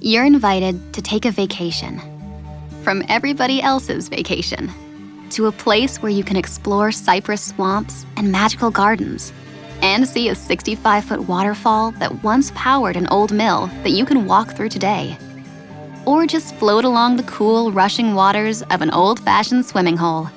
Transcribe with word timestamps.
You're 0.00 0.24
invited 0.24 0.94
to 0.94 1.02
take 1.02 1.24
a 1.24 1.32
vacation 1.32 2.00
from 2.84 3.02
everybody 3.08 3.60
else's 3.60 4.08
vacation 4.08 4.70
to 5.30 5.46
a 5.46 5.52
place 5.52 6.00
where 6.00 6.12
you 6.12 6.22
can 6.22 6.36
explore 6.36 6.92
cypress 6.92 7.42
swamps 7.42 8.06
and 8.16 8.30
magical 8.30 8.70
gardens 8.70 9.32
and 9.82 10.06
see 10.06 10.28
a 10.28 10.36
65 10.36 11.04
foot 11.04 11.28
waterfall 11.28 11.90
that 11.92 12.22
once 12.22 12.52
powered 12.54 12.96
an 12.96 13.08
old 13.08 13.32
mill 13.32 13.66
that 13.82 13.90
you 13.90 14.04
can 14.04 14.26
walk 14.26 14.52
through 14.52 14.68
today. 14.68 15.18
Or 16.06 16.28
just 16.28 16.54
float 16.54 16.84
along 16.84 17.16
the 17.16 17.24
cool, 17.24 17.72
rushing 17.72 18.14
waters 18.14 18.62
of 18.62 18.82
an 18.82 18.92
old 18.92 19.18
fashioned 19.18 19.66
swimming 19.66 19.96
hole. 19.96 20.28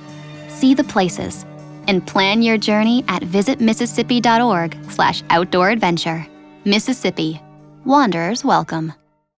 See 0.47 0.73
the 0.73 0.83
places 0.83 1.45
and 1.87 2.05
plan 2.05 2.41
your 2.41 2.57
journey 2.57 3.05
at 3.07 3.21
visitmississippi.org 3.21 4.77
slash 4.89 5.21
outdoor 5.29 5.69
adventure. 5.69 6.25
Mississippi. 6.65 7.39
Wanderers 7.85 8.43
welcome. 8.43 8.93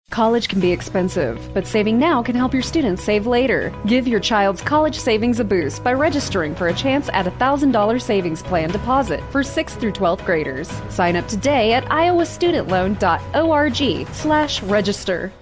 College 0.09 0.47
can 0.47 0.59
be 0.59 0.71
expensive, 0.71 1.51
but 1.53 1.65
saving 1.65 1.97
now 1.97 2.21
can 2.21 2.35
help 2.35 2.53
your 2.53 2.61
students 2.61 3.03
save 3.03 3.25
later. 3.25 3.73
Give 3.87 4.07
your 4.07 4.19
child's 4.19 4.61
college 4.61 4.99
savings 4.99 5.39
a 5.39 5.43
boost 5.43 5.83
by 5.83 5.93
registering 5.93 6.53
for 6.55 6.67
a 6.67 6.73
chance 6.73 7.09
at 7.13 7.27
a 7.27 7.31
$1,000 7.31 8.01
savings 8.01 8.43
plan 8.43 8.69
deposit 8.69 9.21
for 9.31 9.41
6th 9.41 9.79
through 9.79 9.93
12th 9.93 10.23
graders. 10.25 10.69
Sign 10.89 11.15
up 11.15 11.27
today 11.27 11.73
at 11.73 11.85
iowastudentloan.org 11.85 14.07
slash 14.13 14.61
register. 14.63 15.33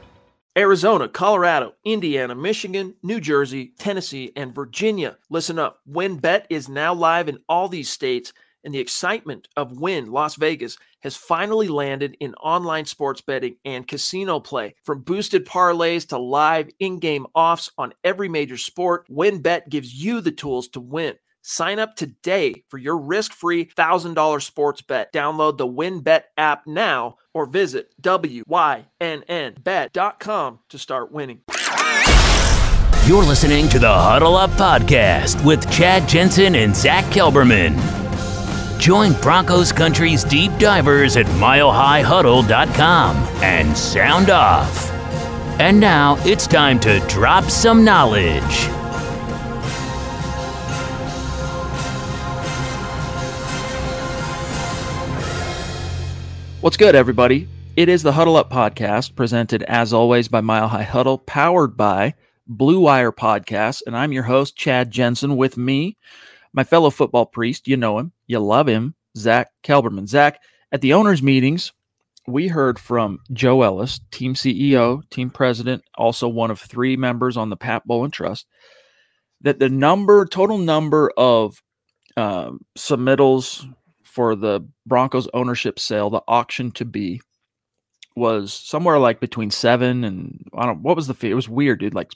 Arizona, 0.58 1.08
Colorado, 1.08 1.74
Indiana, 1.86 2.36
Michigan, 2.36 2.96
New 3.04 3.22
Jersey, 3.22 3.74
Tennessee, 3.78 4.32
and 4.36 4.56
Virginia. 4.56 5.18
Listen 5.30 5.60
up. 5.60 5.80
WynnBET 5.90 6.44
is 6.50 6.68
now 6.68 6.94
live 6.94 7.30
in 7.30 7.40
all 7.48 7.68
these 7.68 7.90
states– 7.90 8.34
and 8.64 8.74
the 8.74 8.80
excitement 8.80 9.48
of 9.56 9.80
Wynn 9.80 10.12
Las 10.12 10.36
Vegas 10.36 10.78
has 11.02 11.16
finally 11.16 11.68
landed 11.68 12.16
in 12.20 12.34
online 12.36 12.86
sports 12.86 13.22
betting 13.22 13.58
and 13.66 13.88
casino 13.88 14.40
play. 14.40 14.76
From 14.84 15.02
boosted 15.02 15.46
parlays 15.46 16.08
to 16.10 16.18
live 16.18 16.70
in 16.80 17.00
game 17.00 17.28
offs 17.36 17.70
on 17.78 17.94
every 18.04 18.30
major 18.30 18.58
sport, 18.58 19.08
WynnBET 19.10 19.70
gives 19.70 19.94
you 19.94 20.22
the 20.22 20.32
tools 20.32 20.68
to 20.70 20.80
win. 20.80 21.16
Sign 21.44 21.80
up 21.80 21.96
today 21.96 22.64
for 22.70 22.78
your 22.78 22.98
risk 22.98 23.34
free 23.34 23.66
$1,000 23.66 24.42
sports 24.44 24.82
bet. 24.84 25.12
Download 25.12 25.58
the 25.58 25.68
WynnBET 25.68 26.24
app 26.38 26.68
now 26.68 27.16
or 27.34 27.48
visit 27.48 27.94
WYNNBet.com 28.02 28.90
to 30.70 30.78
start 30.78 31.12
winning. 31.12 31.42
You're 33.08 33.24
listening 33.24 33.68
to 33.70 33.80
the 33.80 33.92
Huddle 33.92 34.36
Up 34.36 34.52
Podcast 34.52 35.44
with 35.44 35.70
Chad 35.72 36.08
Jensen 36.08 36.54
and 36.56 36.76
Zach 36.76 37.06
Kelberman. 37.06 38.01
Join 38.82 39.14
Broncos 39.22 39.72
Country's 39.72 40.24
deep 40.24 40.52
divers 40.58 41.16
at 41.16 41.28
milehighhuddle.com 41.28 43.16
and 43.44 43.78
sound 43.78 44.32
off. 44.32 44.90
And 45.60 45.80
now 45.80 46.18
it's 46.22 46.48
time 46.48 46.80
to 46.80 47.00
drop 47.08 47.44
some 47.44 47.86
knowledge. 47.86 48.42
What's 56.62 56.76
good, 56.76 56.96
everybody? 56.96 57.48
It 57.76 57.88
is 57.88 58.02
the 58.02 58.14
Huddle 58.14 58.36
Up 58.36 58.50
podcast, 58.50 59.14
presented 59.14 59.62
as 59.62 59.94
always 59.94 60.28
by 60.28 60.42
Mile 60.42 60.70
High 60.70 60.82
Huddle, 60.82 61.20
powered 61.20 61.78
by 61.78 62.16
Blue 62.48 62.80
Wire 62.80 63.12
Podcast, 63.12 63.84
and 63.86 63.96
I'm 63.96 64.12
your 64.12 64.24
host, 64.24 64.56
Chad 64.56 64.90
Jensen. 64.90 65.38
With 65.38 65.56
me, 65.56 65.98
my 66.54 66.64
fellow 66.64 66.90
football 66.90 67.26
priest, 67.26 67.68
you 67.68 67.78
know 67.78 68.00
him, 68.00 68.12
you 68.28 68.40
love 68.40 68.68
him, 68.68 68.96
Zach 69.18 69.52
Kelberman. 69.64 70.08
Zach, 70.08 70.42
at 70.72 70.82
the 70.82 70.94
owners' 70.94 71.24
meetings, 71.24 71.72
we 72.28 72.48
heard 72.48 72.80
from 72.80 73.20
Joe 73.34 73.62
Ellis, 73.62 74.00
team 74.12 74.34
CEO, 74.34 75.08
team 75.10 75.30
president, 75.30 75.84
also 75.98 76.28
one 76.28 76.52
of 76.52 76.60
three 76.60 76.96
members 76.96 77.38
on 77.38 77.50
the 77.50 77.58
Pat 77.58 77.86
Bowlen 77.88 78.12
Trust, 78.12 78.46
that 79.42 79.60
the 79.60 79.70
number, 79.70 80.26
total 80.26 80.58
number 80.58 81.12
of 81.18 81.62
um, 82.18 82.60
submittals 82.78 83.66
for 84.04 84.36
the 84.36 84.62
Broncos 84.86 85.28
ownership 85.34 85.80
sale, 85.80 86.10
the 86.10 86.22
auction 86.28 86.72
to 86.74 86.86
be, 86.86 87.22
was 88.16 88.54
somewhere 88.54 89.00
like 89.00 89.20
between 89.20 89.50
seven 89.50 90.04
and 90.04 90.46
I 90.54 90.66
don't. 90.66 90.82
What 90.82 90.96
was 90.96 91.08
the 91.08 91.14
fee? 91.14 91.32
It 91.32 91.36
was 91.36 91.48
weird, 91.48 91.80
dude. 91.80 91.96
Like 91.96 92.12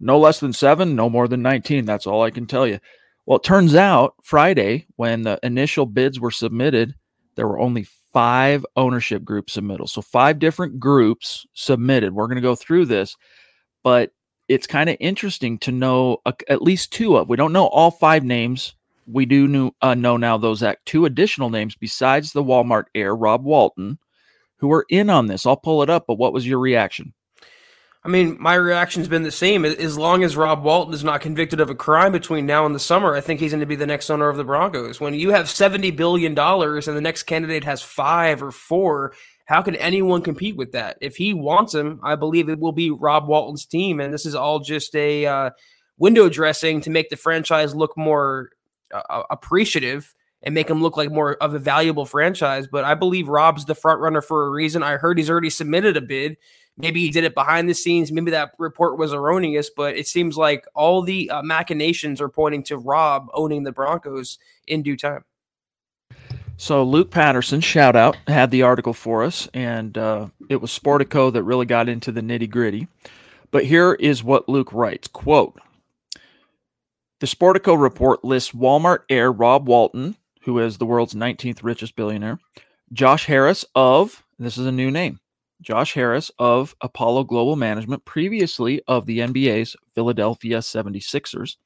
no 0.00 0.18
less 0.18 0.40
than 0.40 0.52
seven, 0.54 0.96
no 0.96 1.10
more 1.10 1.28
than 1.28 1.42
nineteen. 1.42 1.84
That's 1.84 2.06
all 2.06 2.22
I 2.22 2.30
can 2.30 2.46
tell 2.46 2.66
you. 2.66 2.78
Well, 3.26 3.38
it 3.38 3.44
turns 3.44 3.74
out 3.74 4.14
Friday, 4.22 4.86
when 4.96 5.22
the 5.22 5.38
initial 5.42 5.84
bids 5.84 6.20
were 6.20 6.30
submitted, 6.30 6.94
there 7.34 7.48
were 7.48 7.58
only 7.58 7.86
five 8.12 8.64
ownership 8.76 9.24
group 9.24 9.48
submittals. 9.48 9.90
So, 9.90 10.00
five 10.00 10.38
different 10.38 10.78
groups 10.78 11.44
submitted. 11.52 12.14
We're 12.14 12.28
going 12.28 12.36
to 12.36 12.42
go 12.42 12.54
through 12.54 12.86
this, 12.86 13.16
but 13.82 14.12
it's 14.48 14.66
kind 14.68 14.88
of 14.88 14.96
interesting 15.00 15.58
to 15.58 15.72
know 15.72 16.18
at 16.48 16.62
least 16.62 16.92
two 16.92 17.16
of. 17.16 17.28
We 17.28 17.36
don't 17.36 17.52
know 17.52 17.66
all 17.66 17.90
five 17.90 18.22
names. 18.24 18.74
We 19.08 19.26
do 19.26 19.48
know, 19.48 19.72
uh, 19.82 19.94
know 19.94 20.16
now 20.16 20.38
those 20.38 20.62
act 20.62 20.86
two 20.86 21.04
additional 21.04 21.50
names 21.50 21.74
besides 21.74 22.32
the 22.32 22.44
Walmart 22.44 22.84
heir, 22.94 23.14
Rob 23.14 23.44
Walton, 23.44 23.98
who 24.56 24.72
are 24.72 24.86
in 24.88 25.10
on 25.10 25.26
this. 25.26 25.46
I'll 25.46 25.56
pull 25.56 25.82
it 25.82 25.90
up, 25.90 26.04
but 26.06 26.18
what 26.18 26.32
was 26.32 26.46
your 26.46 26.60
reaction? 26.60 27.12
I 28.06 28.08
mean, 28.08 28.36
my 28.38 28.54
reaction's 28.54 29.08
been 29.08 29.24
the 29.24 29.32
same. 29.32 29.64
As 29.64 29.98
long 29.98 30.22
as 30.22 30.36
Rob 30.36 30.62
Walton 30.62 30.94
is 30.94 31.02
not 31.02 31.20
convicted 31.20 31.58
of 31.58 31.70
a 31.70 31.74
crime 31.74 32.12
between 32.12 32.46
now 32.46 32.64
and 32.64 32.72
the 32.72 32.78
summer, 32.78 33.16
I 33.16 33.20
think 33.20 33.40
he's 33.40 33.50
going 33.50 33.60
to 33.60 33.66
be 33.66 33.74
the 33.74 33.84
next 33.84 34.10
owner 34.10 34.28
of 34.28 34.36
the 34.36 34.44
Broncos. 34.44 35.00
When 35.00 35.12
you 35.14 35.30
have 35.30 35.46
$70 35.46 35.96
billion 35.96 36.38
and 36.38 36.82
the 36.96 37.00
next 37.00 37.24
candidate 37.24 37.64
has 37.64 37.82
five 37.82 38.44
or 38.44 38.52
four, 38.52 39.12
how 39.46 39.60
can 39.60 39.74
anyone 39.74 40.22
compete 40.22 40.56
with 40.56 40.70
that? 40.70 40.98
If 41.00 41.16
he 41.16 41.34
wants 41.34 41.74
him, 41.74 41.98
I 42.04 42.14
believe 42.14 42.48
it 42.48 42.60
will 42.60 42.70
be 42.70 42.92
Rob 42.92 43.26
Walton's 43.26 43.66
team. 43.66 43.98
And 43.98 44.14
this 44.14 44.24
is 44.24 44.36
all 44.36 44.60
just 44.60 44.94
a 44.94 45.26
uh, 45.26 45.50
window 45.98 46.28
dressing 46.28 46.80
to 46.82 46.90
make 46.90 47.08
the 47.08 47.16
franchise 47.16 47.74
look 47.74 47.96
more 47.96 48.50
uh, 48.94 49.24
appreciative 49.30 50.14
and 50.44 50.54
make 50.54 50.70
him 50.70 50.80
look 50.80 50.96
like 50.96 51.10
more 51.10 51.34
of 51.42 51.54
a 51.54 51.58
valuable 51.58 52.06
franchise. 52.06 52.68
But 52.70 52.84
I 52.84 52.94
believe 52.94 53.26
Rob's 53.26 53.64
the 53.64 53.74
front 53.74 54.00
runner 54.00 54.22
for 54.22 54.46
a 54.46 54.50
reason. 54.50 54.84
I 54.84 54.96
heard 54.96 55.18
he's 55.18 55.28
already 55.28 55.50
submitted 55.50 55.96
a 55.96 56.00
bid. 56.00 56.36
Maybe 56.78 57.00
he 57.00 57.10
did 57.10 57.24
it 57.24 57.34
behind 57.34 57.68
the 57.68 57.74
scenes. 57.74 58.12
Maybe 58.12 58.30
that 58.32 58.52
report 58.58 58.98
was 58.98 59.12
erroneous, 59.12 59.70
but 59.70 59.96
it 59.96 60.06
seems 60.06 60.36
like 60.36 60.66
all 60.74 61.02
the 61.02 61.30
uh, 61.30 61.42
machinations 61.42 62.20
are 62.20 62.28
pointing 62.28 62.62
to 62.64 62.76
Rob 62.76 63.28
owning 63.32 63.62
the 63.62 63.72
Broncos 63.72 64.38
in 64.66 64.82
due 64.82 64.96
time. 64.96 65.24
So 66.58 66.82
Luke 66.84 67.10
Patterson, 67.10 67.60
shout 67.60 67.96
out, 67.96 68.16
had 68.26 68.50
the 68.50 68.62
article 68.62 68.94
for 68.94 69.22
us, 69.22 69.48
and 69.52 69.96
uh, 69.96 70.28
it 70.48 70.56
was 70.56 70.76
Sportico 70.76 71.32
that 71.32 71.42
really 71.42 71.66
got 71.66 71.88
into 71.88 72.10
the 72.12 72.22
nitty 72.22 72.48
gritty. 72.48 72.88
But 73.50 73.66
here 73.66 73.94
is 73.94 74.24
what 74.24 74.48
Luke 74.48 74.72
writes: 74.72 75.06
"Quote: 75.06 75.58
The 77.20 77.26
Sportico 77.26 77.80
report 77.80 78.24
lists 78.24 78.52
Walmart 78.52 79.00
heir 79.10 79.30
Rob 79.30 79.68
Walton, 79.68 80.16
who 80.42 80.58
is 80.58 80.78
the 80.78 80.86
world's 80.86 81.14
19th 81.14 81.62
richest 81.62 81.94
billionaire, 81.94 82.38
Josh 82.92 83.26
Harris 83.26 83.64
of 83.74 84.24
this 84.38 84.56
is 84.56 84.66
a 84.66 84.72
new 84.72 84.90
name, 84.90 85.20
Josh 85.60 85.94
Harris 85.94 86.30
of 86.38 86.74
Apollo 86.80 87.24
Global 87.24 87.56
Management, 87.56 88.04
previously 88.04 88.82
of 88.86 89.06
the 89.06 89.20
NBA's 89.20 89.76
Philadelphia 89.94 90.58
76ers, 90.58 91.56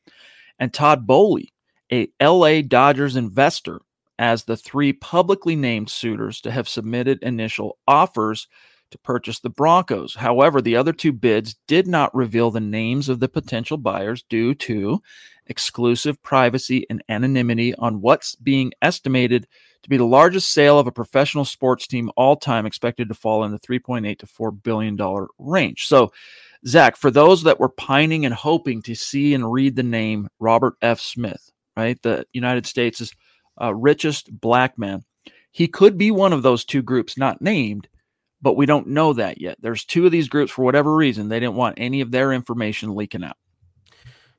and 0.59 0.73
Todd 0.73 1.07
Bowley, 1.07 1.53
a 1.93 2.09
LA 2.23 2.63
Dodgers 2.63 3.17
investor, 3.17 3.81
as 4.19 4.45
the 4.45 4.57
three 4.57 4.93
publicly 4.93 5.57
named 5.57 5.91
suitors 5.91 6.41
to 6.43 6.51
have 6.51 6.69
submitted 6.69 7.23
initial 7.23 7.79
offers 7.89 8.47
to 8.91 8.99
purchase 8.99 9.41
the 9.41 9.51
Broncos. 9.51 10.15
However, 10.15 10.61
the 10.61 10.77
other 10.77 10.93
two 10.93 11.13
bids 11.13 11.57
did 11.67 11.87
not 11.87 12.15
reveal 12.15 12.51
the 12.51 12.61
names 12.61 13.09
of 13.09 13.21
the 13.21 13.29
potential 13.29 13.77
buyers 13.77 14.25
due 14.29 14.55
to 14.55 15.03
exclusive 15.47 16.23
privacy 16.23 16.87
and 16.89 17.03
anonymity 17.09 17.75
on 17.75 18.01
what's 18.01 18.35
being 18.37 18.73
estimated 18.83 19.47
to 19.83 19.89
be 19.89 19.97
the 19.97 20.05
largest 20.05 20.53
sale 20.53 20.79
of 20.79 20.87
a 20.87 20.93
professional 20.93 21.45
sports 21.45 21.87
team 21.87 22.11
all 22.17 22.37
time, 22.37 22.67
expected 22.67 23.09
to 23.09 23.15
fall 23.15 23.45
in 23.45 23.51
the 23.51 23.59
3.8 23.59 24.19
to 24.19 24.27
4 24.27 24.51
billion 24.51 24.97
dollar 24.97 25.29
range. 25.39 25.87
So, 25.87 26.13
Zach, 26.67 26.97
for 26.97 27.11
those 27.11 27.43
that 27.45 27.59
were 27.59 27.71
pining 27.71 28.27
and 28.27 28.35
hoping 28.35 28.83
to 28.83 28.95
see 28.95 29.35
and 29.35 29.51
read 29.51 29.77
the 29.77 29.83
name 29.83 30.29
Robert 30.39 30.75
F. 30.83 31.01
Smith, 31.01 31.51
right, 31.77 32.01
the 32.03 32.27
United 32.33 32.67
States' 32.67 33.15
uh, 33.61 33.75
richest 33.75 34.39
black 34.41 34.79
man, 34.79 35.03
he 35.51 35.67
could 35.67 35.97
be 35.97 36.11
one 36.11 36.33
of 36.33 36.43
those 36.43 36.65
two 36.65 36.83
groups, 36.83 37.17
not 37.17 37.41
named, 37.41 37.89
but 38.43 38.57
we 38.57 38.67
don't 38.67 38.89
know 38.89 39.13
that 39.13 39.41
yet. 39.41 39.59
There's 39.61 39.85
two 39.85 40.07
of 40.07 40.13
these 40.13 40.29
groups 40.29 40.53
for 40.53 40.65
whatever 40.65 40.95
reason 40.95 41.29
they 41.29 41.41
didn't 41.41 41.57
want 41.57 41.75
any 41.79 42.01
of 42.01 42.11
their 42.11 42.33
information 42.33 42.95
leaking 42.95 43.25
out. 43.25 43.37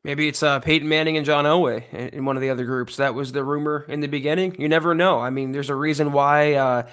Maybe 0.03 0.27
it's 0.27 0.41
uh, 0.41 0.59
Peyton 0.59 0.89
Manning 0.89 1.17
and 1.17 1.25
John 1.25 1.45
Elway 1.45 2.11
in 2.11 2.25
one 2.25 2.35
of 2.35 2.41
the 2.41 2.49
other 2.49 2.65
groups. 2.65 2.95
That 2.95 3.13
was 3.13 3.31
the 3.31 3.43
rumor 3.43 3.85
in 3.87 3.99
the 3.99 4.07
beginning. 4.07 4.59
You 4.59 4.67
never 4.67 4.95
know. 4.95 5.19
I 5.19 5.29
mean, 5.29 5.51
there's 5.51 5.69
a 5.69 5.75
reason 5.75 6.11
why 6.11 6.53
uh, 6.55 6.87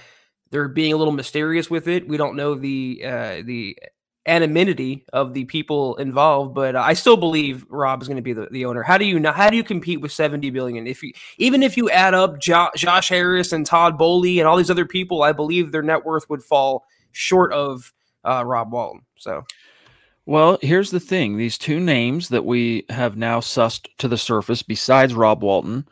they're 0.50 0.68
being 0.68 0.92
a 0.92 0.96
little 0.96 1.14
mysterious 1.14 1.70
with 1.70 1.88
it. 1.88 2.06
We 2.06 2.18
don't 2.18 2.36
know 2.36 2.54
the 2.54 3.02
uh, 3.02 3.42
the 3.44 3.78
anonymity 4.26 5.06
of 5.14 5.32
the 5.32 5.46
people 5.46 5.96
involved, 5.96 6.54
but 6.54 6.76
I 6.76 6.92
still 6.92 7.16
believe 7.16 7.64
Rob 7.70 8.02
is 8.02 8.08
going 8.08 8.16
to 8.16 8.22
be 8.22 8.34
the, 8.34 8.46
the 8.50 8.66
owner. 8.66 8.82
How 8.82 8.98
do 8.98 9.06
you 9.06 9.18
know? 9.18 9.32
How 9.32 9.48
do 9.48 9.56
you 9.56 9.64
compete 9.64 10.02
with 10.02 10.12
70 10.12 10.50
billion? 10.50 10.86
If 10.86 11.02
you 11.02 11.12
even 11.38 11.62
if 11.62 11.78
you 11.78 11.88
add 11.88 12.12
up 12.12 12.38
jo- 12.38 12.70
Josh 12.76 13.08
Harris 13.08 13.52
and 13.52 13.64
Todd 13.64 13.96
Boehly 13.96 14.38
and 14.38 14.46
all 14.46 14.58
these 14.58 14.70
other 14.70 14.86
people, 14.86 15.22
I 15.22 15.32
believe 15.32 15.72
their 15.72 15.82
net 15.82 16.04
worth 16.04 16.28
would 16.28 16.42
fall 16.42 16.84
short 17.12 17.52
of 17.52 17.92
uh, 18.24 18.44
Rob 18.44 18.72
Walton. 18.72 19.02
So, 19.16 19.44
well, 20.26 20.58
here's 20.62 20.90
the 20.90 21.00
thing: 21.00 21.36
these 21.36 21.58
two 21.58 21.80
names 21.80 22.28
that 22.28 22.44
we 22.44 22.84
have 22.88 23.16
now 23.16 23.40
sussed 23.40 23.88
to 23.98 24.08
the 24.08 24.18
surface, 24.18 24.62
besides 24.62 25.14
Rob 25.14 25.42
Walton, 25.42 25.86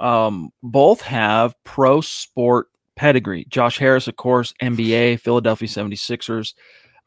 um, 0.00 0.52
both 0.62 1.00
have 1.02 1.54
pro 1.64 2.00
sport 2.00 2.68
pedigree. 2.96 3.46
Josh 3.48 3.78
Harris, 3.78 4.08
of 4.08 4.16
course, 4.16 4.52
NBA, 4.60 5.20
Philadelphia 5.20 5.68
76ers, 5.68 6.54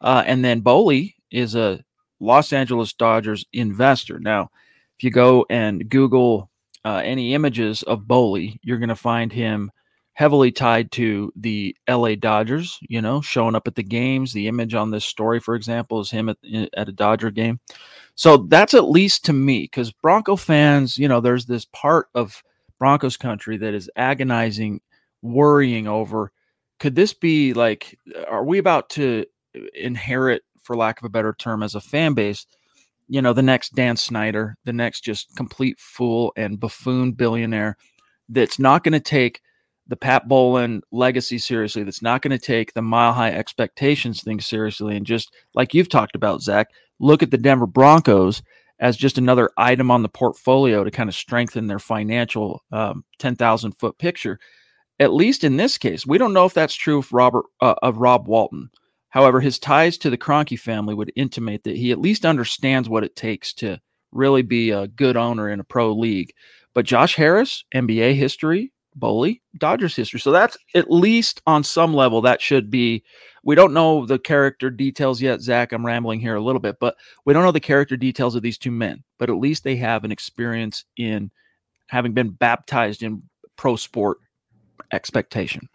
uh, 0.01 0.23
and 0.25 0.43
then 0.43 0.61
Boehly 0.61 1.15
is 1.31 1.55
a 1.55 1.83
Los 2.19 2.53
Angeles 2.53 2.93
Dodgers 2.93 3.45
investor. 3.53 4.19
Now, 4.19 4.51
if 4.97 5.03
you 5.03 5.11
go 5.11 5.45
and 5.49 5.89
Google 5.89 6.49
uh, 6.85 7.01
any 7.03 7.33
images 7.33 7.83
of 7.83 8.07
Boehly, 8.07 8.59
you're 8.63 8.77
going 8.77 8.89
to 8.89 8.95
find 8.95 9.31
him 9.31 9.71
heavily 10.13 10.51
tied 10.51 10.91
to 10.91 11.31
the 11.35 11.75
LA 11.89 12.15
Dodgers, 12.15 12.77
you 12.81 13.01
know, 13.01 13.21
showing 13.21 13.55
up 13.55 13.67
at 13.67 13.75
the 13.75 13.83
games. 13.83 14.33
The 14.33 14.47
image 14.47 14.73
on 14.75 14.91
this 14.91 15.05
story, 15.05 15.39
for 15.39 15.55
example, 15.55 15.99
is 15.99 16.11
him 16.11 16.29
at, 16.29 16.37
at 16.75 16.89
a 16.89 16.93
Dodger 16.93 17.31
game. 17.31 17.59
So 18.15 18.37
that's 18.37 18.73
at 18.73 18.89
least 18.89 19.25
to 19.25 19.33
me, 19.33 19.63
because 19.63 19.91
Bronco 19.91 20.35
fans, 20.35 20.97
you 20.97 21.07
know, 21.07 21.21
there's 21.21 21.45
this 21.45 21.65
part 21.65 22.07
of 22.13 22.43
Broncos 22.77 23.17
country 23.17 23.57
that 23.57 23.73
is 23.73 23.89
agonizing, 23.95 24.81
worrying 25.21 25.87
over 25.87 26.31
could 26.81 26.95
this 26.95 27.13
be 27.13 27.53
like, 27.53 27.95
are 28.27 28.43
we 28.43 28.57
about 28.57 28.89
to 28.89 29.23
uh, 29.55 29.59
inherit, 29.75 30.41
for 30.63 30.75
lack 30.75 30.99
of 30.99 31.05
a 31.05 31.09
better 31.09 31.31
term, 31.37 31.61
as 31.61 31.75
a 31.75 31.79
fan 31.79 32.15
base? 32.15 32.47
You 33.07 33.21
know, 33.21 33.33
the 33.33 33.43
next 33.43 33.75
Dan 33.75 33.95
Snyder, 33.95 34.57
the 34.65 34.73
next 34.73 35.01
just 35.01 35.35
complete 35.35 35.79
fool 35.79 36.33
and 36.35 36.59
buffoon 36.59 37.11
billionaire 37.11 37.77
that's 38.29 38.57
not 38.57 38.83
going 38.83 38.93
to 38.93 38.99
take 38.99 39.41
the 39.91 39.97
Pat 39.97 40.29
Bowlen 40.29 40.81
legacy 40.91 41.37
seriously, 41.37 41.83
that's 41.83 42.01
not 42.01 42.21
going 42.21 42.31
to 42.31 42.39
take 42.39 42.73
the 42.73 42.81
mile 42.81 43.11
high 43.11 43.31
expectations 43.31 44.23
thing 44.23 44.39
seriously, 44.39 44.95
and 44.95 45.05
just 45.05 45.35
like 45.53 45.73
you've 45.73 45.89
talked 45.89 46.15
about, 46.15 46.41
Zach, 46.41 46.69
look 46.99 47.21
at 47.21 47.29
the 47.29 47.37
Denver 47.37 47.67
Broncos 47.67 48.41
as 48.79 48.95
just 48.95 49.17
another 49.17 49.51
item 49.57 49.91
on 49.91 50.01
the 50.01 50.07
portfolio 50.07 50.85
to 50.85 50.91
kind 50.91 51.09
of 51.09 51.13
strengthen 51.13 51.67
their 51.67 51.77
financial 51.77 52.63
um, 52.71 53.03
10,000 53.19 53.73
foot 53.73 53.97
picture. 53.99 54.39
At 54.97 55.13
least 55.13 55.43
in 55.43 55.57
this 55.57 55.77
case, 55.77 56.07
we 56.07 56.17
don't 56.17 56.33
know 56.33 56.45
if 56.45 56.53
that's 56.53 56.73
true 56.73 56.99
of 56.99 57.11
Robert 57.11 57.45
uh, 57.59 57.75
of 57.81 57.97
Rob 57.97 58.29
Walton. 58.29 58.69
However, 59.09 59.41
his 59.41 59.59
ties 59.59 59.97
to 59.97 60.09
the 60.09 60.17
Kroenke 60.17 60.57
family 60.57 60.95
would 60.95 61.11
intimate 61.17 61.65
that 61.65 61.75
he 61.75 61.91
at 61.91 61.99
least 61.99 62.25
understands 62.25 62.87
what 62.87 63.03
it 63.03 63.17
takes 63.17 63.53
to 63.55 63.81
really 64.13 64.41
be 64.41 64.69
a 64.69 64.87
good 64.87 65.17
owner 65.17 65.49
in 65.49 65.59
a 65.59 65.65
pro 65.65 65.91
league. 65.91 66.31
But 66.73 66.85
Josh 66.85 67.15
Harris, 67.15 67.65
NBA 67.75 68.15
history, 68.15 68.71
Boehly, 68.95 69.41
Dodgers 69.57 69.95
history. 69.95 70.19
So 70.19 70.31
that's 70.31 70.57
at 70.75 70.91
least 70.91 71.41
on 71.47 71.63
some 71.63 71.93
level 71.93 72.21
that 72.21 72.41
should 72.41 72.69
be. 72.69 73.03
We 73.43 73.55
don't 73.55 73.73
know 73.73 74.05
the 74.05 74.19
character 74.19 74.69
details 74.69 75.21
yet, 75.21 75.41
Zach. 75.41 75.71
I'm 75.71 75.85
rambling 75.85 76.19
here 76.19 76.35
a 76.35 76.43
little 76.43 76.59
bit, 76.59 76.77
but 76.79 76.95
we 77.25 77.33
don't 77.33 77.43
know 77.43 77.51
the 77.51 77.59
character 77.59 77.97
details 77.97 78.35
of 78.35 78.43
these 78.43 78.57
two 78.57 78.71
men. 78.71 79.03
But 79.17 79.29
at 79.29 79.37
least 79.37 79.63
they 79.63 79.75
have 79.77 80.03
an 80.03 80.11
experience 80.11 80.85
in 80.97 81.31
having 81.87 82.13
been 82.13 82.29
baptized 82.29 83.01
in 83.01 83.23
pro 83.55 83.75
sport 83.75 84.19
expectation. 84.91 85.67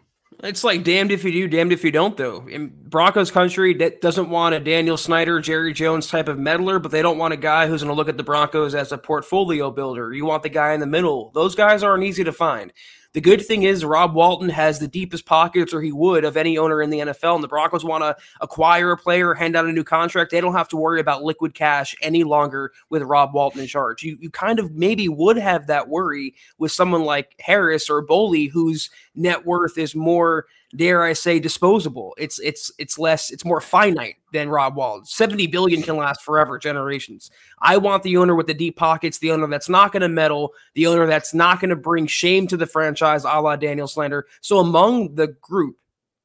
It's 0.43 0.63
like 0.63 0.83
damned 0.83 1.11
if 1.11 1.23
you 1.23 1.31
do, 1.31 1.47
damned 1.47 1.71
if 1.71 1.83
you 1.83 1.91
don't, 1.91 2.15
though. 2.15 2.47
In 2.47 2.67
Broncos 2.67 3.31
country, 3.31 3.73
that 3.75 4.01
doesn't 4.01 4.29
want 4.29 4.53
a 4.53 4.59
Daniel 4.59 4.95
Snyder, 4.95 5.39
Jerry 5.39 5.73
Jones 5.73 6.07
type 6.07 6.27
of 6.27 6.37
meddler, 6.37 6.77
but 6.77 6.91
they 6.91 7.01
don't 7.01 7.17
want 7.17 7.33
a 7.33 7.37
guy 7.37 7.65
who's 7.65 7.81
going 7.81 7.91
to 7.91 7.95
look 7.95 8.07
at 8.07 8.17
the 8.17 8.23
Broncos 8.23 8.75
as 8.75 8.91
a 8.91 8.99
portfolio 8.99 9.71
builder. 9.71 10.13
You 10.13 10.25
want 10.25 10.43
the 10.43 10.49
guy 10.49 10.73
in 10.73 10.79
the 10.79 10.85
middle. 10.85 11.31
Those 11.33 11.55
guys 11.55 11.81
aren't 11.81 12.03
easy 12.03 12.23
to 12.23 12.31
find. 12.31 12.71
The 13.13 13.21
good 13.21 13.45
thing 13.45 13.63
is 13.63 13.85
Rob 13.85 14.13
Walton 14.13 14.49
has 14.49 14.79
the 14.79 14.87
deepest 14.87 15.25
pockets, 15.25 15.73
or 15.73 15.81
he 15.81 15.91
would, 15.91 16.25
of 16.25 16.37
any 16.37 16.57
owner 16.57 16.81
in 16.81 16.89
the 16.89 16.99
NFL. 16.99 17.35
And 17.35 17.43
the 17.43 17.47
Broncos 17.47 17.83
want 17.83 18.03
to 18.03 18.15
acquire 18.41 18.91
a 18.91 18.97
player, 18.97 19.33
hand 19.33 19.55
out 19.55 19.65
a 19.65 19.71
new 19.71 19.83
contract. 19.83 20.31
They 20.31 20.41
don't 20.41 20.53
have 20.53 20.69
to 20.69 20.77
worry 20.77 20.99
about 20.99 21.23
liquid 21.23 21.53
cash 21.53 21.95
any 22.01 22.23
longer 22.23 22.71
with 22.89 23.01
Rob 23.03 23.33
Walton 23.33 23.61
in 23.61 23.67
charge. 23.67 24.03
You 24.03 24.17
you 24.19 24.29
kind 24.29 24.59
of 24.59 24.73
maybe 24.73 25.07
would 25.09 25.37
have 25.37 25.67
that 25.67 25.89
worry 25.89 26.35
with 26.57 26.71
someone 26.71 27.03
like 27.03 27.35
Harris 27.39 27.89
or 27.89 28.01
Boehly, 28.01 28.45
whose 28.45 28.89
net 29.15 29.45
worth 29.45 29.77
is 29.77 29.95
more 29.95 30.45
dare 30.75 31.03
I 31.03 31.13
say, 31.13 31.39
disposable. 31.39 32.13
It's 32.17 32.39
it's 32.39 32.71
it's 32.77 32.99
less, 32.99 33.31
it's 33.31 33.45
more 33.45 33.61
finite 33.61 34.15
than 34.33 34.49
Rob 34.49 34.75
Wald. 34.75 35.07
70 35.07 35.47
billion 35.47 35.81
can 35.81 35.95
last 35.95 36.21
forever, 36.21 36.57
generations. 36.57 37.31
I 37.61 37.77
want 37.77 38.03
the 38.03 38.17
owner 38.17 38.35
with 38.35 38.47
the 38.47 38.53
deep 38.53 38.75
pockets, 38.75 39.19
the 39.19 39.31
owner 39.31 39.47
that's 39.47 39.69
not 39.69 39.93
to 39.93 40.09
meddle, 40.09 40.53
the 40.73 40.87
owner 40.87 41.05
that's 41.05 41.33
not 41.33 41.61
to 41.61 41.75
bring 41.75 42.07
shame 42.07 42.47
to 42.47 42.57
the 42.57 42.65
franchise, 42.65 43.23
a 43.23 43.41
la 43.41 43.55
Daniel 43.55 43.87
Snyder. 43.87 44.27
So 44.41 44.59
among 44.59 45.15
the 45.15 45.27
group, 45.41 45.77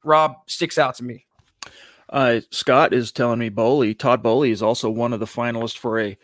Rob 0.03 0.35
sticks 0.47 0.77
out 0.77 0.95
to 0.95 1.03
me. 1.03 1.25
Uh, 2.09 2.41
Scott 2.51 2.93
is 2.93 3.11
telling 3.11 3.39
me 3.39 3.49
Boehly, 3.49 3.95
Todd 3.95 4.21
Boehly 4.21 4.51
is 4.51 4.61
also 4.61 4.89
one 4.89 5.13
of 5.13 5.19
the 5.19 5.25
finalists 5.25 5.77
for 5.77 5.99
a 5.99 6.17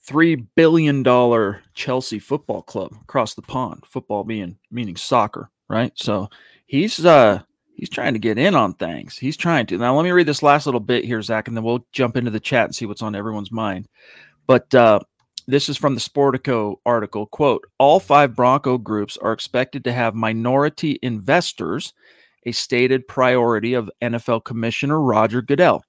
three 0.00 0.34
billion 0.34 1.02
dollar 1.02 1.62
Chelsea 1.74 2.18
football 2.18 2.62
club 2.62 2.92
across 3.02 3.34
the 3.34 3.42
pond. 3.42 3.84
Football 3.86 4.24
being 4.24 4.58
meaning 4.70 4.96
soccer, 4.96 5.50
right? 5.72 5.92
So 5.96 6.28
he's 6.66 7.04
uh 7.04 7.40
he's 7.74 7.88
trying 7.88 8.12
to 8.12 8.20
get 8.20 8.38
in 8.38 8.54
on 8.54 8.74
things. 8.74 9.16
He's 9.16 9.36
trying 9.36 9.66
to. 9.66 9.78
Now 9.78 9.96
let 9.96 10.04
me 10.04 10.12
read 10.12 10.28
this 10.28 10.42
last 10.42 10.66
little 10.66 10.80
bit 10.80 11.04
here, 11.04 11.22
Zach, 11.22 11.48
and 11.48 11.56
then 11.56 11.64
we'll 11.64 11.86
jump 11.92 12.16
into 12.16 12.30
the 12.30 12.38
chat 12.38 12.66
and 12.66 12.74
see 12.74 12.86
what's 12.86 13.02
on 13.02 13.16
everyone's 13.16 13.50
mind. 13.50 13.88
But 14.46 14.72
uh, 14.74 15.00
this 15.48 15.68
is 15.68 15.78
from 15.78 15.94
the 15.94 16.00
Sportico 16.00 16.76
article. 16.84 17.26
Quote: 17.26 17.64
All 17.78 17.98
five 17.98 18.36
Bronco 18.36 18.78
groups 18.78 19.16
are 19.16 19.32
expected 19.32 19.82
to 19.84 19.92
have 19.92 20.14
minority 20.14 20.98
investors, 21.02 21.94
a 22.44 22.52
stated 22.52 23.08
priority 23.08 23.72
of 23.72 23.90
NFL 24.02 24.44
Commissioner 24.44 25.00
Roger 25.00 25.40
Goodell. 25.40 25.82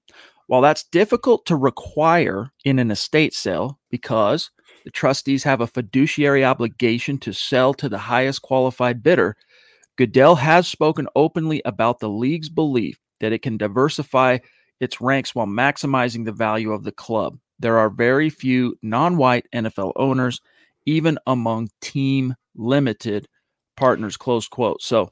While 0.47 0.61
that's 0.61 0.83
difficult 0.83 1.45
to 1.47 1.55
require 1.55 2.51
in 2.63 2.79
an 2.79 2.91
estate 2.91 3.33
sale 3.33 3.79
because 3.89 4.51
the 4.83 4.91
trustees 4.91 5.43
have 5.43 5.61
a 5.61 5.67
fiduciary 5.67 6.43
obligation 6.43 7.17
to 7.19 7.33
sell 7.33 7.73
to 7.75 7.87
the 7.87 7.97
highest 7.97 8.41
qualified 8.41 9.01
bidder, 9.01 9.37
Goodell 9.97 10.35
has 10.35 10.67
spoken 10.67 11.07
openly 11.15 11.61
about 11.65 11.99
the 11.99 12.09
league's 12.09 12.49
belief 12.49 12.97
that 13.19 13.31
it 13.31 13.41
can 13.41 13.57
diversify 13.57 14.39
its 14.79 14.99
ranks 14.99 15.33
while 15.35 15.47
maximizing 15.47 16.25
the 16.25 16.31
value 16.31 16.71
of 16.71 16.83
the 16.83 16.91
club. 16.91 17.37
There 17.59 17.77
are 17.77 17.89
very 17.89 18.29
few 18.29 18.77
non 18.81 19.17
white 19.17 19.45
NFL 19.53 19.93
owners, 19.95 20.41
even 20.85 21.17
among 21.27 21.69
team 21.81 22.35
limited 22.55 23.27
partners, 23.77 24.17
close 24.17 24.47
quote. 24.47 24.81
So, 24.81 25.11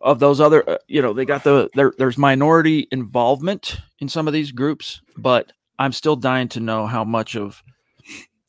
of 0.00 0.18
those 0.18 0.40
other, 0.40 0.68
uh, 0.68 0.78
you 0.86 1.02
know, 1.02 1.12
they 1.12 1.24
got 1.24 1.44
the, 1.44 1.68
there, 1.74 1.92
there's 1.98 2.18
minority 2.18 2.86
involvement 2.90 3.78
in 3.98 4.08
some 4.08 4.26
of 4.26 4.32
these 4.32 4.52
groups, 4.52 5.00
but 5.16 5.52
I'm 5.78 5.92
still 5.92 6.16
dying 6.16 6.48
to 6.48 6.60
know 6.60 6.86
how 6.86 7.04
much 7.04 7.36
of, 7.36 7.62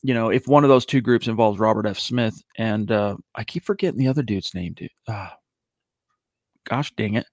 you 0.02 0.14
know, 0.14 0.30
if 0.30 0.46
one 0.46 0.64
of 0.64 0.70
those 0.70 0.86
two 0.86 1.00
groups 1.00 1.26
involves 1.26 1.58
Robert 1.58 1.86
F. 1.86 1.98
Smith 1.98 2.40
and 2.56 2.90
uh, 2.90 3.16
I 3.34 3.44
keep 3.44 3.64
forgetting 3.64 3.98
the 3.98 4.08
other 4.08 4.22
dude's 4.22 4.54
name, 4.54 4.74
dude. 4.74 4.90
Uh, 5.06 5.30
gosh 6.64 6.92
dang 6.96 7.14
it. 7.14 7.26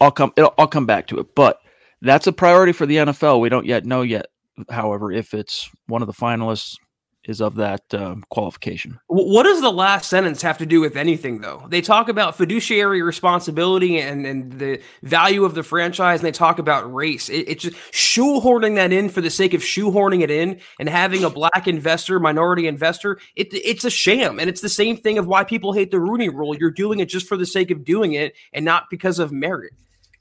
I'll 0.00 0.10
come 0.10 0.32
I'll 0.36 0.66
come 0.66 0.86
back 0.86 1.06
to 1.08 1.18
it. 1.18 1.34
But 1.34 1.58
that's 2.02 2.26
a 2.26 2.32
priority 2.32 2.72
for 2.72 2.86
the 2.86 2.96
NFL. 2.96 3.40
We 3.40 3.48
don't 3.48 3.66
yet 3.66 3.84
know 3.84 4.02
yet, 4.02 4.26
however, 4.70 5.12
if 5.12 5.34
it's 5.34 5.70
one 5.86 6.02
of 6.02 6.06
the 6.06 6.14
finalists 6.14 6.76
is 7.24 7.40
of 7.40 7.54
that 7.56 7.82
um, 7.92 8.24
qualification. 8.30 8.98
What 9.08 9.42
does 9.42 9.60
the 9.60 9.70
last 9.70 10.08
sentence 10.08 10.40
have 10.42 10.58
to 10.58 10.66
do 10.66 10.80
with 10.80 10.96
anything, 10.96 11.40
though? 11.40 11.66
They 11.68 11.82
talk 11.82 12.08
about 12.08 12.36
fiduciary 12.36 13.02
responsibility 13.02 13.98
and, 13.98 14.26
and 14.26 14.52
the 14.52 14.80
value 15.02 15.44
of 15.44 15.54
the 15.54 15.62
franchise, 15.62 16.20
and 16.20 16.26
they 16.26 16.32
talk 16.32 16.58
about 16.58 16.92
race. 16.92 17.28
It, 17.28 17.48
it's 17.48 17.62
just 17.64 17.76
shoehorning 17.92 18.76
that 18.76 18.92
in 18.92 19.10
for 19.10 19.20
the 19.20 19.30
sake 19.30 19.52
of 19.52 19.60
shoehorning 19.60 20.22
it 20.22 20.30
in 20.30 20.60
and 20.78 20.88
having 20.88 21.22
a 21.24 21.30
black 21.30 21.68
investor, 21.68 22.18
minority 22.18 22.66
investor. 22.66 23.20
It, 23.36 23.52
it's 23.52 23.84
a 23.84 23.90
sham. 23.90 24.38
And 24.38 24.48
it's 24.48 24.62
the 24.62 24.68
same 24.68 24.96
thing 24.96 25.18
of 25.18 25.26
why 25.26 25.44
people 25.44 25.72
hate 25.72 25.90
the 25.90 26.00
Rooney 26.00 26.30
rule. 26.30 26.56
You're 26.56 26.70
doing 26.70 27.00
it 27.00 27.06
just 27.06 27.28
for 27.28 27.36
the 27.36 27.46
sake 27.46 27.70
of 27.70 27.84
doing 27.84 28.14
it 28.14 28.34
and 28.52 28.64
not 28.64 28.84
because 28.90 29.18
of 29.18 29.30
merit. 29.30 29.72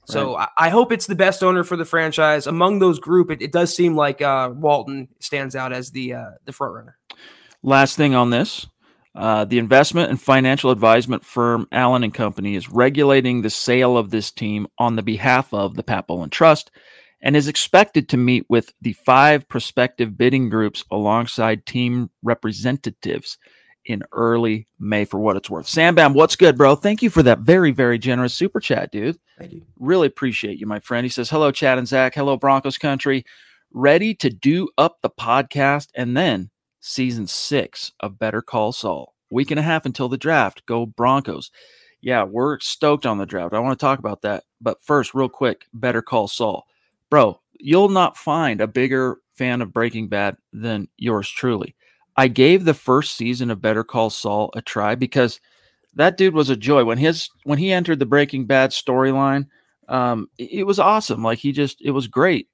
So 0.09 0.35
right. 0.35 0.49
I, 0.57 0.67
I, 0.67 0.69
hope 0.69 0.91
it's 0.91 1.05
the 1.05 1.15
best 1.15 1.43
owner 1.43 1.63
for 1.63 1.77
the 1.77 1.85
franchise. 1.85 2.47
Among 2.47 2.79
those 2.79 2.99
group, 2.99 3.29
it, 3.29 3.41
it 3.41 3.51
does 3.51 3.75
seem 3.75 3.95
like 3.95 4.21
uh, 4.21 4.51
Walton 4.53 5.07
stands 5.19 5.55
out 5.55 5.71
as 5.71 5.91
the 5.91 6.13
uh, 6.15 6.31
the 6.45 6.51
front 6.51 6.73
runner. 6.73 6.97
Last 7.61 7.95
thing 7.95 8.15
on 8.15 8.29
this, 8.31 8.65
uh, 9.15 9.45
the 9.45 9.59
investment 9.59 10.09
and 10.09 10.19
financial 10.19 10.71
advisement 10.71 11.23
firm 11.23 11.67
Allen 11.71 12.03
and 12.03 12.13
Company 12.13 12.55
is 12.55 12.69
regulating 12.69 13.41
the 13.41 13.49
sale 13.49 13.97
of 13.97 14.09
this 14.09 14.31
team 14.31 14.67
on 14.77 14.95
the 14.95 15.03
behalf 15.03 15.53
of 15.53 15.75
the 15.75 15.83
Pat 15.83 16.07
Bowlen 16.07 16.31
Trust, 16.31 16.71
and 17.21 17.35
is 17.35 17.47
expected 17.47 18.09
to 18.09 18.17
meet 18.17 18.45
with 18.49 18.73
the 18.81 18.93
five 18.93 19.47
prospective 19.47 20.17
bidding 20.17 20.49
groups 20.49 20.83
alongside 20.89 21.65
team 21.65 22.09
representatives 22.23 23.37
in 23.85 24.03
early 24.11 24.67
May 24.79 25.05
for 25.05 25.19
what 25.19 25.35
it's 25.35 25.49
worth. 25.49 25.67
Sam 25.67 25.95
Bam, 25.95 26.13
what's 26.13 26.35
good, 26.35 26.57
bro? 26.57 26.75
Thank 26.75 27.01
you 27.01 27.09
for 27.09 27.23
that 27.23 27.39
very, 27.39 27.71
very 27.71 27.97
generous 27.97 28.33
super 28.33 28.59
chat, 28.59 28.91
dude. 28.91 29.17
Thank 29.37 29.53
you. 29.53 29.65
Really 29.79 30.07
appreciate 30.07 30.59
you, 30.59 30.67
my 30.67 30.79
friend. 30.79 31.05
He 31.05 31.09
says, 31.09 31.29
Hello, 31.29 31.51
Chad 31.51 31.77
and 31.77 31.87
Zach. 31.87 32.13
Hello, 32.15 32.37
Broncos 32.37 32.77
country. 32.77 33.25
Ready 33.71 34.13
to 34.15 34.29
do 34.29 34.69
up 34.77 35.01
the 35.01 35.09
podcast 35.09 35.89
and 35.95 36.15
then 36.15 36.49
season 36.79 37.27
six 37.27 37.91
of 37.99 38.19
Better 38.19 38.41
Call 38.41 38.71
Saul. 38.71 39.13
Week 39.31 39.51
and 39.51 39.59
a 39.59 39.63
half 39.63 39.85
until 39.85 40.09
the 40.09 40.17
draft. 40.17 40.65
Go 40.65 40.85
Broncos. 40.85 41.51
Yeah, 42.01 42.23
we're 42.23 42.59
stoked 42.59 43.05
on 43.05 43.17
the 43.17 43.25
draft. 43.25 43.53
I 43.53 43.59
want 43.59 43.77
to 43.77 43.83
talk 43.83 43.99
about 43.99 44.21
that 44.21 44.43
But 44.61 44.83
first, 44.83 45.13
real 45.13 45.29
quick, 45.29 45.65
Better 45.73 46.01
Call 46.01 46.27
Saul. 46.27 46.65
Bro, 47.09 47.39
you'll 47.59 47.89
not 47.89 48.17
find 48.17 48.61
a 48.61 48.67
bigger 48.67 49.17
fan 49.33 49.61
of 49.61 49.73
Breaking 49.73 50.07
Bad 50.07 50.37
than 50.53 50.87
yours 50.97 51.29
truly. 51.29 51.75
I 52.19 52.27
gave 52.27 52.65
the 52.65 52.73
first 52.73 53.15
season 53.15 53.49
of 53.49 53.61
Better 53.61 53.85
Call 53.85 54.09
Saul 54.09 54.49
a 54.53 54.61
try 54.61 54.95
because 54.95 55.39
that 55.93 56.17
dude 56.17 56.33
was 56.33 56.49
a 56.49 56.57
joy 56.57 56.83
when 56.83 56.97
his 56.97 57.29
when 57.45 57.59
he 57.59 57.71
entered 57.71 57.99
the 57.99 58.05
Breaking 58.05 58.45
Bad 58.45 58.71
storyline. 58.71 59.47
Um, 59.87 60.27
it 60.37 60.67
was 60.67 60.79
awesome. 60.79 61.23
Like 61.23 61.39
he 61.39 61.53
just, 61.53 61.81
it 61.81 61.91
was 61.91 62.07
great. 62.07 62.49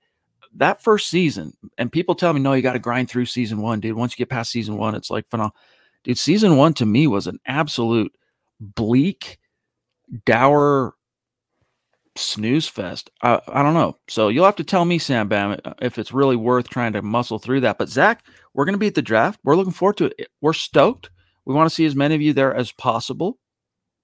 That 0.53 0.83
first 0.83 1.09
season, 1.09 1.57
and 1.79 1.91
people 1.91 2.13
tell 2.13 2.31
me, 2.31 2.41
no, 2.41 2.53
you 2.53 2.61
got 2.61 2.73
to 2.73 2.79
grind 2.79 3.09
through 3.09 3.25
season 3.25 3.59
one, 3.59 3.79
dude. 3.79 3.95
Once 3.95 4.13
you 4.13 4.17
get 4.17 4.29
past 4.29 4.51
season 4.51 4.77
one, 4.77 4.93
it's 4.93 5.09
like 5.09 5.27
phenomenal. 5.31 5.55
Dude, 6.03 6.19
season 6.19 6.57
one 6.57 6.75
to 6.75 6.85
me 6.85 7.07
was 7.07 7.25
an 7.25 7.39
absolute 7.47 8.15
bleak, 8.59 9.39
dour 10.25 10.93
snooze 12.15 12.67
fest. 12.67 13.09
I, 13.21 13.41
I 13.47 13.63
don't 13.63 13.73
know. 13.73 13.97
So 14.07 14.29
you'll 14.29 14.45
have 14.45 14.55
to 14.57 14.63
tell 14.63 14.85
me, 14.85 14.97
Sam 14.97 15.27
Bam, 15.27 15.59
if 15.81 15.97
it's 15.97 16.13
really 16.13 16.35
worth 16.35 16.69
trying 16.69 16.93
to 16.93 17.01
muscle 17.01 17.39
through 17.39 17.61
that. 17.61 17.77
But 17.77 17.89
Zach, 17.89 18.25
we're 18.53 18.65
going 18.65 18.73
to 18.73 18.79
be 18.79 18.87
at 18.87 18.95
the 18.95 19.01
draft. 19.01 19.39
We're 19.43 19.55
looking 19.55 19.73
forward 19.73 19.97
to 19.97 20.05
it. 20.05 20.29
We're 20.41 20.53
stoked. 20.53 21.09
We 21.45 21.53
want 21.53 21.69
to 21.69 21.75
see 21.75 21.85
as 21.85 21.95
many 21.95 22.15
of 22.15 22.21
you 22.21 22.33
there 22.33 22.53
as 22.53 22.71
possible. 22.71 23.37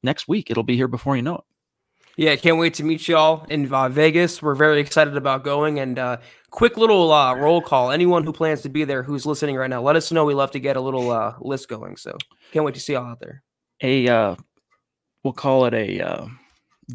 Next 0.04 0.28
week, 0.28 0.50
it'll 0.50 0.64
be 0.64 0.76
here 0.76 0.88
before 0.88 1.16
you 1.16 1.22
know 1.22 1.36
it. 1.36 1.44
Yeah, 2.18 2.36
can't 2.36 2.58
wait 2.58 2.74
to 2.76 2.84
meet 2.84 3.08
y'all 3.08 3.46
in 3.50 3.74
uh, 3.74 3.88
Vegas. 3.88 4.42
We're 4.42 4.56
very 4.56 4.82
excited 4.82 5.16
about 5.16 5.44
going. 5.44 5.80
And 5.80 5.98
uh, 5.98 6.18
quick 6.50 6.78
little 6.78 7.12
uh, 7.12 7.34
roll 7.36 7.62
call. 7.62 7.92
Anyone 7.92 8.24
who 8.24 8.34
plans 8.34 8.62
to 8.62 8.70
be 8.70 8.84
there 8.84 9.02
who's 9.02 9.26
listening 9.26 9.56
right 9.56 9.70
now, 9.70 9.82
let 9.82 9.96
us 9.96 10.12
know. 10.12 10.26
We 10.26 10.34
love 10.34 10.52
to 10.52 10.60
get 10.60 10.76
a 10.76 10.82
little 10.82 11.10
uh, 11.10 11.36
list 11.40 11.70
going. 11.70 11.96
So 11.96 12.18
can't 12.52 12.66
wait 12.66 12.76
to 12.76 12.82
see 12.82 12.94
y'all 12.94 13.08
out 13.08 13.22
there. 13.22 13.44
A, 13.82 14.08
uh, 14.08 14.36
we'll 15.24 15.34
call 15.34 15.66
it 15.66 15.74
a 15.74 16.02
uh, 16.02 16.28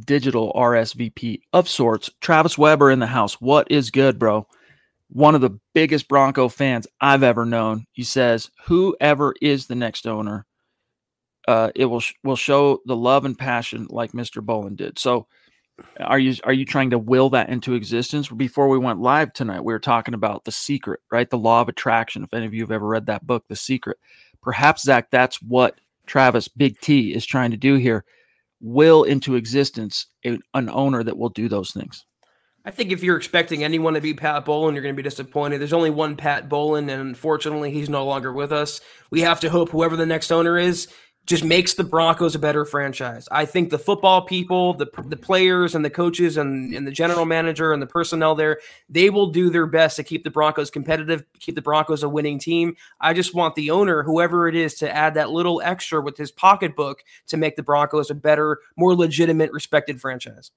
digital 0.04 0.52
RSVP 0.54 1.40
of 1.52 1.68
sorts. 1.68 2.10
Travis 2.20 2.58
Weber 2.58 2.90
in 2.90 2.98
the 2.98 3.06
house. 3.06 3.34
What 3.40 3.70
is 3.70 3.90
good, 3.90 4.18
bro? 4.18 4.46
One 5.08 5.34
of 5.34 5.40
the 5.40 5.58
biggest 5.74 6.08
Bronco 6.08 6.48
fans 6.48 6.86
I've 7.00 7.22
ever 7.22 7.44
known. 7.44 7.86
He 7.92 8.02
says, 8.02 8.50
whoever 8.66 9.34
is 9.40 9.66
the 9.66 9.74
next 9.74 10.06
owner, 10.06 10.46
uh, 11.46 11.70
it 11.74 11.86
will 11.86 12.00
sh- 12.00 12.14
will 12.24 12.36
show 12.36 12.80
the 12.86 12.96
love 12.96 13.24
and 13.24 13.38
passion 13.38 13.86
like 13.88 14.12
Mr. 14.12 14.42
Bowlen 14.44 14.74
did. 14.74 14.98
So, 14.98 15.28
are 16.00 16.18
you 16.18 16.34
are 16.44 16.52
you 16.52 16.64
trying 16.64 16.90
to 16.90 16.98
will 16.98 17.30
that 17.30 17.50
into 17.50 17.74
existence? 17.74 18.28
Before 18.28 18.68
we 18.68 18.78
went 18.78 19.00
live 19.00 19.32
tonight, 19.32 19.64
we 19.64 19.72
were 19.72 19.78
talking 19.78 20.14
about 20.14 20.44
the 20.44 20.52
secret, 20.52 21.00
right? 21.12 21.28
The 21.28 21.38
law 21.38 21.60
of 21.60 21.68
attraction. 21.68 22.24
If 22.24 22.34
any 22.34 22.46
of 22.46 22.54
you 22.54 22.62
have 22.62 22.72
ever 22.72 22.86
read 22.86 23.06
that 23.06 23.26
book, 23.26 23.44
The 23.48 23.56
Secret, 23.56 23.98
perhaps 24.42 24.82
Zach, 24.82 25.10
that's 25.10 25.40
what 25.42 25.80
Travis 26.06 26.48
Big 26.48 26.80
T 26.80 27.14
is 27.14 27.26
trying 27.26 27.50
to 27.50 27.56
do 27.56 27.74
here. 27.74 28.04
Will 28.60 29.04
into 29.04 29.34
existence 29.34 30.06
a, 30.24 30.38
an 30.54 30.70
owner 30.70 31.02
that 31.02 31.18
will 31.18 31.28
do 31.28 31.48
those 31.48 31.70
things. 31.70 32.04
I 32.64 32.72
think 32.72 32.90
if 32.90 33.04
you're 33.04 33.16
expecting 33.16 33.62
anyone 33.62 33.94
to 33.94 34.00
be 34.00 34.12
Pat 34.12 34.44
Bowlen, 34.44 34.74
you're 34.74 34.82
going 34.82 34.94
to 34.94 35.00
be 35.00 35.08
disappointed. 35.08 35.58
There's 35.60 35.72
only 35.72 35.90
one 35.90 36.16
Pat 36.16 36.48
Bowlen, 36.48 36.90
and 36.90 37.00
unfortunately, 37.00 37.70
he's 37.70 37.88
no 37.88 38.04
longer 38.04 38.32
with 38.32 38.50
us. 38.50 38.80
We 39.08 39.20
have 39.20 39.38
to 39.40 39.50
hope 39.50 39.70
whoever 39.70 39.94
the 39.94 40.04
next 40.04 40.32
owner 40.32 40.58
is 40.58 40.88
just 41.26 41.42
makes 41.42 41.74
the 41.74 41.84
Broncos 41.84 42.36
a 42.36 42.38
better 42.38 42.64
franchise. 42.64 43.28
I 43.32 43.44
think 43.44 43.70
the 43.70 43.78
football 43.78 44.22
people, 44.22 44.74
the 44.74 44.86
the 45.04 45.16
players 45.16 45.74
and 45.74 45.84
the 45.84 45.90
coaches 45.90 46.36
and, 46.36 46.72
and 46.72 46.86
the 46.86 46.92
general 46.92 47.26
manager 47.26 47.72
and 47.72 47.82
the 47.82 47.86
personnel 47.86 48.36
there, 48.36 48.60
they 48.88 49.10
will 49.10 49.26
do 49.26 49.50
their 49.50 49.66
best 49.66 49.96
to 49.96 50.04
keep 50.04 50.22
the 50.22 50.30
Broncos 50.30 50.70
competitive, 50.70 51.24
keep 51.40 51.56
the 51.56 51.62
Broncos 51.62 52.04
a 52.04 52.08
winning 52.08 52.38
team. 52.38 52.76
I 53.00 53.12
just 53.12 53.34
want 53.34 53.56
the 53.56 53.70
owner, 53.70 54.04
whoever 54.04 54.48
it 54.48 54.54
is, 54.54 54.74
to 54.76 54.94
add 54.94 55.14
that 55.14 55.30
little 55.30 55.60
extra 55.62 56.00
with 56.00 56.16
his 56.16 56.30
pocketbook 56.30 57.02
to 57.26 57.36
make 57.36 57.56
the 57.56 57.62
Broncos 57.62 58.08
a 58.08 58.14
better, 58.14 58.60
more 58.76 58.94
legitimate, 58.94 59.52
respected 59.52 60.00
franchise. 60.00 60.52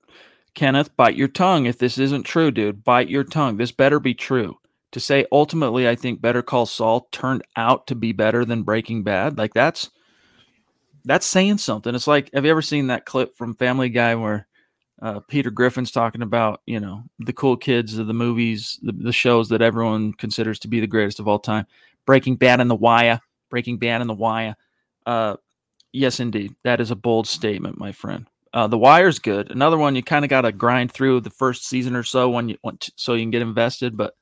Kenneth, 0.53 0.95
bite 0.95 1.15
your 1.15 1.27
tongue 1.27 1.65
if 1.65 1.79
this 1.79 1.97
isn't 1.97 2.23
true, 2.23 2.51
dude. 2.51 2.83
Bite 2.83 3.09
your 3.09 3.23
tongue. 3.23 3.57
This 3.57 3.71
better 3.71 3.99
be 3.99 4.13
true. 4.13 4.57
To 4.91 4.99
say 4.99 5.25
ultimately, 5.31 5.87
I 5.87 5.95
think 5.95 6.19
Better 6.19 6.41
Call 6.41 6.65
Saul 6.65 7.07
turned 7.11 7.43
out 7.55 7.85
to 7.87 7.95
be 7.95 8.11
better 8.11 8.43
than 8.43 8.63
Breaking 8.63 9.03
Bad. 9.03 9.37
Like 9.37 9.53
that's 9.53 9.91
that's 11.05 11.25
saying 11.25 11.57
something. 11.59 11.93
It's 11.93 12.07
like, 12.07 12.29
have 12.33 12.45
you 12.45 12.51
ever 12.51 12.61
seen 12.61 12.87
that 12.87 13.05
clip 13.05 13.35
from 13.35 13.55
Family 13.55 13.89
Guy 13.89 14.15
where 14.15 14.47
uh, 15.01 15.19
Peter 15.21 15.49
Griffin's 15.49 15.91
talking 15.91 16.21
about, 16.21 16.61
you 16.65 16.79
know, 16.79 17.03
the 17.19 17.33
cool 17.33 17.55
kids 17.55 17.97
of 17.97 18.07
the 18.07 18.13
movies, 18.13 18.79
the, 18.81 18.91
the, 18.91 19.13
shows 19.13 19.49
that 19.49 19.61
everyone 19.61 20.13
considers 20.13 20.59
to 20.59 20.67
be 20.67 20.79
the 20.79 20.87
greatest 20.87 21.19
of 21.19 21.27
all 21.27 21.39
time, 21.39 21.65
Breaking 22.05 22.35
Bad 22.35 22.59
and 22.59 22.69
The 22.69 22.75
Wire, 22.75 23.21
Breaking 23.49 23.77
Bad 23.77 24.01
and 24.01 24.09
The 24.09 24.15
Wire. 24.15 24.55
Uh, 25.05 25.37
yes, 25.93 26.19
indeed, 26.19 26.55
that 26.63 26.81
is 26.81 26.91
a 26.91 26.95
bold 26.95 27.27
statement, 27.27 27.77
my 27.77 27.93
friend. 27.93 28.27
Uh, 28.53 28.67
the 28.67 28.77
Wire's 28.77 29.19
good. 29.19 29.51
Another 29.51 29.77
one 29.77 29.95
you 29.95 30.03
kind 30.03 30.25
of 30.25 30.29
got 30.29 30.41
to 30.41 30.51
grind 30.51 30.91
through 30.91 31.21
the 31.21 31.29
first 31.29 31.65
season 31.67 31.95
or 31.95 32.03
so 32.03 32.29
when 32.29 32.49
you 32.49 32.57
want 32.63 32.81
to, 32.81 32.91
so 32.95 33.13
you 33.13 33.21
can 33.21 33.31
get 33.31 33.41
invested. 33.41 33.95
But 33.95 34.15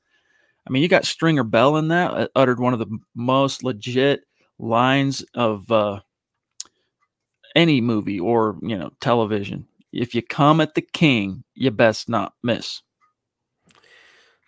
I 0.66 0.70
mean, 0.70 0.82
you 0.82 0.88
got 0.88 1.06
Stringer 1.06 1.44
Bell 1.44 1.76
in 1.78 1.88
that 1.88 2.10
uh, 2.12 2.28
uttered 2.36 2.60
one 2.60 2.74
of 2.74 2.78
the 2.78 2.98
most 3.14 3.64
legit 3.64 4.20
lines 4.58 5.24
of 5.34 5.70
uh, 5.72 6.00
any 7.58 7.82
movie 7.82 8.20
or 8.20 8.56
you 8.62 8.78
know 8.78 8.90
television. 9.00 9.66
If 9.92 10.14
you 10.14 10.22
come 10.22 10.60
at 10.62 10.76
the 10.76 10.82
king, 10.82 11.44
you 11.54 11.72
best 11.72 12.08
not 12.08 12.34
miss. 12.44 12.82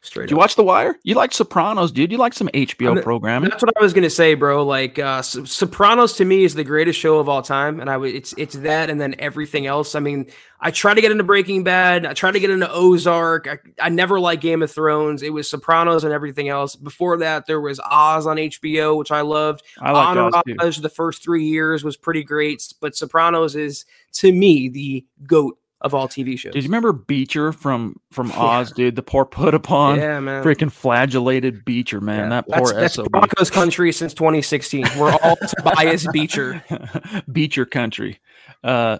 Straight 0.02 0.24
Did 0.24 0.30
you 0.30 0.36
watch 0.38 0.56
The 0.56 0.64
Wire? 0.64 0.98
You 1.02 1.14
like 1.14 1.30
Sopranos, 1.32 1.92
dude? 1.92 2.10
You 2.10 2.16
like 2.16 2.32
some 2.32 2.48
HBO 2.54 2.96
I'm, 2.96 3.02
programming? 3.02 3.50
That's 3.50 3.62
what 3.62 3.76
I 3.76 3.82
was 3.82 3.92
gonna 3.92 4.08
say, 4.08 4.32
bro. 4.32 4.64
Like 4.64 4.98
uh, 4.98 5.20
Sopranos 5.20 6.16
to 6.16 6.24
me 6.24 6.42
is 6.44 6.54
the 6.54 6.64
greatest 6.64 6.98
show 6.98 7.18
of 7.18 7.28
all 7.28 7.42
time, 7.42 7.80
and 7.80 7.90
I 7.90 7.98
would 7.98 8.14
it's 8.14 8.32
it's 8.38 8.54
that 8.56 8.88
and 8.88 8.98
then 8.98 9.14
everything 9.18 9.66
else. 9.66 9.94
I 9.94 10.00
mean, 10.00 10.30
I 10.58 10.70
try 10.70 10.94
to 10.94 11.02
get 11.02 11.12
into 11.12 11.24
Breaking 11.24 11.64
Bad, 11.64 12.06
I 12.06 12.14
try 12.14 12.30
to 12.30 12.40
get 12.40 12.48
into 12.48 12.70
Ozark. 12.72 13.46
I, 13.46 13.58
I 13.78 13.90
never 13.90 14.18
liked 14.18 14.40
Game 14.40 14.62
of 14.62 14.72
Thrones. 14.72 15.22
It 15.22 15.34
was 15.34 15.50
Sopranos 15.50 16.02
and 16.02 16.14
everything 16.14 16.48
else. 16.48 16.76
Before 16.76 17.18
that, 17.18 17.44
there 17.46 17.60
was 17.60 17.78
Oz 17.80 18.26
on 18.26 18.38
HBO, 18.38 18.96
which 18.96 19.10
I 19.10 19.20
loved. 19.20 19.62
I 19.80 19.92
like 19.92 20.16
Oz, 20.16 20.42
Oz 20.60 20.76
the 20.80 20.88
first 20.88 21.22
three 21.22 21.44
years 21.44 21.84
was 21.84 21.98
pretty 21.98 22.24
great, 22.24 22.72
but 22.80 22.96
Sopranos 22.96 23.54
is 23.54 23.84
to 24.12 24.32
me 24.32 24.70
the 24.70 25.04
goat 25.26 25.58
of 25.80 25.94
all 25.94 26.08
TV 26.08 26.38
shows. 26.38 26.52
Did 26.52 26.62
you 26.62 26.68
remember 26.68 26.92
Beecher 26.92 27.52
from 27.52 27.96
from 28.10 28.30
Oz, 28.36 28.72
dude? 28.72 28.96
The 28.96 29.02
poor 29.02 29.24
put 29.24 29.54
upon, 29.54 29.98
yeah, 29.98 30.20
man. 30.20 30.44
Freaking 30.44 30.70
flagellated 30.70 31.64
Beecher, 31.64 32.00
man. 32.00 32.24
Yeah. 32.24 32.28
That 32.28 32.48
poor 32.48 32.72
that's, 32.72 32.96
that's 32.96 33.08
Broncos 33.08 33.50
country 33.50 33.92
since 33.92 34.14
2016. 34.14 34.86
We're 34.98 35.12
all 35.22 35.36
Tobias 35.56 36.06
Beecher. 36.12 36.62
Beecher 37.32 37.64
country. 37.64 38.20
Uh, 38.62 38.98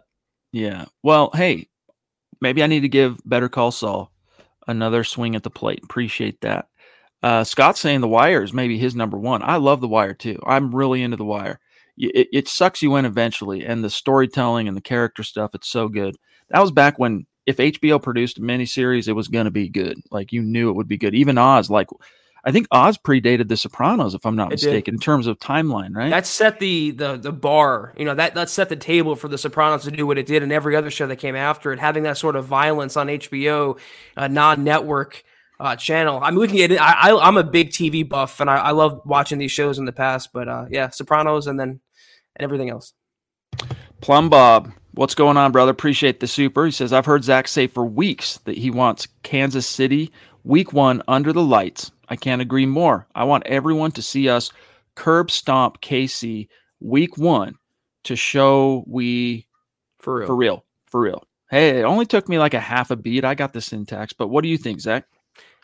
yeah. 0.53 0.87
Well, 1.03 1.31
hey, 1.35 1.69
maybe 2.41 2.63
I 2.63 2.67
need 2.67 2.81
to 2.81 2.89
give 2.89 3.19
Better 3.25 3.49
Call 3.49 3.71
Saul 3.71 4.11
another 4.67 5.05
swing 5.05 5.37
at 5.37 5.43
the 5.43 5.51
plate. 5.51 5.81
Appreciate 5.85 6.41
that. 6.41 6.69
Uh, 7.23 7.45
Scott's 7.45 7.81
saying 7.81 8.01
The 8.01 8.09
Wire 8.09 8.43
is 8.43 8.55
maybe 8.55 8.79
his 8.79 8.97
number 8.97 9.19
one. 9.19 9.43
I 9.43 9.57
love 9.57 9.83
The 9.83 9.89
Wire 9.89 10.15
too. 10.15 10.41
I'm 10.47 10.75
really 10.75 11.03
into 11.03 11.19
The 11.19 11.25
Wire. 11.25 11.61
It, 11.99 12.29
it 12.33 12.49
sucks 12.49 12.81
you 12.81 12.97
in 12.97 13.05
eventually, 13.05 13.67
and 13.67 13.85
the 13.85 13.91
storytelling 13.91 14.69
and 14.69 14.77
the 14.77 14.81
character 14.81 15.23
stuff. 15.23 15.55
It's 15.55 15.69
so 15.69 15.87
good 15.89 16.17
that 16.51 16.61
was 16.61 16.71
back 16.71 16.99
when 16.99 17.27
if 17.47 17.57
HBO 17.57 18.03
produced 18.03 18.39
a 18.39 18.41
miniseries, 18.41 19.09
it 19.09 19.13
was 19.13 19.29
going 19.29 19.47
to 19.47 19.51
be 19.51 19.69
good. 19.69 20.01
Like 20.11 20.33
you 20.33 20.43
knew 20.43 20.71
it 20.71 20.75
would 20.75 20.89
be 20.89 20.99
good. 20.99 21.15
Even 21.15 21.39
Oz, 21.39 21.71
like 21.71 21.89
I 22.45 22.53
think 22.53 22.67
Oz 22.71 22.97
predated 22.99 23.49
The 23.49 23.57
Sopranos, 23.57 24.15
if 24.15 24.25
I'm 24.25 24.37
not 24.37 24.49
it 24.49 24.55
mistaken, 24.55 24.95
did. 24.95 24.95
in 24.95 25.01
terms 25.01 25.27
of 25.27 25.39
timeline, 25.39 25.95
right? 25.95 26.11
That 26.11 26.27
set 26.27 26.59
the 26.59 26.91
the 26.93 27.17
the 27.17 27.33
bar. 27.33 27.95
You 27.97 28.05
know 28.05 28.15
that 28.15 28.35
that 28.35 28.51
set 28.51 28.69
the 28.69 28.77
table 28.77 29.17
for 29.17 29.29
The 29.29 29.39
Sopranos 29.39 29.85
to 29.85 29.91
do 29.91 30.07
what 30.07 30.19
it 30.19 30.27
did, 30.27 30.43
and 30.43 30.53
every 30.53 30.77
other 30.77 30.91
show 30.91 31.07
that 31.07 31.17
came 31.17 31.37
after 31.37 31.73
it, 31.73 31.79
having 31.79 32.05
that 32.05 32.19
sort 32.19 32.37
of 32.37 32.47
violence 32.47 32.97
on 32.97 33.09
HBO, 33.09 33.79
a 34.17 34.29
non-network. 34.29 35.25
Uh, 35.59 35.77
channel. 35.77 36.19
I 36.23 36.31
mean, 36.31 36.41
we 36.41 36.47
can 36.47 36.57
get 36.57 36.73
it. 36.73 36.81
I, 36.81 37.11
I, 37.11 37.29
am 37.29 37.37
a 37.37 37.45
big 37.45 37.69
TV 37.69 38.09
buff, 38.09 38.41
and 38.41 38.49
I, 38.49 38.57
I 38.57 38.71
love 38.71 39.03
watching 39.05 39.37
these 39.39 39.53
shows 39.53 39.79
in 39.79 39.85
the 39.85 39.93
past. 39.93 40.31
But 40.33 40.49
uh, 40.49 40.65
yeah, 40.71 40.89
Sopranos, 40.89 41.49
and 41.49 41.61
then 41.61 41.81
and 42.37 42.45
everything 42.45 42.71
else. 42.71 42.95
Plum 44.01 44.31
Bob, 44.31 44.73
What's 44.93 45.15
going 45.15 45.37
on, 45.37 45.53
brother? 45.53 45.71
Appreciate 45.71 46.21
the 46.21 46.27
super. 46.27 46.67
He 46.67 46.73
says, 46.73 46.93
I've 46.93 47.07
heard 47.07 47.23
Zach 47.23 47.47
say 47.47 47.67
for 47.69 47.85
weeks 47.85 48.39
that 48.45 48.59
he 48.59 48.71
wants 48.71 49.07
Kansas 49.23 49.67
City 49.67 50.13
week 50.43 50.73
one 50.73 51.03
under 51.07 51.33
the 51.33 51.43
lights. 51.43 51.93
I 52.09 52.17
can't 52.17 52.43
agree 52.43 52.67
more. 52.67 53.07
I 53.15 53.25
want 53.25 53.47
everyone 53.47 53.93
to 53.93 54.03
see 54.03 54.29
us 54.29 54.51
curb 54.97 55.31
stomp 55.31 55.81
KC 55.81 56.49
week 56.81 57.17
one 57.17 57.55
to 58.05 58.17
show 58.17 58.85
we 58.87 59.47
for 59.99 60.17
real. 60.17 60.27
For 60.27 60.37
real. 60.37 60.65
For 60.87 61.01
real. 61.01 61.25
Hey, 61.51 61.81
it 61.81 61.85
only 61.85 62.07
took 62.07 62.29
me 62.29 62.39
like 62.39 62.55
a 62.55 62.61
half 62.61 62.91
a 62.91 62.97
beat. 62.97 63.25
I 63.25 63.35
got 63.35 63.53
the 63.53 63.61
syntax, 63.61 64.13
but 64.13 64.29
what 64.29 64.43
do 64.43 64.49
you 64.49 64.59
think, 64.59 64.81
Zach? 64.81 65.05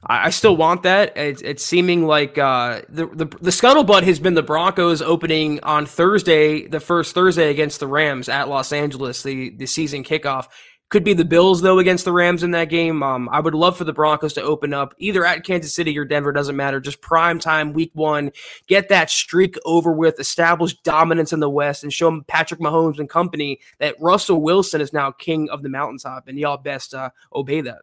I, 0.08 0.30
still 0.30 0.56
want 0.56 0.84
that. 0.84 1.16
It's, 1.16 1.42
it's 1.42 1.64
seeming 1.64 2.06
like 2.06 2.38
uh, 2.38 2.82
the, 2.88 3.06
the 3.06 3.24
the 3.24 3.50
scuttlebutt 3.50 4.04
has 4.04 4.20
been 4.20 4.34
the 4.34 4.42
Broncos 4.42 5.02
opening 5.02 5.60
on 5.62 5.86
Thursday, 5.86 6.66
the 6.66 6.80
first 6.80 7.14
Thursday 7.14 7.50
against 7.50 7.80
the 7.80 7.88
Rams 7.88 8.28
at 8.28 8.48
Los 8.48 8.72
Angeles, 8.72 9.22
the 9.22 9.50
the 9.56 9.66
season 9.66 10.04
kickoff. 10.04 10.46
Could 10.88 11.02
be 11.02 11.14
the 11.14 11.24
Bills 11.24 11.62
though 11.62 11.80
against 11.80 12.04
the 12.04 12.12
Rams 12.12 12.44
in 12.44 12.52
that 12.52 12.68
game. 12.68 13.02
Um, 13.02 13.28
I 13.32 13.40
would 13.40 13.54
love 13.54 13.76
for 13.76 13.82
the 13.82 13.92
Broncos 13.92 14.34
to 14.34 14.42
open 14.42 14.72
up 14.72 14.94
either 14.98 15.26
at 15.26 15.42
Kansas 15.42 15.74
City 15.74 15.98
or 15.98 16.04
Denver. 16.04 16.30
Doesn't 16.30 16.54
matter. 16.54 16.78
Just 16.78 17.00
prime 17.00 17.40
time, 17.40 17.72
week 17.72 17.90
one. 17.94 18.30
Get 18.68 18.88
that 18.90 19.10
streak 19.10 19.56
over 19.64 19.90
with. 19.90 20.20
Establish 20.20 20.76
dominance 20.84 21.32
in 21.32 21.40
the 21.40 21.50
West 21.50 21.82
and 21.82 21.92
show 21.92 22.20
Patrick 22.28 22.60
Mahomes 22.60 23.00
and 23.00 23.08
company 23.08 23.58
that 23.80 23.96
Russell 24.00 24.40
Wilson 24.40 24.80
is 24.80 24.92
now 24.92 25.10
king 25.10 25.50
of 25.50 25.64
the 25.64 25.68
mountaintop, 25.68 26.28
and 26.28 26.38
y'all 26.38 26.56
best 26.56 26.94
uh, 26.94 27.10
obey 27.34 27.62
that. 27.62 27.80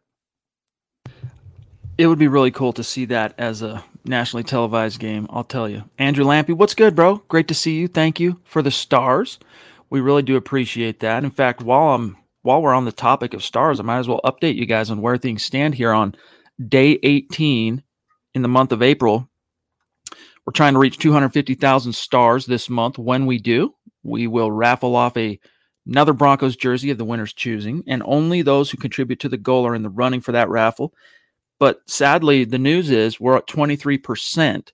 It 1.95 2.07
would 2.07 2.17
be 2.17 2.27
really 2.27 2.49
cool 2.49 2.73
to 2.73 2.83
see 2.83 3.05
that 3.05 3.35
as 3.37 3.61
a 3.61 3.83
nationally 4.03 4.43
televised 4.43 4.99
game. 4.99 5.27
I'll 5.29 5.43
tell 5.43 5.69
you, 5.69 5.83
Andrew 5.99 6.25
Lampy, 6.25 6.55
what's 6.55 6.73
good, 6.73 6.95
bro? 6.95 7.17
Great 7.27 7.47
to 7.49 7.53
see 7.53 7.75
you. 7.75 7.87
Thank 7.87 8.19
you 8.19 8.39
for 8.45 8.63
the 8.63 8.71
stars. 8.71 9.37
We 9.91 10.01
really 10.01 10.23
do 10.23 10.35
appreciate 10.35 11.01
that. 11.01 11.23
In 11.23 11.29
fact, 11.29 11.61
while 11.61 11.93
I'm 11.93 12.17
while 12.41 12.61
we're 12.63 12.73
on 12.73 12.85
the 12.85 12.91
topic 12.91 13.35
of 13.35 13.43
stars, 13.43 13.79
I 13.79 13.83
might 13.83 13.99
as 13.99 14.07
well 14.07 14.21
update 14.25 14.55
you 14.55 14.65
guys 14.65 14.89
on 14.89 15.01
where 15.01 15.17
things 15.17 15.43
stand 15.43 15.75
here 15.75 15.93
on 15.93 16.15
day 16.67 16.99
18 17.03 17.83
in 18.33 18.41
the 18.41 18.47
month 18.47 18.71
of 18.71 18.81
April. 18.81 19.29
We're 20.45 20.53
trying 20.53 20.73
to 20.73 20.79
reach 20.79 20.97
250,000 20.97 21.93
stars 21.93 22.47
this 22.47 22.69
month. 22.69 22.97
When 22.97 23.27
we 23.27 23.37
do, 23.37 23.75
we 24.01 24.25
will 24.25 24.51
raffle 24.51 24.95
off 24.95 25.15
a 25.15 25.39
another 25.85 26.13
Broncos 26.13 26.55
jersey 26.55 26.89
of 26.89 26.97
the 26.97 27.05
winner's 27.05 27.33
choosing, 27.33 27.83
and 27.87 28.01
only 28.03 28.41
those 28.41 28.71
who 28.71 28.77
contribute 28.77 29.19
to 29.19 29.29
the 29.29 29.37
goal 29.37 29.67
are 29.67 29.75
in 29.75 29.83
the 29.83 29.89
running 29.89 30.21
for 30.21 30.31
that 30.31 30.49
raffle. 30.49 30.91
But 31.59 31.81
sadly, 31.87 32.45
the 32.45 32.59
news 32.59 32.89
is 32.91 33.19
we're 33.19 33.37
at 33.37 33.47
23%. 33.47 34.69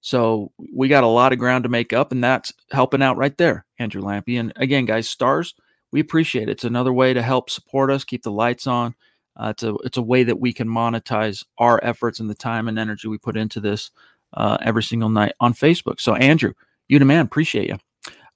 So 0.00 0.50
we 0.74 0.88
got 0.88 1.04
a 1.04 1.08
lot 1.08 1.32
of 1.32 1.38
ground 1.38 1.62
to 1.62 1.68
make 1.70 1.92
up, 1.92 2.10
and 2.10 2.24
that's 2.24 2.52
helping 2.72 3.02
out 3.02 3.16
right 3.16 3.36
there, 3.38 3.64
Andrew 3.78 4.02
Lampy. 4.02 4.40
And 4.40 4.52
again, 4.56 4.84
guys, 4.84 5.08
stars 5.08 5.54
we 5.92 6.00
appreciate 6.00 6.48
it. 6.48 6.52
It's 6.52 6.64
another 6.64 6.92
way 6.92 7.14
to 7.14 7.22
help 7.22 7.50
support 7.50 7.90
us, 7.90 8.02
keep 8.02 8.22
the 8.22 8.32
lights 8.32 8.66
on. 8.66 8.94
Uh, 9.36 9.50
it's 9.50 9.62
a 9.62 9.74
it's 9.84 9.96
a 9.96 10.02
way 10.02 10.24
that 10.24 10.40
we 10.40 10.52
can 10.52 10.68
monetize 10.68 11.44
our 11.58 11.78
efforts 11.82 12.20
and 12.20 12.28
the 12.28 12.34
time 12.34 12.68
and 12.68 12.78
energy 12.78 13.08
we 13.08 13.18
put 13.18 13.36
into 13.36 13.60
this 13.60 13.90
uh, 14.34 14.58
every 14.60 14.82
single 14.82 15.08
night 15.08 15.34
on 15.40 15.54
Facebook. 15.54 16.00
So 16.00 16.14
Andrew, 16.14 16.52
you 16.88 16.98
the 16.98 17.04
man, 17.04 17.24
appreciate 17.24 17.68
you. 17.68 17.78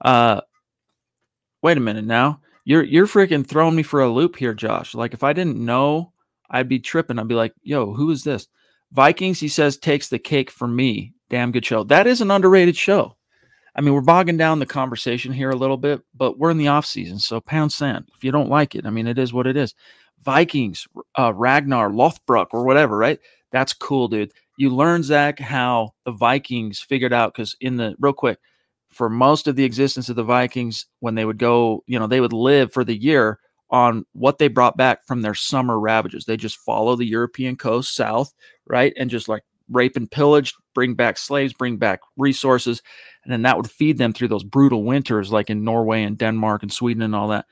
Uh, 0.03 0.41
wait 1.62 1.76
a 1.76 1.81
minute 1.81 2.05
now. 2.05 2.41
You're 2.65 2.83
you're 2.83 3.07
freaking 3.07 3.47
throwing 3.47 3.76
me 3.76 3.83
for 3.83 4.00
a 4.00 4.09
loop 4.09 4.37
here, 4.37 4.55
Josh. 4.55 4.95
Like 4.95 5.12
if 5.12 5.23
I 5.23 5.33
didn't 5.33 5.62
know, 5.62 6.12
I'd 6.50 6.69
be 6.69 6.79
tripping. 6.79 7.19
I'd 7.19 7.29
be 7.29 7.35
like, 7.35 7.55
"Yo, 7.62 7.95
who 7.95 8.11
is 8.11 8.25
this?" 8.25 8.49
Vikings, 8.93 9.41
he 9.41 9.49
says, 9.49 9.76
takes 9.76 10.09
the 10.09 10.19
cake 10.19 10.50
for 10.50 10.69
me. 10.69 11.12
Damn 11.29 11.53
good 11.53 11.67
show. 11.67 11.85
That 11.85 12.07
is 12.07 12.21
an 12.21 12.31
underrated 12.31 12.76
show. 12.76 13.17
I 13.75 13.83
mean, 13.83 13.93
we're 13.93 14.00
bogging 14.00 14.38
down 14.38 14.59
the 14.59 14.67
conversation 14.67 15.33
here 15.33 15.50
a 15.50 15.57
little 15.57 15.76
bit, 15.76 16.00
but 16.15 16.38
we're 16.38 16.50
in 16.50 16.57
the 16.57 16.69
off 16.69 16.87
season, 16.87 17.19
so 17.19 17.41
pound 17.41 17.73
sand. 17.73 18.09
If 18.17 18.25
you 18.25 18.31
don't 18.33 18.49
like 18.49 18.75
it, 18.75 18.87
I 18.87 18.91
mean, 18.91 19.07
it 19.07 19.19
is 19.19 19.35
what 19.35 19.47
it 19.47 19.57
is. 19.57 19.75
Vikings, 20.23 20.88
uh, 21.19 21.35
Ragnar, 21.35 21.91
Lothbrok, 21.91 22.47
or 22.53 22.65
whatever, 22.65 22.97
right? 22.97 23.19
That's 23.53 23.75
cool, 23.75 24.09
dude. 24.09 24.33
You 24.57 24.71
learn 24.71 25.03
Zach 25.03 25.38
how 25.38 25.91
the 26.07 26.12
Vikings 26.12 26.81
figured 26.81 27.12
out 27.12 27.35
because 27.35 27.55
in 27.61 27.76
the 27.76 27.95
real 27.99 28.15
quick, 28.15 28.38
for 28.88 29.11
most 29.11 29.47
of 29.47 29.57
the 29.57 29.65
existence 29.65 30.09
of 30.09 30.17
the 30.17 30.25
Vikings, 30.25 30.87
when 31.00 31.15
they 31.15 31.26
would 31.26 31.38
go, 31.38 31.85
you 31.87 31.99
know, 31.99 32.07
they 32.07 32.21
would 32.21 32.33
live 32.33 32.73
for 32.73 32.83
the 32.83 32.97
year 32.97 33.38
on 33.70 34.04
what 34.12 34.38
they 34.38 34.49
brought 34.49 34.76
back 34.76 35.06
from 35.06 35.23
their 35.23 35.35
summer 35.35 35.78
ravages. 35.78 36.25
They 36.25 36.37
just 36.37 36.58
follow 36.58 36.96
the 36.96 37.04
European 37.06 37.56
coast 37.56 37.94
south, 37.94 38.32
right, 38.66 38.92
and 38.96 39.11
just 39.11 39.28
like 39.28 39.42
rape 39.68 39.96
and 39.96 40.11
pillage, 40.11 40.54
bring 40.75 40.94
back 40.94 41.18
slaves, 41.18 41.52
bring 41.52 41.76
back 41.76 42.00
resources, 42.16 42.82
and 43.25 43.32
then 43.32 43.42
that 43.42 43.56
would 43.56 43.70
feed 43.70 43.99
them 43.99 44.12
through 44.12 44.28
those 44.28 44.44
brutal 44.44 44.85
winters, 44.85 45.32
like 45.32 45.50
in 45.50 45.64
Norway 45.64 46.02
and 46.02 46.18
Denmark 46.18 46.62
and 46.62 46.73
Sweden 46.73 47.02
and 47.02 47.14
all 47.14 47.28
that. 47.28 47.46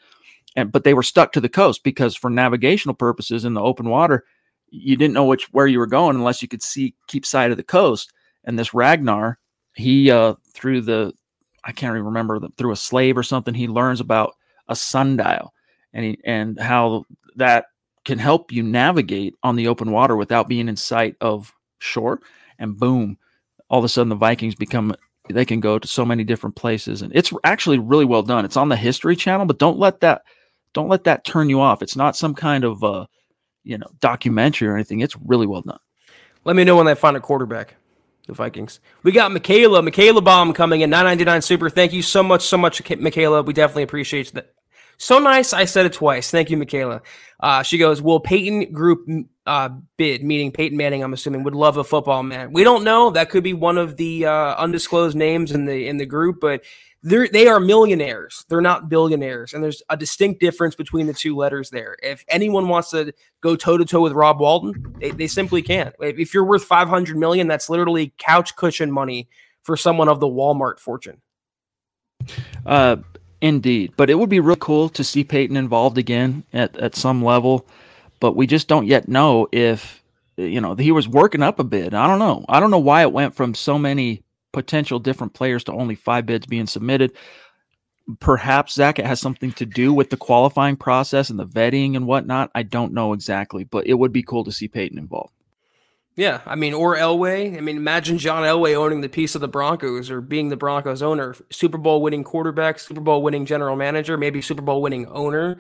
And 0.57 0.71
but 0.71 0.85
they 0.85 0.95
were 0.95 1.03
stuck 1.03 1.33
to 1.33 1.41
the 1.41 1.49
coast 1.49 1.83
because 1.83 2.15
for 2.15 2.31
navigational 2.31 2.95
purposes 2.95 3.45
in 3.45 3.55
the 3.55 3.63
open 3.63 3.89
water, 3.89 4.25
you 4.71 4.97
didn't 4.97 5.15
know 5.15 5.25
which 5.25 5.53
where 5.53 5.67
you 5.67 5.79
were 5.79 5.87
going 5.87 6.17
unless 6.17 6.43
you 6.43 6.49
could 6.49 6.63
see 6.63 6.95
keep 7.09 7.27
sight 7.27 7.51
of 7.51 7.57
the 7.57 7.65
coast. 7.65 8.13
And 8.45 8.57
this 8.59 8.73
Ragnar, 8.73 9.39
he 9.75 10.13
uh 10.13 10.35
through 10.53 10.83
the 10.83 11.13
I 11.65 11.73
can't 11.73 11.95
even 11.95 12.05
remember 12.05 12.39
through 12.57 12.73
a 12.73 12.77
slave 12.77 13.19
or 13.19 13.25
something, 13.25 13.55
he 13.55 13.67
learns 13.67 14.01
about 14.01 14.35
a 14.69 14.77
sundial 14.77 15.53
and 15.95 16.17
and 16.25 16.61
how 16.61 17.05
that 17.37 17.67
can 18.05 18.19
help 18.19 18.53
you 18.53 18.63
navigate 18.63 19.35
on 19.43 19.57
the 19.57 19.69
open 19.69 19.91
water 19.91 20.17
without 20.17 20.49
being 20.49 20.69
in 20.69 20.77
sight 20.77 21.17
of 21.21 21.53
shore. 21.79 22.21
And 22.59 22.77
boom, 22.77 23.17
all 23.71 23.79
of 23.79 23.85
a 23.85 23.89
sudden 23.89 24.11
the 24.11 24.17
Vikings 24.17 24.55
become 24.55 24.95
they 25.31 25.47
can 25.47 25.61
go 25.61 25.79
to 25.79 25.89
so 25.89 26.05
many 26.05 26.23
different 26.23 26.55
places. 26.55 27.01
And 27.01 27.11
it's 27.15 27.33
actually 27.45 27.79
really 27.79 28.05
well 28.05 28.23
done. 28.23 28.45
It's 28.45 28.59
on 28.59 28.69
the 28.69 28.77
history 28.77 29.17
channel 29.17 29.47
but 29.47 29.59
don't 29.59 29.79
let 29.79 30.01
that 30.01 30.23
don't 30.75 30.89
let 30.89 31.05
that 31.05 31.25
turn 31.25 31.49
you 31.49 31.61
off. 31.61 31.83
It's 31.83 31.97
not 31.97 32.17
some 32.17 32.35
kind 32.35 32.65
of 32.65 32.85
uh 32.85 33.07
you 33.63 33.79
know 33.79 33.87
documentary 34.01 34.69
or 34.69 34.75
anything. 34.75 35.01
It's 35.01 35.17
really 35.17 35.47
well 35.47 35.63
done. 35.63 35.79
Let 36.45 36.57
me 36.57 36.65
know 36.65 36.77
when 36.77 36.87
they 36.87 36.95
find 36.95 37.17
a 37.17 37.21
quarterback 37.21 37.77
the 38.27 38.35
vikings. 38.35 38.81
We 39.03 39.13
got 39.13 39.33
michaela 39.33 39.83
michaela 39.83 40.21
bomb 40.21 40.53
coming 40.53 40.83
in 40.83 40.91
999 40.91 41.43
super. 41.43 41.71
Thank 41.71 41.93
you 41.93 42.03
so 42.03 42.23
much 42.23 42.43
so 42.43 42.59
much 42.59 42.83
michaela. 42.99 43.43
We 43.43 43.55
definitely 43.55 43.85
appreciate 43.85 44.33
that 44.33 44.54
so 44.99 45.19
nice 45.19 45.53
i 45.53 45.65
said 45.65 45.87
it 45.87 45.93
twice 45.93 46.31
thank 46.31 46.51
you 46.51 46.57
michaela 46.57 47.01
uh, 47.41 47.63
she 47.63 47.79
goes 47.79 48.01
will 48.01 48.21
peyton 48.21 48.73
group 48.73 49.07
uh, 49.47 49.69
bid, 49.99 50.25
meaning 50.25 50.51
Peyton 50.51 50.77
Manning, 50.77 51.03
I'm 51.03 51.13
assuming, 51.13 51.43
would 51.43 51.55
love 51.55 51.77
a 51.77 51.85
football 51.85 52.23
man. 52.23 52.53
We 52.53 52.65
don't 52.65 52.85
know. 52.85 53.11
That 53.11 53.31
could 53.31 53.45
be 53.45 53.53
one 53.53 53.77
of 53.77 53.97
the 53.97 54.27
uh, 54.27 54.55
undisclosed 54.57 55.17
names 55.17 55.53
in 55.53 55.67
the 55.67 55.87
in 55.87 55.99
the 55.99 56.07
group, 56.07 56.41
but 56.41 56.65
they're 57.03 57.29
they 57.29 57.47
are 57.47 57.61
millionaires. 57.61 58.47
They're 58.49 58.63
not 58.63 58.89
billionaires, 58.89 59.53
and 59.53 59.63
there's 59.63 59.83
a 59.91 59.97
distinct 59.97 60.41
difference 60.41 60.75
between 60.75 61.07
the 61.07 61.13
two 61.13 61.37
letters 61.37 61.69
there. 61.69 61.97
If 62.03 62.25
anyone 62.29 62.69
wants 62.69 62.91
to 62.91 63.13
go 63.43 63.57
toe 63.57 63.77
to 63.77 63.85
toe 63.85 64.01
with 64.01 64.13
Rob 64.13 64.41
Walton, 64.41 64.97
they, 64.99 65.11
they 65.11 65.27
simply 65.27 65.61
can't. 65.61 65.95
If 66.01 66.33
you're 66.33 66.45
worth 66.45 66.65
500 66.65 67.17
million, 67.17 67.47
that's 67.47 67.69
literally 67.69 68.15
couch 68.17 68.57
cushion 68.57 68.91
money 68.91 69.29
for 69.63 69.77
someone 69.77 70.09
of 70.09 70.21
the 70.21 70.27
Walmart 70.27 70.79
fortune. 70.79 71.21
Uh, 72.65 72.97
indeed, 73.45 73.93
but 73.97 74.11
it 74.11 74.15
would 74.15 74.31
be 74.31 74.41
real 74.41 74.57
cool 74.57 74.89
to 74.89 75.05
see 75.05 75.23
Peyton 75.23 75.57
involved 75.57 75.99
again 75.99 76.45
at 76.53 76.77
at 76.79 76.97
some 76.97 77.25
level 77.25 77.67
but 78.25 78.37
we 78.37 78.47
just 78.47 78.69
don't 78.69 78.87
yet 78.87 79.07
know 79.07 79.47
if 79.53 80.03
you 80.39 80.59
know 80.59 80.75
he 80.75 80.93
was 80.93 81.07
working 81.07 81.43
up 81.43 81.59
a 81.59 81.65
bid. 81.65 81.93
I 81.93 82.07
don't 82.07 82.19
know. 82.19 82.43
I 82.49 82.59
don't 82.59 82.71
know 82.71 82.79
why 82.79 83.03
it 83.03 83.13
went 83.13 83.35
from 83.35 83.55
so 83.55 83.79
many 83.79 84.23
potential 84.51 84.99
different 84.99 85.35
players 85.35 85.65
to 85.65 85.73
only 85.73 85.95
five 85.95 86.25
bids 86.25 86.47
being 86.47 86.67
submitted. 86.67 87.13
Perhaps 88.21 88.75
Zach 88.75 88.99
it 88.99 89.05
has 89.05 89.21
something 89.21 89.53
to 89.53 89.67
do 89.67 89.93
with 89.93 90.09
the 90.09 90.17
qualifying 90.17 90.77
process 90.77 91.29
and 91.29 91.39
the 91.39 91.47
vetting 91.47 91.97
and 91.97 92.07
whatnot. 92.07 92.51
I 92.55 92.63
don't 92.63 92.95
know 92.95 93.13
exactly, 93.13 93.65
but 93.65 93.87
it 93.87 93.93
would 93.93 94.11
be 94.11 94.23
cool 94.23 94.45
to 94.45 94.53
see 94.53 94.69
Peyton 94.69 94.97
involved. 94.97 95.35
Yeah, 96.17 96.43
I 96.47 96.55
mean, 96.55 96.75
or 96.75 96.97
Elway. 96.97 97.57
I 97.57 97.61
mean, 97.61 97.77
imagine 97.77 98.19
John 98.19 98.45
Elway 98.45 98.77
owning 98.77 99.01
the 99.01 99.09
piece 99.09 99.35
of 99.35 99.41
the 99.41 99.49
Broncos 99.49 100.11
or 100.11 100.21
being 100.21 100.49
the 100.49 100.57
Broncos 100.57 101.03
owner, 101.03 101.35
Super 101.51 101.79
Bowl 101.79 102.03
winning 102.03 102.23
quarterback, 102.23 102.79
Super 102.79 103.01
Bowl 103.01 103.21
winning 103.23 103.47
general 103.47 103.75
manager, 103.75 104.17
maybe 104.17 104.41
Super 104.41 104.63
Bowl 104.63 104.81
winning 104.81 105.07
owner 105.07 105.59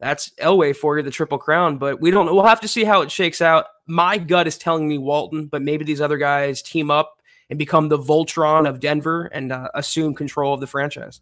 that's 0.00 0.30
Elway 0.40 0.74
for 0.76 0.96
you, 0.96 1.02
the 1.02 1.10
Triple 1.10 1.38
Crown. 1.38 1.78
But 1.78 2.00
we 2.00 2.10
don't. 2.10 2.26
We'll 2.26 2.44
have 2.44 2.60
to 2.60 2.68
see 2.68 2.84
how 2.84 3.02
it 3.02 3.10
shakes 3.10 3.42
out. 3.42 3.66
My 3.86 4.18
gut 4.18 4.46
is 4.46 4.58
telling 4.58 4.88
me 4.88 4.98
Walton, 4.98 5.46
but 5.46 5.62
maybe 5.62 5.84
these 5.84 6.00
other 6.00 6.18
guys 6.18 6.62
team 6.62 6.90
up 6.90 7.16
and 7.50 7.58
become 7.58 7.88
the 7.88 7.98
Voltron 7.98 8.68
of 8.68 8.80
Denver 8.80 9.26
and 9.26 9.52
uh, 9.52 9.68
assume 9.74 10.14
control 10.14 10.54
of 10.54 10.60
the 10.60 10.66
franchise. 10.66 11.20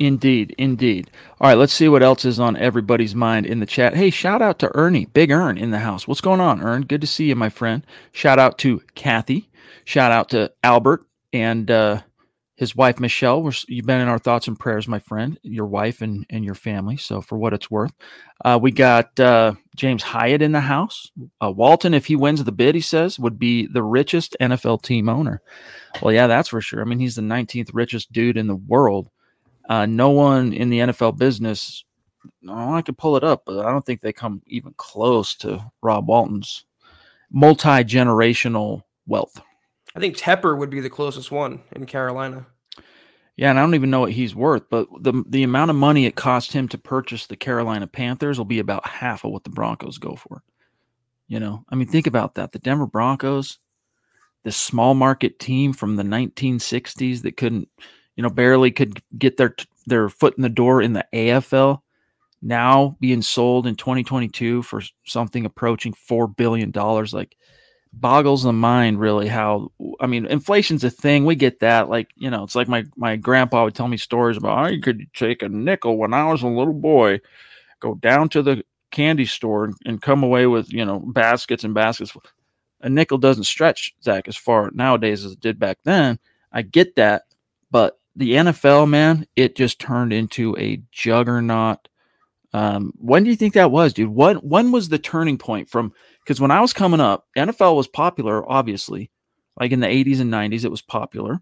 Indeed, 0.00 0.54
indeed. 0.56 1.10
All 1.40 1.48
right, 1.50 1.58
let's 1.58 1.74
see 1.74 1.86
what 1.86 2.02
else 2.02 2.24
is 2.24 2.40
on 2.40 2.56
everybody's 2.56 3.14
mind 3.14 3.44
in 3.44 3.60
the 3.60 3.66
chat. 3.66 3.94
Hey, 3.94 4.08
shout 4.08 4.40
out 4.40 4.58
to 4.60 4.74
Ernie, 4.74 5.04
Big 5.04 5.30
Ern 5.30 5.58
in 5.58 5.72
the 5.72 5.78
house. 5.78 6.08
What's 6.08 6.22
going 6.22 6.40
on, 6.40 6.62
Ern? 6.62 6.86
Good 6.86 7.02
to 7.02 7.06
see 7.06 7.26
you, 7.26 7.36
my 7.36 7.50
friend. 7.50 7.86
Shout 8.12 8.38
out 8.38 8.56
to 8.58 8.80
Kathy. 8.94 9.50
Shout 9.84 10.10
out 10.10 10.30
to 10.30 10.50
Albert 10.64 11.04
and 11.34 11.70
uh, 11.70 12.00
his 12.56 12.74
wife 12.74 12.98
Michelle. 12.98 13.46
you've 13.68 13.84
been 13.84 14.00
in 14.00 14.08
our 14.08 14.18
thoughts 14.18 14.48
and 14.48 14.58
prayers, 14.58 14.88
my 14.88 15.00
friend, 15.00 15.38
your 15.42 15.66
wife 15.66 16.00
and 16.00 16.24
and 16.30 16.46
your 16.46 16.54
family. 16.54 16.96
So 16.96 17.20
for 17.20 17.36
what 17.36 17.52
it's 17.52 17.70
worth, 17.70 17.92
uh, 18.42 18.58
we 18.60 18.70
got 18.70 19.20
uh, 19.20 19.52
James 19.76 20.02
Hyatt 20.02 20.40
in 20.40 20.52
the 20.52 20.60
house. 20.60 21.10
Uh, 21.44 21.50
Walton, 21.50 21.92
if 21.92 22.06
he 22.06 22.16
wins 22.16 22.42
the 22.42 22.52
bid, 22.52 22.74
he 22.74 22.80
says 22.80 23.18
would 23.18 23.38
be 23.38 23.66
the 23.66 23.82
richest 23.82 24.34
NFL 24.40 24.80
team 24.80 25.10
owner. 25.10 25.42
Well, 26.00 26.14
yeah, 26.14 26.26
that's 26.26 26.48
for 26.48 26.62
sure. 26.62 26.80
I 26.80 26.84
mean, 26.84 27.00
he's 27.00 27.16
the 27.16 27.22
19th 27.22 27.70
richest 27.74 28.12
dude 28.12 28.38
in 28.38 28.46
the 28.46 28.56
world. 28.56 29.10
Uh, 29.70 29.86
no 29.86 30.10
one 30.10 30.52
in 30.52 30.68
the 30.68 30.80
NFL 30.80 31.16
business. 31.16 31.84
Oh, 32.48 32.74
I 32.74 32.82
could 32.82 32.98
pull 32.98 33.16
it 33.16 33.22
up, 33.22 33.44
but 33.46 33.64
I 33.64 33.70
don't 33.70 33.86
think 33.86 34.00
they 34.00 34.12
come 34.12 34.42
even 34.46 34.74
close 34.76 35.36
to 35.36 35.64
Rob 35.80 36.08
Walton's 36.08 36.64
multi 37.30 37.84
generational 37.84 38.82
wealth. 39.06 39.40
I 39.94 40.00
think 40.00 40.16
Tepper 40.16 40.58
would 40.58 40.70
be 40.70 40.80
the 40.80 40.90
closest 40.90 41.30
one 41.30 41.62
in 41.70 41.86
Carolina. 41.86 42.46
Yeah, 43.36 43.50
and 43.50 43.60
I 43.60 43.62
don't 43.62 43.76
even 43.76 43.90
know 43.90 44.00
what 44.00 44.12
he's 44.12 44.34
worth, 44.34 44.64
but 44.70 44.88
the 45.00 45.22
the 45.28 45.44
amount 45.44 45.70
of 45.70 45.76
money 45.76 46.04
it 46.04 46.16
cost 46.16 46.52
him 46.52 46.66
to 46.68 46.76
purchase 46.78 47.28
the 47.28 47.36
Carolina 47.36 47.86
Panthers 47.86 48.38
will 48.38 48.44
be 48.44 48.58
about 48.58 48.86
half 48.86 49.24
of 49.24 49.30
what 49.30 49.44
the 49.44 49.50
Broncos 49.50 49.98
go 49.98 50.16
for. 50.16 50.42
You 51.28 51.38
know, 51.38 51.64
I 51.68 51.76
mean, 51.76 51.86
think 51.86 52.08
about 52.08 52.34
that. 52.34 52.50
The 52.50 52.58
Denver 52.58 52.86
Broncos, 52.86 53.60
this 54.42 54.56
small 54.56 54.94
market 54.94 55.38
team 55.38 55.72
from 55.72 55.94
the 55.94 56.02
1960s 56.02 57.22
that 57.22 57.36
couldn't, 57.36 57.68
you 58.16 58.22
know, 58.22 58.30
barely 58.30 58.70
could 58.70 59.02
get 59.18 59.36
their 59.36 59.54
their 59.86 60.08
foot 60.08 60.36
in 60.36 60.42
the 60.42 60.48
door 60.48 60.82
in 60.82 60.92
the 60.92 61.06
AFL. 61.12 61.80
now 62.42 62.96
being 63.00 63.22
sold 63.22 63.66
in 63.66 63.74
2022 63.76 64.62
for 64.62 64.82
something 65.04 65.44
approaching 65.44 65.92
four 65.92 66.26
billion 66.26 66.70
dollars, 66.70 67.12
like 67.12 67.36
boggles 67.92 68.44
the 68.44 68.52
mind 68.52 69.00
really 69.00 69.26
how 69.26 69.70
i 70.00 70.06
mean 70.06 70.24
inflation's 70.26 70.84
a 70.84 70.90
thing 70.90 71.24
we 71.24 71.34
get 71.34 71.58
that 71.58 71.88
like 71.88 72.08
you 72.16 72.30
know 72.30 72.44
it's 72.44 72.54
like 72.54 72.68
my 72.68 72.84
my 72.96 73.16
grandpa 73.16 73.64
would 73.64 73.74
tell 73.74 73.88
me 73.88 73.96
stories 73.96 74.36
about 74.36 74.56
how 74.56 74.66
you 74.68 74.80
could 74.80 75.06
take 75.12 75.42
a 75.42 75.48
nickel 75.48 75.96
when 75.96 76.14
i 76.14 76.24
was 76.24 76.42
a 76.42 76.46
little 76.46 76.74
boy 76.74 77.20
go 77.80 77.94
down 77.96 78.28
to 78.28 78.42
the 78.42 78.62
candy 78.92 79.24
store 79.24 79.64
and, 79.64 79.74
and 79.86 80.02
come 80.02 80.22
away 80.22 80.46
with 80.46 80.72
you 80.72 80.84
know 80.84 81.00
baskets 81.00 81.64
and 81.64 81.74
baskets 81.74 82.16
a 82.82 82.88
nickel 82.88 83.18
doesn't 83.18 83.44
stretch 83.44 83.92
zach 84.04 84.28
as 84.28 84.36
far 84.36 84.70
nowadays 84.72 85.24
as 85.24 85.32
it 85.32 85.40
did 85.40 85.58
back 85.58 85.78
then 85.82 86.16
i 86.52 86.62
get 86.62 86.94
that 86.94 87.22
but 87.72 87.98
the 88.20 88.32
nfl 88.32 88.88
man 88.88 89.26
it 89.34 89.56
just 89.56 89.80
turned 89.80 90.12
into 90.12 90.56
a 90.58 90.82
juggernaut 90.92 91.88
um, 92.52 92.92
when 92.96 93.22
do 93.22 93.30
you 93.30 93.36
think 93.36 93.54
that 93.54 93.70
was 93.70 93.92
dude 93.92 94.08
what 94.08 94.44
when 94.44 94.72
was 94.72 94.88
the 94.88 94.98
turning 94.98 95.38
point 95.38 95.68
from 95.68 95.92
because 96.24 96.40
when 96.40 96.50
I 96.50 96.60
was 96.60 96.72
coming 96.72 97.00
up, 97.00 97.26
NFL 97.36 97.76
was 97.76 97.88
popular, 97.88 98.48
obviously, 98.48 99.10
like 99.58 99.72
in 99.72 99.80
the 99.80 99.86
80s 99.86 100.20
and 100.20 100.32
90s, 100.32 100.64
it 100.64 100.70
was 100.70 100.82
popular. 100.82 101.40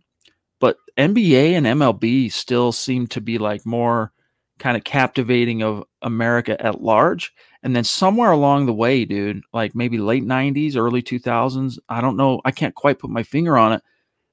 But 0.61 0.77
NBA 0.97 1.53
and 1.53 1.67
MLB 1.67 2.33
still 2.33 2.73
seemed 2.73 3.11
to 3.13 3.21
be 3.21 3.39
like 3.39 3.67
more 3.67 4.13
kind 4.59 4.77
of 4.77 4.85
captivating 4.85 5.63
of 5.63 5.85
America 6.03 6.61
at 6.65 6.81
large. 6.81 7.33
And 7.63 7.77
then 7.77 7.85
somewhere 7.85 8.31
along 8.31 8.67
the 8.67 8.73
way, 8.73 9.05
dude, 9.05 9.43
like 9.53 9.75
maybe 9.75 9.99
late 9.99 10.25
90s, 10.25 10.77
early 10.77 11.03
2000s, 11.03 11.79
I 11.89 12.01
don't 12.01 12.17
know, 12.17 12.41
I 12.45 12.51
can't 12.51 12.75
quite 12.75 12.99
put 12.99 13.11
my 13.11 13.23
finger 13.23 13.59
on 13.59 13.75
it. 13.75 13.83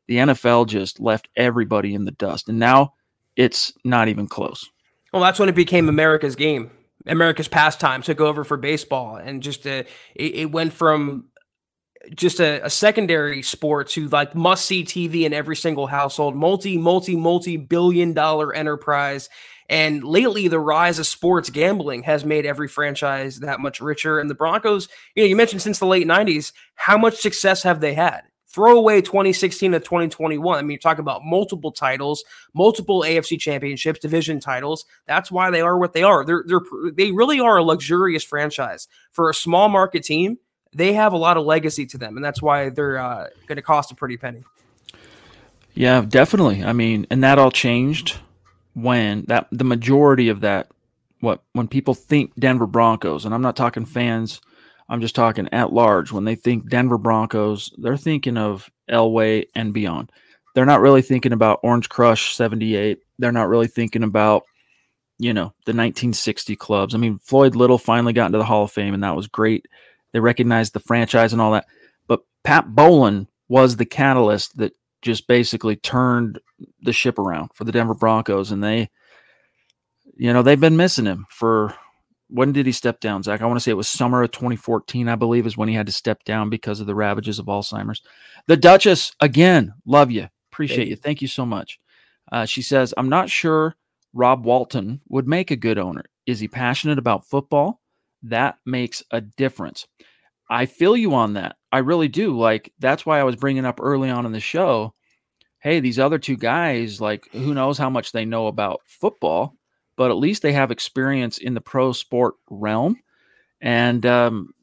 The 0.07 0.17
NFL 0.17 0.67
just 0.67 0.99
left 0.99 1.29
everybody 1.35 1.93
in 1.93 2.05
the 2.05 2.11
dust. 2.11 2.49
And 2.49 2.59
now 2.59 2.93
it's 3.35 3.73
not 3.83 4.07
even 4.07 4.27
close. 4.27 4.69
Well, 5.13 5.21
that's 5.21 5.39
when 5.39 5.49
it 5.49 5.55
became 5.55 5.89
America's 5.89 6.35
game. 6.35 6.71
America's 7.05 7.47
pastime 7.47 8.01
took 8.01 8.19
over 8.19 8.43
for 8.43 8.57
baseball, 8.57 9.15
and 9.15 9.43
just 9.43 9.65
a, 9.67 9.85
it, 10.15 10.35
it 10.35 10.51
went 10.51 10.73
from 10.73 11.25
just 12.15 12.39
a, 12.39 12.65
a, 12.65 12.69
secondary 12.69 13.41
sport 13.41 13.87
to 13.89 14.07
like 14.09 14.35
must 14.35 14.65
see 14.65 14.83
TV 14.83 15.21
in 15.23 15.33
every 15.33 15.55
single 15.55 15.87
household, 15.87 16.35
multi, 16.35 16.77
multi, 16.77 17.15
multi 17.15 17.57
billion 17.57 18.13
dollar 18.13 18.53
enterprise. 18.53 19.29
And 19.69 20.03
lately, 20.03 20.47
the 20.47 20.59
rise 20.59 20.99
of 20.99 21.07
sports 21.07 21.49
gambling 21.49 22.03
has 22.03 22.23
made 22.23 22.45
every 22.45 22.67
franchise 22.67 23.39
that 23.39 23.59
much 23.59 23.81
richer. 23.81 24.19
And 24.19 24.29
the 24.29 24.35
Broncos, 24.35 24.87
you 25.15 25.23
know, 25.23 25.27
you 25.27 25.35
mentioned 25.35 25.63
since 25.63 25.79
the 25.79 25.87
late 25.87 26.05
90s, 26.05 26.53
how 26.75 26.97
much 26.97 27.15
success 27.15 27.63
have 27.63 27.81
they 27.81 27.95
had? 27.95 28.21
Throw 28.55 28.77
away 28.77 29.01
2016 29.01 29.73
to 29.73 29.81
2021. 29.81 30.57
I 30.57 30.61
mean, 30.61 30.71
you're 30.71 30.79
talking 30.79 31.01
about 31.01 31.25
multiple 31.25 31.73
titles, 31.73 32.23
multiple 32.53 33.01
AFC 33.01 33.37
championships, 33.37 33.99
division 33.99 34.39
titles. 34.39 34.85
That's 35.07 35.29
why 35.29 35.51
they 35.51 35.59
are 35.59 35.77
what 35.77 35.91
they 35.91 36.03
are. 36.03 36.23
They're, 36.23 36.45
they're 36.47 36.61
they 36.93 37.11
really 37.11 37.41
are 37.41 37.57
a 37.57 37.63
luxurious 37.63 38.23
franchise 38.23 38.87
for 39.11 39.29
a 39.29 39.33
small 39.33 39.67
market 39.67 40.05
team. 40.05 40.37
They 40.73 40.93
have 40.93 41.11
a 41.11 41.17
lot 41.17 41.35
of 41.35 41.45
legacy 41.45 41.85
to 41.87 41.97
them, 41.97 42.15
and 42.15 42.23
that's 42.23 42.41
why 42.41 42.69
they're 42.69 42.97
uh, 42.97 43.27
going 43.45 43.57
to 43.57 43.61
cost 43.61 43.91
a 43.91 43.95
pretty 43.95 44.15
penny. 44.15 44.45
Yeah, 45.73 46.05
definitely. 46.07 46.63
I 46.63 46.71
mean, 46.71 47.07
and 47.09 47.21
that 47.25 47.37
all 47.37 47.51
changed 47.51 48.19
when 48.73 49.25
that 49.25 49.49
the 49.51 49.65
majority 49.65 50.29
of 50.29 50.39
that 50.41 50.69
what 51.19 51.43
when 51.51 51.67
people 51.67 51.93
think 51.93 52.33
Denver 52.39 52.67
Broncos, 52.67 53.25
and 53.25 53.35
I'm 53.35 53.41
not 53.41 53.57
talking 53.57 53.83
fans 53.83 54.39
I'm 54.87 55.01
just 55.01 55.15
talking 55.15 55.49
at 55.51 55.73
large. 55.73 56.11
When 56.11 56.25
they 56.25 56.35
think 56.35 56.69
Denver 56.69 56.97
Broncos, 56.97 57.73
they're 57.77 57.97
thinking 57.97 58.37
of 58.37 58.69
Elway 58.89 59.45
and 59.55 59.73
beyond. 59.73 60.11
They're 60.53 60.65
not 60.65 60.81
really 60.81 61.01
thinking 61.01 61.33
about 61.33 61.59
Orange 61.63 61.89
Crush 61.89 62.35
78. 62.35 62.99
They're 63.19 63.31
not 63.31 63.49
really 63.49 63.67
thinking 63.67 64.03
about, 64.03 64.43
you 65.17 65.33
know, 65.33 65.53
the 65.65 65.73
1960 65.73 66.55
clubs. 66.55 66.95
I 66.95 66.97
mean, 66.97 67.19
Floyd 67.19 67.55
Little 67.55 67.77
finally 67.77 68.13
got 68.13 68.27
into 68.27 68.37
the 68.37 68.45
Hall 68.45 68.63
of 68.63 68.71
Fame, 68.71 68.93
and 68.93 69.03
that 69.03 69.15
was 69.15 69.27
great. 69.27 69.65
They 70.13 70.19
recognized 70.19 70.73
the 70.73 70.79
franchise 70.79 71.33
and 71.33 71.41
all 71.41 71.51
that. 71.53 71.65
But 72.07 72.21
Pat 72.43 72.67
Bowlen 72.67 73.27
was 73.49 73.75
the 73.75 73.85
catalyst 73.85 74.57
that 74.57 74.73
just 75.01 75.27
basically 75.27 75.75
turned 75.75 76.39
the 76.81 76.93
ship 76.93 77.19
around 77.19 77.49
for 77.53 77.63
the 77.63 77.71
Denver 77.71 77.93
Broncos. 77.93 78.51
And 78.51 78.63
they, 78.63 78.89
you 80.15 80.31
know, 80.31 80.41
they've 80.41 80.59
been 80.59 80.77
missing 80.77 81.05
him 81.05 81.25
for 81.29 81.75
when 82.27 82.51
did 82.51 82.65
he 82.65 82.71
step 82.71 82.99
down, 82.99 83.23
Zach? 83.23 83.41
I 83.41 83.45
want 83.45 83.57
to 83.57 83.63
say 83.63 83.71
it 83.71 83.75
was 83.75 83.87
summer 83.87 84.23
of 84.23 84.31
2014, 84.31 85.07
I 85.07 85.15
believe, 85.15 85.45
is 85.45 85.57
when 85.57 85.69
he 85.69 85.75
had 85.75 85.85
to 85.85 85.91
step 85.91 86.23
down 86.23 86.49
because 86.49 86.79
of 86.79 86.87
the 86.87 86.95
ravages 86.95 87.39
of 87.39 87.45
Alzheimer's. 87.45 88.01
The 88.47 88.57
Duchess, 88.57 89.13
again, 89.19 89.73
love 89.85 90.11
you. 90.11 90.27
Appreciate 90.51 90.87
you. 90.87 90.95
Thank 90.95 91.21
you 91.21 91.27
so 91.27 91.45
much. 91.45 91.79
Uh, 92.31 92.45
she 92.45 92.61
says, 92.61 92.93
I'm 92.97 93.09
not 93.09 93.29
sure 93.29 93.75
Rob 94.13 94.45
Walton 94.45 95.01
would 95.09 95.27
make 95.27 95.51
a 95.51 95.55
good 95.55 95.77
owner. 95.77 96.03
Is 96.25 96.39
he 96.39 96.47
passionate 96.47 96.97
about 96.97 97.27
football? 97.27 97.81
That 98.23 98.57
makes 98.65 99.03
a 99.11 99.21
difference. 99.21 99.85
I 100.49 100.65
feel 100.65 100.95
you 100.95 101.13
on 101.13 101.33
that. 101.33 101.57
I 101.71 101.79
really 101.79 102.07
do. 102.07 102.37
Like, 102.37 102.71
that's 102.79 103.05
why 103.05 103.19
I 103.19 103.23
was 103.23 103.35
bringing 103.35 103.65
up 103.65 103.79
early 103.81 104.09
on 104.09 104.25
in 104.25 104.31
the 104.31 104.39
show 104.39 104.93
hey, 105.65 105.79
these 105.79 105.97
other 105.97 106.19
two 106.19 106.37
guys, 106.37 107.01
like, 107.01 107.27
who 107.31 107.51
knows 107.55 107.75
how 107.75 107.89
much 107.89 108.11
they 108.11 108.23
know 108.23 108.45
about 108.45 108.81
football? 108.85 109.55
But 109.97 110.11
at 110.11 110.17
least 110.17 110.41
they 110.41 110.53
have 110.53 110.71
experience 110.71 111.37
in 111.37 111.53
the 111.53 111.61
pro 111.61 111.91
sport 111.91 112.35
realm. 112.49 112.97
And, 113.61 114.05
um, 114.05 114.53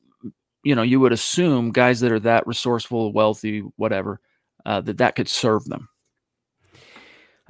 you 0.63 0.75
know, 0.75 0.83
you 0.83 1.01
would 1.01 1.13
assume 1.13 1.73
guys 1.73 2.01
that 2.01 2.13
are 2.13 2.21
that 2.21 2.47
resourceful, 2.47 3.13
wealthy, 3.13 3.61
whatever, 3.77 4.21
uh, 4.65 4.81
that 4.83 4.99
that 4.99 5.17
could 5.17 5.29
serve 5.29 5.65
them. 5.65 5.89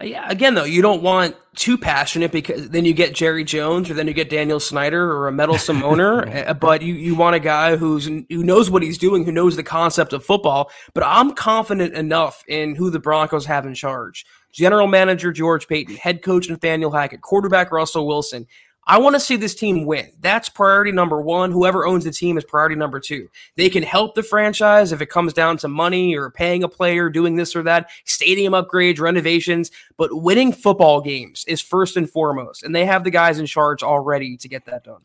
Uh, 0.00 0.04
yeah, 0.04 0.28
again 0.30 0.54
though, 0.54 0.64
you 0.64 0.80
don't 0.80 1.02
want 1.02 1.36
too 1.54 1.76
passionate 1.76 2.32
because 2.32 2.70
then 2.70 2.86
you 2.86 2.94
get 2.94 3.14
Jerry 3.14 3.44
Jones 3.44 3.90
or 3.90 3.94
then 3.94 4.06
you 4.06 4.14
get 4.14 4.30
Daniel 4.30 4.58
Snyder 4.58 5.12
or 5.12 5.28
a 5.28 5.32
meddlesome 5.32 5.82
owner. 5.84 6.26
Uh, 6.26 6.54
but 6.54 6.80
you, 6.80 6.94
you 6.94 7.14
want 7.14 7.36
a 7.36 7.40
guy 7.40 7.76
who's 7.76 8.06
who 8.06 8.24
knows 8.30 8.70
what 8.70 8.82
he's 8.82 8.96
doing, 8.96 9.24
who 9.24 9.32
knows 9.32 9.56
the 9.56 9.62
concept 9.62 10.14
of 10.14 10.24
football. 10.24 10.70
But 10.94 11.04
I'm 11.04 11.34
confident 11.34 11.94
enough 11.94 12.42
in 12.48 12.74
who 12.74 12.88
the 12.88 13.00
Broncos 13.00 13.44
have 13.44 13.66
in 13.66 13.74
charge 13.74 14.24
general 14.52 14.86
manager 14.86 15.32
George 15.32 15.66
Paton, 15.66 15.96
head 15.96 16.22
coach 16.22 16.48
Nathaniel 16.48 16.90
Hackett, 16.90 17.22
quarterback 17.22 17.72
Russell 17.72 18.06
Wilson. 18.06 18.46
I 18.84 18.98
want 18.98 19.14
to 19.14 19.20
see 19.20 19.36
this 19.36 19.54
team 19.54 19.86
win. 19.86 20.10
That's 20.18 20.48
priority 20.48 20.90
number 20.90 21.20
one. 21.20 21.52
Whoever 21.52 21.86
owns 21.86 22.02
the 22.02 22.10
team 22.10 22.36
is 22.36 22.44
priority 22.44 22.74
number 22.74 22.98
two. 22.98 23.28
They 23.56 23.70
can 23.70 23.84
help 23.84 24.16
the 24.16 24.24
franchise 24.24 24.90
if 24.90 25.00
it 25.00 25.06
comes 25.06 25.32
down 25.32 25.56
to 25.58 25.68
money 25.68 26.16
or 26.16 26.30
paying 26.30 26.64
a 26.64 26.68
player, 26.68 27.08
doing 27.08 27.36
this 27.36 27.54
or 27.54 27.62
that, 27.62 27.90
stadium 28.04 28.54
upgrades, 28.54 28.98
renovations. 28.98 29.70
But 29.96 30.20
winning 30.20 30.52
football 30.52 31.00
games 31.00 31.44
is 31.46 31.60
first 31.60 31.96
and 31.96 32.10
foremost. 32.10 32.64
And 32.64 32.74
they 32.74 32.84
have 32.84 33.04
the 33.04 33.10
guys 33.10 33.38
in 33.38 33.46
charge 33.46 33.84
already 33.84 34.36
to 34.38 34.48
get 34.48 34.66
that 34.66 34.82
done. 34.82 35.02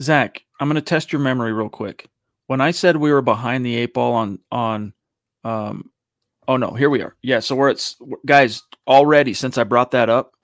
Zach, 0.00 0.44
I'm 0.60 0.68
going 0.68 0.76
to 0.76 0.80
test 0.80 1.12
your 1.12 1.20
memory 1.20 1.52
real 1.52 1.68
quick. 1.68 2.08
When 2.46 2.60
I 2.60 2.70
said 2.70 2.96
we 2.96 3.12
were 3.12 3.22
behind 3.22 3.66
the 3.66 3.76
eight 3.76 3.94
ball 3.94 4.14
on 4.14 4.38
on 4.52 4.92
um, 5.42 5.90
Oh 6.48 6.56
no, 6.56 6.70
here 6.70 6.90
we 6.90 7.02
are. 7.02 7.14
Yeah, 7.22 7.40
so 7.40 7.54
we're 7.54 7.70
at 7.70 7.94
guys 8.26 8.62
already 8.86 9.34
since 9.34 9.58
I 9.58 9.64
brought 9.64 9.92
that 9.92 10.08
up. 10.08 10.34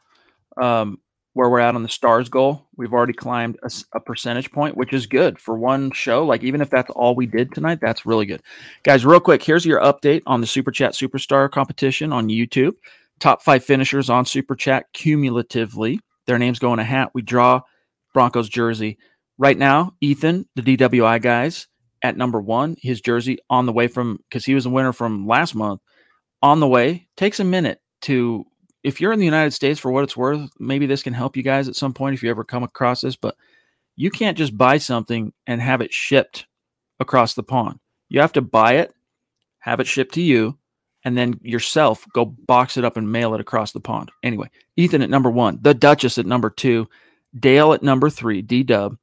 Um, 0.61 0.99
where 1.39 1.49
we're 1.49 1.61
at 1.61 1.77
on 1.77 1.85
the 1.85 1.89
stars 1.89 2.29
goal, 2.29 2.67
we've 2.77 2.93
already 2.93 3.13
climbed 3.13 3.57
a, 3.63 3.71
a, 3.93 4.01
percentage 4.01 4.51
point, 4.51 4.77
which 4.77 4.93
is 4.93 5.07
good 5.07 5.39
for 5.39 5.57
one 5.57 5.93
show. 5.93 6.27
Like 6.27 6.43
even 6.43 6.61
if 6.61 6.69
that's 6.69 6.91
all 6.91 7.15
we 7.15 7.27
did 7.27 7.55
tonight, 7.55 7.79
that's 7.81 8.05
really 8.05 8.27
good. 8.27 8.43
Guys, 8.83 9.07
real 9.07 9.21
quick, 9.21 9.45
here's 9.45 9.65
your 9.65 9.81
update 9.81 10.23
on 10.27 10.41
the 10.41 10.49
Super 10.49 10.73
Chat 10.73 10.95
Superstar 10.95 11.49
competition 11.49 12.13
on 12.13 12.29
YouTube. 12.29 12.73
Top 13.21 13.41
five 13.41 13.63
finishers 13.63 14.11
on 14.11 14.25
Super 14.25 14.57
Chat 14.57 14.87
cumulatively. 14.93 16.01
Their 16.27 16.41
names 16.41 16.59
go 16.59 16.73
in 16.73 16.81
a 16.81 16.85
hat. 16.85 17.11
We 17.15 17.23
draw 17.23 17.61
Broncos 18.15 18.49
jersey. 18.49 18.99
Right 19.39 19.57
now, 19.57 19.95
Ethan, 20.01 20.49
the 20.57 20.63
DWI 20.63 21.23
guys, 21.23 21.69
at 22.03 22.17
number 22.17 22.41
one, 22.41 22.77
his 22.81 23.01
jersey 23.01 23.39
on 23.49 23.67
the 23.67 23.73
way 23.73 23.87
from 23.87 24.19
because 24.29 24.45
he 24.45 24.55
was 24.55 24.67
a 24.67 24.71
winner 24.71 24.93
from 24.93 25.27
last 25.29 25.55
month 25.55 25.81
on 26.43 26.61
the 26.61 26.69
way. 26.69 27.07
Takes 27.17 27.41
a 27.41 27.45
minute 27.45 27.81
to, 28.03 28.45
if 28.83 29.01
you're 29.01 29.13
in 29.13 29.19
the 29.19 29.25
United 29.25 29.53
States, 29.53 29.81
for 29.81 29.91
what 29.91 30.05
it's 30.05 30.17
worth, 30.17 30.51
maybe 30.59 30.87
this 30.87 31.03
can 31.03 31.15
help 31.15 31.37
you 31.37 31.43
guys 31.43 31.69
at 31.69 31.77
some 31.77 31.93
point 31.93 32.15
if 32.15 32.23
you 32.23 32.31
ever 32.31 32.45
come 32.45 32.63
across 32.63 33.01
this, 33.01 33.17
but 33.17 33.37
you 33.97 34.11
can't 34.11 34.39
just 34.39 34.57
buy 34.57 34.79
something 34.79 35.33
and 35.47 35.61
have 35.61 35.81
it 35.81 35.93
shipped 35.93 36.47
across 37.01 37.35
the 37.35 37.43
pond. 37.43 37.79
You 38.09 38.21
have 38.21 38.33
to 38.35 38.43
buy 38.43 38.75
it, 38.75 38.95
have 39.59 39.81
it 39.81 39.87
shipped 39.87 40.15
to 40.15 40.23
you, 40.23 40.57
and 41.05 41.17
then 41.17 41.39
yourself 41.43 42.07
go 42.13 42.25
box 42.25 42.77
it 42.77 42.85
up 42.85 42.97
and 42.97 43.11
mail 43.11 43.35
it 43.35 43.41
across 43.41 43.73
the 43.73 43.81
pond. 43.81 44.11
Anyway, 44.23 44.51
Ethan 44.77 45.03
at 45.03 45.11
number 45.11 45.31
one, 45.31 45.59
the 45.63 45.75
Duchess 45.75 46.19
at 46.19 46.27
number 46.27 46.51
two, 46.51 46.89
Dale 47.39 47.73
at 47.73 47.83
number 47.83 48.09
three, 48.09 48.43
D 48.43 48.63
Dub, 48.63 48.97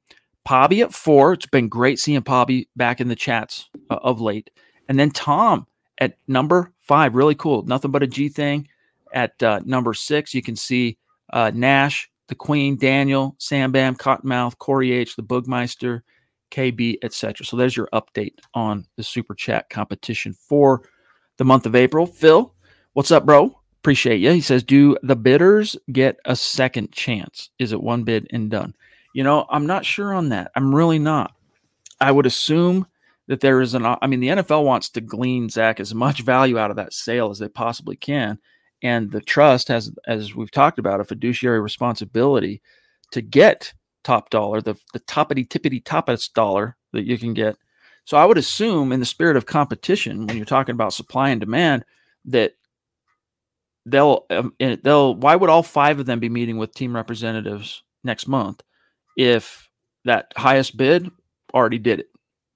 Pobby 0.48 0.82
at 0.82 0.94
four. 0.94 1.34
It's 1.34 1.46
been 1.46 1.68
great 1.68 2.00
seeing 2.00 2.22
Pobby 2.22 2.68
back 2.76 3.02
in 3.02 3.08
the 3.08 3.16
chats 3.16 3.70
uh, 3.90 3.96
of 3.96 4.22
late. 4.22 4.50
And 4.88 5.00
then 5.00 5.12
Tom 5.12 5.68
at 6.00 6.18
number 6.28 6.72
five. 6.82 7.16
Really 7.16 7.36
cool. 7.36 7.64
Nothing 7.64 7.92
but 7.92 8.04
a 8.04 8.08
G 8.08 8.30
thing. 8.30 8.68
At 9.14 9.42
uh, 9.42 9.62
number 9.66 9.94
six, 9.94 10.34
you 10.34 10.42
can 10.42 10.56
see 10.56 10.98
uh, 11.32 11.52
Nash, 11.54 12.10
the 12.28 12.36
Queen, 12.36 12.78
Daniel, 12.78 13.36
Sam 13.40 13.72
Bam, 13.72 13.96
Cottonmouth, 13.96 14.58
Corey 14.58 14.92
H, 14.92 15.16
the 15.16 15.24
Boogmeister, 15.24 16.02
KB, 16.52 16.98
etc. 17.02 17.46
So 17.46 17.58
there's 17.58 17.78
your 17.78 17.90
update 17.94 18.34
on 18.54 18.86
the 18.98 19.04
Super 19.04 19.36
Chat 19.36 19.70
competition 19.70 20.34
for 20.34 20.90
the 21.38 21.46
month 21.46 21.66
of 21.66 21.76
April. 21.76 22.06
Phil, 22.06 22.54
what's 22.94 23.12
up, 23.12 23.26
bro? 23.26 23.58
Appreciate 23.80 24.18
you. 24.18 24.32
He 24.32 24.42
says, 24.42 24.64
Do 24.64 24.98
the 25.04 25.16
bidders 25.16 25.76
get 25.92 26.18
a 26.26 26.36
second 26.36 26.92
chance? 26.92 27.52
Is 27.60 27.72
it 27.72 27.82
one 27.82 28.04
bid 28.04 28.28
and 28.32 28.50
done? 28.50 28.74
You 29.14 29.24
know, 29.24 29.46
I'm 29.50 29.66
not 29.66 29.86
sure 29.86 30.14
on 30.14 30.30
that. 30.30 30.52
I'm 30.56 30.74
really 30.74 31.00
not. 31.00 31.34
I 32.02 32.12
would 32.12 32.26
assume 32.26 32.86
that 33.28 33.40
there 33.40 33.62
is 33.62 33.74
an. 33.74 33.86
I 33.86 34.08
mean, 34.08 34.20
the 34.20 34.28
NFL 34.30 34.64
wants 34.66 34.90
to 34.90 35.02
glean 35.02 35.50
Zach 35.50 35.80
as 35.80 35.94
much 35.94 36.22
value 36.22 36.58
out 36.58 36.70
of 36.70 36.78
that 36.78 36.94
sale 36.94 37.30
as 37.30 37.40
they 37.40 37.50
possibly 37.50 37.96
can, 37.96 38.40
and 38.82 39.12
the 39.12 39.22
trust 39.22 39.68
has, 39.70 39.92
as 40.08 40.36
we've 40.36 40.52
talked 40.52 40.80
about, 40.80 41.00
a 41.00 41.06
fiduciary 41.06 41.60
responsibility 41.60 42.62
to 43.12 43.22
get 43.22 43.74
top 44.04 44.30
dollar, 44.30 44.62
the 44.62 44.76
the 44.94 45.00
toppity 45.02 45.48
tippity 45.48 45.84
toppest 45.84 46.34
dollar 46.34 46.78
that 46.94 47.06
you 47.06 47.18
can 47.18 47.34
get. 47.34 47.58
So 48.06 48.18
I 48.18 48.26
would 48.26 48.38
assume, 48.38 48.92
in 48.92 49.00
the 49.00 49.06
spirit 49.06 49.36
of 49.36 49.48
competition, 49.48 50.28
when 50.28 50.38
you're 50.38 50.46
talking 50.46 50.74
about 50.74 50.94
supply 50.94 51.30
and 51.32 51.40
demand, 51.40 51.84
that 52.26 52.54
they'll 53.86 54.26
um, 54.30 54.54
eh, 54.60 54.78
they'll. 54.84 55.16
Why 55.16 55.36
would 55.36 55.50
all 55.50 55.64
five 55.64 56.00
of 56.00 56.06
them 56.06 56.20
be 56.20 56.30
meeting 56.30 56.58
with 56.58 56.74
team 56.74 56.96
representatives 56.96 57.84
next 58.04 58.28
month 58.28 58.62
if 59.18 59.70
that 60.06 60.32
highest 60.38 60.78
bid 60.78 61.10
already 61.54 61.80
did 61.80 62.00
it? 62.02 62.10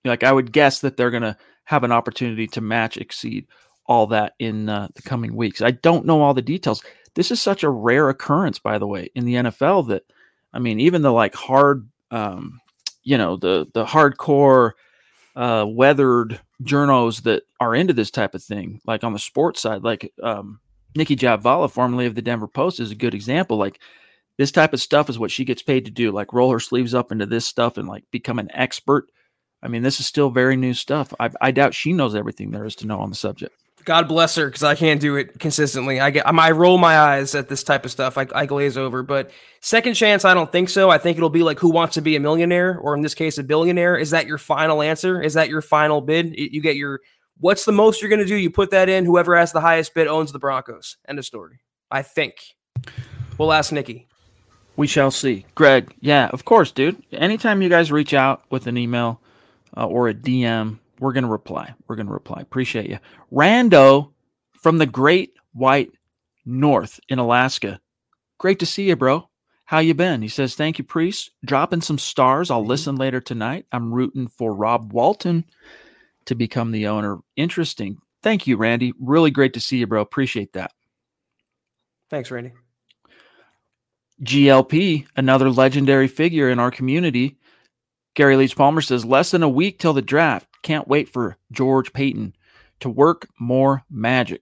Like 0.05 0.23
I 0.23 0.31
would 0.31 0.51
guess 0.51 0.79
that 0.79 0.97
they're 0.97 1.11
going 1.11 1.23
to 1.23 1.37
have 1.65 1.83
an 1.83 1.91
opportunity 1.91 2.47
to 2.47 2.61
match, 2.61 2.97
exceed 2.97 3.47
all 3.85 4.07
that 4.07 4.33
in 4.39 4.69
uh, 4.69 4.87
the 4.95 5.01
coming 5.01 5.35
weeks. 5.35 5.61
I 5.61 5.71
don't 5.71 6.05
know 6.05 6.21
all 6.21 6.33
the 6.33 6.41
details. 6.41 6.83
This 7.15 7.31
is 7.31 7.41
such 7.41 7.63
a 7.63 7.69
rare 7.69 8.09
occurrence, 8.09 8.59
by 8.59 8.77
the 8.77 8.87
way, 8.87 9.09
in 9.15 9.25
the 9.25 9.35
NFL 9.35 9.87
that 9.89 10.03
I 10.53 10.59
mean, 10.59 10.79
even 10.79 11.01
the 11.01 11.11
like 11.11 11.35
hard, 11.35 11.87
um, 12.11 12.59
you 13.03 13.17
know, 13.17 13.35
the 13.35 13.67
the 13.73 13.85
hardcore, 13.85 14.71
uh, 15.35 15.65
weathered 15.67 16.39
journos 16.63 17.23
that 17.23 17.43
are 17.59 17.75
into 17.75 17.93
this 17.93 18.11
type 18.11 18.35
of 18.35 18.43
thing, 18.43 18.81
like 18.85 19.03
on 19.03 19.13
the 19.13 19.19
sports 19.19 19.61
side, 19.61 19.83
like 19.83 20.11
um, 20.21 20.59
Nicki 20.95 21.15
Jhabvala, 21.15 21.71
formerly 21.71 22.05
of 22.05 22.15
the 22.15 22.21
Denver 22.21 22.47
Post, 22.47 22.79
is 22.79 22.91
a 22.91 22.95
good 22.95 23.13
example. 23.13 23.57
Like 23.57 23.79
this 24.37 24.51
type 24.51 24.73
of 24.73 24.81
stuff 24.81 25.09
is 25.09 25.19
what 25.19 25.31
she 25.31 25.45
gets 25.45 25.61
paid 25.61 25.85
to 25.85 25.91
do, 25.91 26.11
like 26.11 26.33
roll 26.33 26.51
her 26.51 26.59
sleeves 26.59 26.93
up 26.93 27.11
into 27.11 27.25
this 27.25 27.45
stuff 27.45 27.77
and 27.77 27.87
like 27.87 28.03
become 28.11 28.39
an 28.39 28.49
expert. 28.53 29.09
I 29.61 29.67
mean, 29.67 29.83
this 29.83 29.99
is 29.99 30.05
still 30.05 30.29
very 30.29 30.55
new 30.55 30.73
stuff. 30.73 31.13
I, 31.19 31.29
I 31.41 31.51
doubt 31.51 31.73
she 31.73 31.93
knows 31.93 32.15
everything 32.15 32.51
there 32.51 32.65
is 32.65 32.75
to 32.77 32.87
know 32.87 32.99
on 32.99 33.09
the 33.09 33.15
subject. 33.15 33.55
God 33.85 34.07
bless 34.07 34.35
her 34.35 34.45
because 34.45 34.63
I 34.63 34.75
can't 34.75 35.01
do 35.01 35.15
it 35.15 35.39
consistently. 35.39 35.99
I 35.99 36.11
get 36.11 36.27
I 36.27 36.51
roll 36.51 36.77
my 36.77 36.97
eyes 36.99 37.33
at 37.33 37.49
this 37.49 37.63
type 37.63 37.85
of 37.85 37.91
stuff. 37.91 38.17
I, 38.17 38.27
I 38.35 38.45
glaze 38.45 38.77
over. 38.77 39.03
But 39.03 39.31
second 39.61 39.93
chance, 39.93 40.25
I 40.25 40.33
don't 40.33 40.51
think 40.51 40.69
so. 40.69 40.89
I 40.89 40.97
think 40.97 41.17
it'll 41.17 41.29
be 41.29 41.43
like 41.43 41.59
Who 41.59 41.69
Wants 41.69 41.95
to 41.95 42.01
Be 42.01 42.15
a 42.15 42.19
Millionaire, 42.19 42.77
or 42.77 42.95
in 42.95 43.01
this 43.01 43.15
case, 43.15 43.37
a 43.37 43.43
billionaire. 43.43 43.97
Is 43.97 44.11
that 44.11 44.27
your 44.27 44.37
final 44.37 44.81
answer? 44.81 45.21
Is 45.21 45.33
that 45.33 45.49
your 45.49 45.61
final 45.61 46.01
bid? 46.01 46.35
You 46.37 46.61
get 46.61 46.75
your 46.75 46.99
what's 47.39 47.65
the 47.65 47.71
most 47.71 48.01
you're 48.01 48.09
going 48.09 48.19
to 48.19 48.25
do? 48.25 48.35
You 48.35 48.51
put 48.51 48.71
that 48.71 48.89
in. 48.89 49.05
Whoever 49.05 49.35
has 49.37 49.53
the 49.53 49.61
highest 49.61 49.93
bid 49.93 50.07
owns 50.07 50.33
the 50.33 50.39
Broncos. 50.39 50.97
End 51.07 51.17
of 51.17 51.25
story. 51.25 51.61
I 51.89 52.01
think. 52.01 52.35
We'll 53.37 53.53
ask 53.53 53.71
Nicki. 53.71 54.07
We 54.75 54.87
shall 54.87 55.11
see. 55.11 55.45
Greg, 55.55 55.93
yeah, 55.99 56.27
of 56.27 56.45
course, 56.45 56.71
dude. 56.71 57.01
Anytime 57.11 57.61
you 57.61 57.69
guys 57.69 57.91
reach 57.91 58.13
out 58.13 58.43
with 58.49 58.67
an 58.67 58.77
email 58.77 59.21
uh, 59.75 59.85
or 59.85 60.09
a 60.09 60.13
DM 60.13 60.79
we're 60.99 61.13
going 61.13 61.23
to 61.23 61.29
reply. 61.29 61.73
We're 61.87 61.95
going 61.95 62.07
to 62.07 62.13
reply. 62.13 62.41
Appreciate 62.41 62.89
you. 62.89 62.99
Rando 63.31 64.11
from 64.53 64.77
the 64.77 64.85
Great 64.85 65.33
White 65.53 65.91
North 66.45 66.99
in 67.09 67.19
Alaska. 67.19 67.79
Great 68.37 68.59
to 68.59 68.65
see 68.65 68.89
you, 68.89 68.95
bro. 68.95 69.29
How 69.65 69.79
you 69.79 69.93
been? 69.93 70.21
He 70.21 70.27
says, 70.27 70.55
"Thank 70.55 70.77
you, 70.77 70.83
priest. 70.83 71.31
Dropping 71.45 71.81
some 71.81 71.97
stars. 71.97 72.49
I'll 72.49 72.61
mm-hmm. 72.61 72.69
listen 72.69 72.95
later 72.95 73.21
tonight. 73.21 73.65
I'm 73.71 73.93
rooting 73.93 74.27
for 74.27 74.53
Rob 74.53 74.91
Walton 74.93 75.45
to 76.25 76.35
become 76.35 76.71
the 76.71 76.87
owner. 76.87 77.19
Interesting. 77.35 77.99
Thank 78.21 78.47
you, 78.47 78.57
Randy. 78.57 78.93
Really 78.99 79.31
great 79.31 79.53
to 79.53 79.59
see 79.59 79.77
you, 79.77 79.87
bro. 79.87 80.01
Appreciate 80.01 80.53
that. 80.53 80.71
Thanks, 82.09 82.31
Randy. 82.31 82.53
GLP, 84.23 85.07
another 85.15 85.49
legendary 85.49 86.07
figure 86.07 86.49
in 86.49 86.59
our 86.59 86.71
community. 86.71 87.37
Gary 88.15 88.35
Leach 88.35 88.55
Palmer 88.55 88.81
says, 88.81 89.05
less 89.05 89.31
than 89.31 89.43
a 89.43 89.49
week 89.49 89.79
till 89.79 89.93
the 89.93 90.01
draft. 90.01 90.47
Can't 90.63 90.87
wait 90.87 91.09
for 91.09 91.37
George 91.51 91.93
Paton 91.93 92.35
to 92.81 92.89
work 92.89 93.27
more 93.39 93.83
magic. 93.89 94.41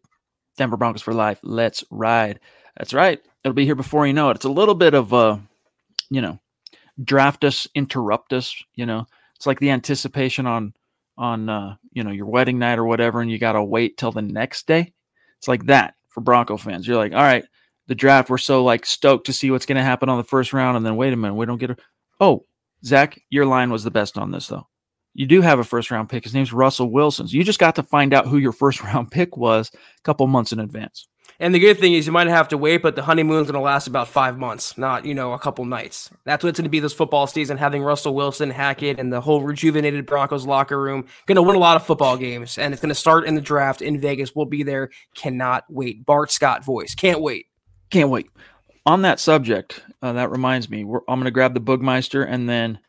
Denver 0.58 0.78
Broncos 0.78 1.02
for 1.02 1.14
life. 1.14 1.40
Let's 1.44 1.84
ride. 1.92 2.40
That's 2.78 2.94
right. 2.94 3.20
It'll 3.44 3.54
be 3.54 3.66
here 3.66 3.76
before 3.76 4.08
you 4.08 4.14
know 4.14 4.30
it. 4.30 4.36
It's 4.36 4.46
a 4.46 4.50
little 4.50 4.76
bit 4.76 4.94
of 4.94 5.14
a, 5.14 5.40
you 6.10 6.22
know, 6.22 6.40
draft 7.04 7.44
us, 7.44 7.68
interrupt 7.76 8.34
us. 8.34 8.56
You 8.76 8.86
know, 8.86 9.06
it's 9.36 9.46
like 9.46 9.60
the 9.60 9.72
anticipation 9.72 10.46
on 10.48 10.74
on 11.18 11.50
uh, 11.50 11.76
you 11.94 12.04
know 12.04 12.12
your 12.12 12.28
wedding 12.28 12.60
night 12.60 12.80
or 12.80 12.86
whatever, 12.86 13.22
and 13.22 13.32
you 13.32 13.38
got 13.38 13.54
to 13.54 13.64
wait 13.64 13.98
till 13.98 14.12
the 14.12 14.22
next 14.22 14.68
day. 14.68 14.94
It's 15.38 15.48
like 15.48 15.66
that 15.68 15.96
for 16.10 16.22
Bronco 16.22 16.58
fans. 16.58 16.88
You're 16.88 16.98
like, 16.98 17.14
all 17.14 17.22
right, 17.22 17.46
the 17.88 17.96
draft. 17.96 18.30
We're 18.30 18.38
so 18.38 18.64
like 18.64 18.86
stoked 18.86 19.28
to 19.28 19.34
see 19.34 19.52
what's 19.52 19.66
to 19.66 19.76
happen 19.76 20.10
on 20.10 20.18
the 20.18 20.24
first 20.24 20.54
round, 20.54 20.78
and 20.78 20.86
then 20.86 20.96
wait 20.96 21.14
a 21.14 21.16
minute, 21.16 21.36
we 21.36 21.46
don't 21.46 21.60
get 21.60 21.72
a. 21.72 21.78
Oh, 22.20 22.44
Zach, 22.84 23.22
your 23.30 23.46
line 23.46 23.72
was 23.72 23.84
the 23.84 23.92
best 23.92 24.18
on 24.18 24.32
this 24.32 24.48
though 24.48 24.68
you 25.18 25.26
do 25.26 25.42
have 25.42 25.58
a 25.58 25.64
first 25.64 25.90
round 25.90 26.10
pick. 26.10 26.24
His 26.24 26.36
name's 26.36 26.54
Russell 26.54 26.92
Wilson. 26.92 27.28
So 27.28 27.36
you 27.36 27.44
just 27.44 27.60
got 27.60 27.76
to 27.76 27.84
find 27.84 28.14
out 28.14 28.28
who 28.28 28.38
your 28.38 28.52
first 28.52 28.84
round 28.84 29.12
pick 29.12 29.36
was 29.36 29.72
a 29.74 30.02
couple 30.04 30.26
months 30.28 30.54
in 30.54 30.60
advance. 30.60 31.08
And 31.40 31.54
the 31.54 31.60
good 31.60 31.80
thing 31.80 31.94
is 31.94 32.06
you 32.06 32.12
might 32.12 32.28
have 32.28 32.48
to 32.48 32.58
wait, 32.58 32.82
but 32.82 32.96
the 32.96 33.04
honeymoon's 33.04 33.48
going 33.48 33.60
to 33.60 33.66
last 33.66 33.86
about 33.86 34.08
five 34.08 34.40
months, 34.40 34.78
not, 34.78 35.06
you 35.06 35.14
know, 35.14 35.34
a 35.34 35.40
couple 35.40 35.66
nights. 35.66 36.10
That's 36.24 36.44
what 36.44 36.50
it's 36.50 36.60
going 36.60 36.64
to 36.66 36.70
be 36.70 36.80
this 36.80 36.94
football 36.94 37.28
season, 37.28 37.58
having 37.58 37.84
Russell 37.84 38.16
Wilson, 38.16 38.50
Hackett, 38.50 39.00
and 39.00 39.12
the 39.12 39.22
whole 39.22 39.42
rejuvenated 39.42 40.06
Broncos 40.06 40.48
locker 40.48 40.82
room. 40.82 41.06
Going 41.26 41.36
to 41.36 41.44
win 41.44 41.56
a 41.56 41.60
lot 41.60 41.76
of 41.76 41.86
football 41.86 42.18
games, 42.18 42.58
and 42.58 42.74
it's 42.74 42.82
going 42.82 42.90
to 42.90 42.96
start 42.96 43.26
in 43.26 43.36
the 43.36 43.42
draft 43.42 43.82
in 43.82 44.00
Vegas. 44.00 44.34
We'll 44.36 44.46
be 44.46 44.64
there. 44.64 44.90
Cannot 45.16 45.66
wait. 45.70 46.06
Bart 46.06 46.32
Scott 46.32 46.64
voice. 46.64 46.96
Can't 46.96 47.22
wait. 47.22 47.48
Can't 47.92 48.10
wait. 48.10 48.30
On 48.88 49.02
that 49.02 49.20
subject, 49.20 49.84
uh, 50.02 50.14
that 50.14 50.32
reminds 50.32 50.70
me, 50.70 50.80
I'm 50.80 51.20
going 51.20 51.26
to 51.26 51.32
grab 51.32 51.54
the 51.54 51.60
Boogmeister 51.60 52.26
and 52.26 52.48
then 52.48 52.80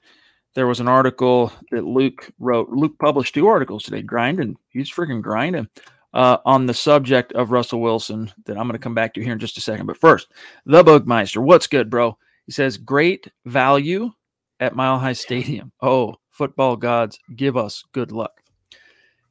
there 0.54 0.68
was 0.68 0.78
an 0.78 0.86
article 0.86 1.52
that 1.72 1.84
Luke 1.84 2.30
wrote. 2.38 2.68
Luke 2.70 2.96
published 3.00 3.34
two 3.34 3.48
articles 3.48 3.82
today, 3.82 4.02
grinding. 4.02 4.56
He's 4.68 4.88
freaking 4.88 5.20
grinding 5.20 5.68
uh, 6.14 6.36
on 6.44 6.66
the 6.66 6.72
subject 6.72 7.32
of 7.32 7.50
Russell 7.50 7.80
Wilson 7.80 8.30
that 8.46 8.56
I'm 8.56 8.68
going 8.68 8.74
to 8.74 8.78
come 8.78 8.94
back 8.94 9.12
to 9.14 9.24
here 9.24 9.32
in 9.32 9.40
just 9.40 9.58
a 9.58 9.60
second. 9.60 9.86
But 9.86 9.96
first, 9.96 10.28
the 10.66 10.84
Boogmeister. 10.84 11.42
What's 11.42 11.66
good, 11.66 11.90
bro? 11.90 12.16
He 12.46 12.52
says, 12.52 12.76
great 12.76 13.26
value 13.44 14.12
at 14.60 14.76
Mile 14.76 15.00
High 15.00 15.14
Stadium. 15.14 15.72
Oh, 15.82 16.14
football 16.30 16.76
gods, 16.76 17.18
give 17.34 17.56
us 17.56 17.82
good 17.90 18.12
luck. 18.12 18.40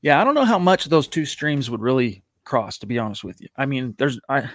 Yeah, 0.02 0.20
I 0.20 0.26
don't 0.26 0.36
know 0.36 0.44
how 0.44 0.60
much 0.60 0.84
those 0.86 1.08
two 1.08 1.26
streams 1.26 1.70
would 1.70 1.80
really 1.80 2.24
cross, 2.44 2.78
to 2.80 2.86
be 2.86 3.00
honest 3.00 3.24
with 3.24 3.40
you. 3.40 3.48
I 3.56 3.66
mean, 3.66 3.96
there's, 3.98 4.20
I, 4.28 4.50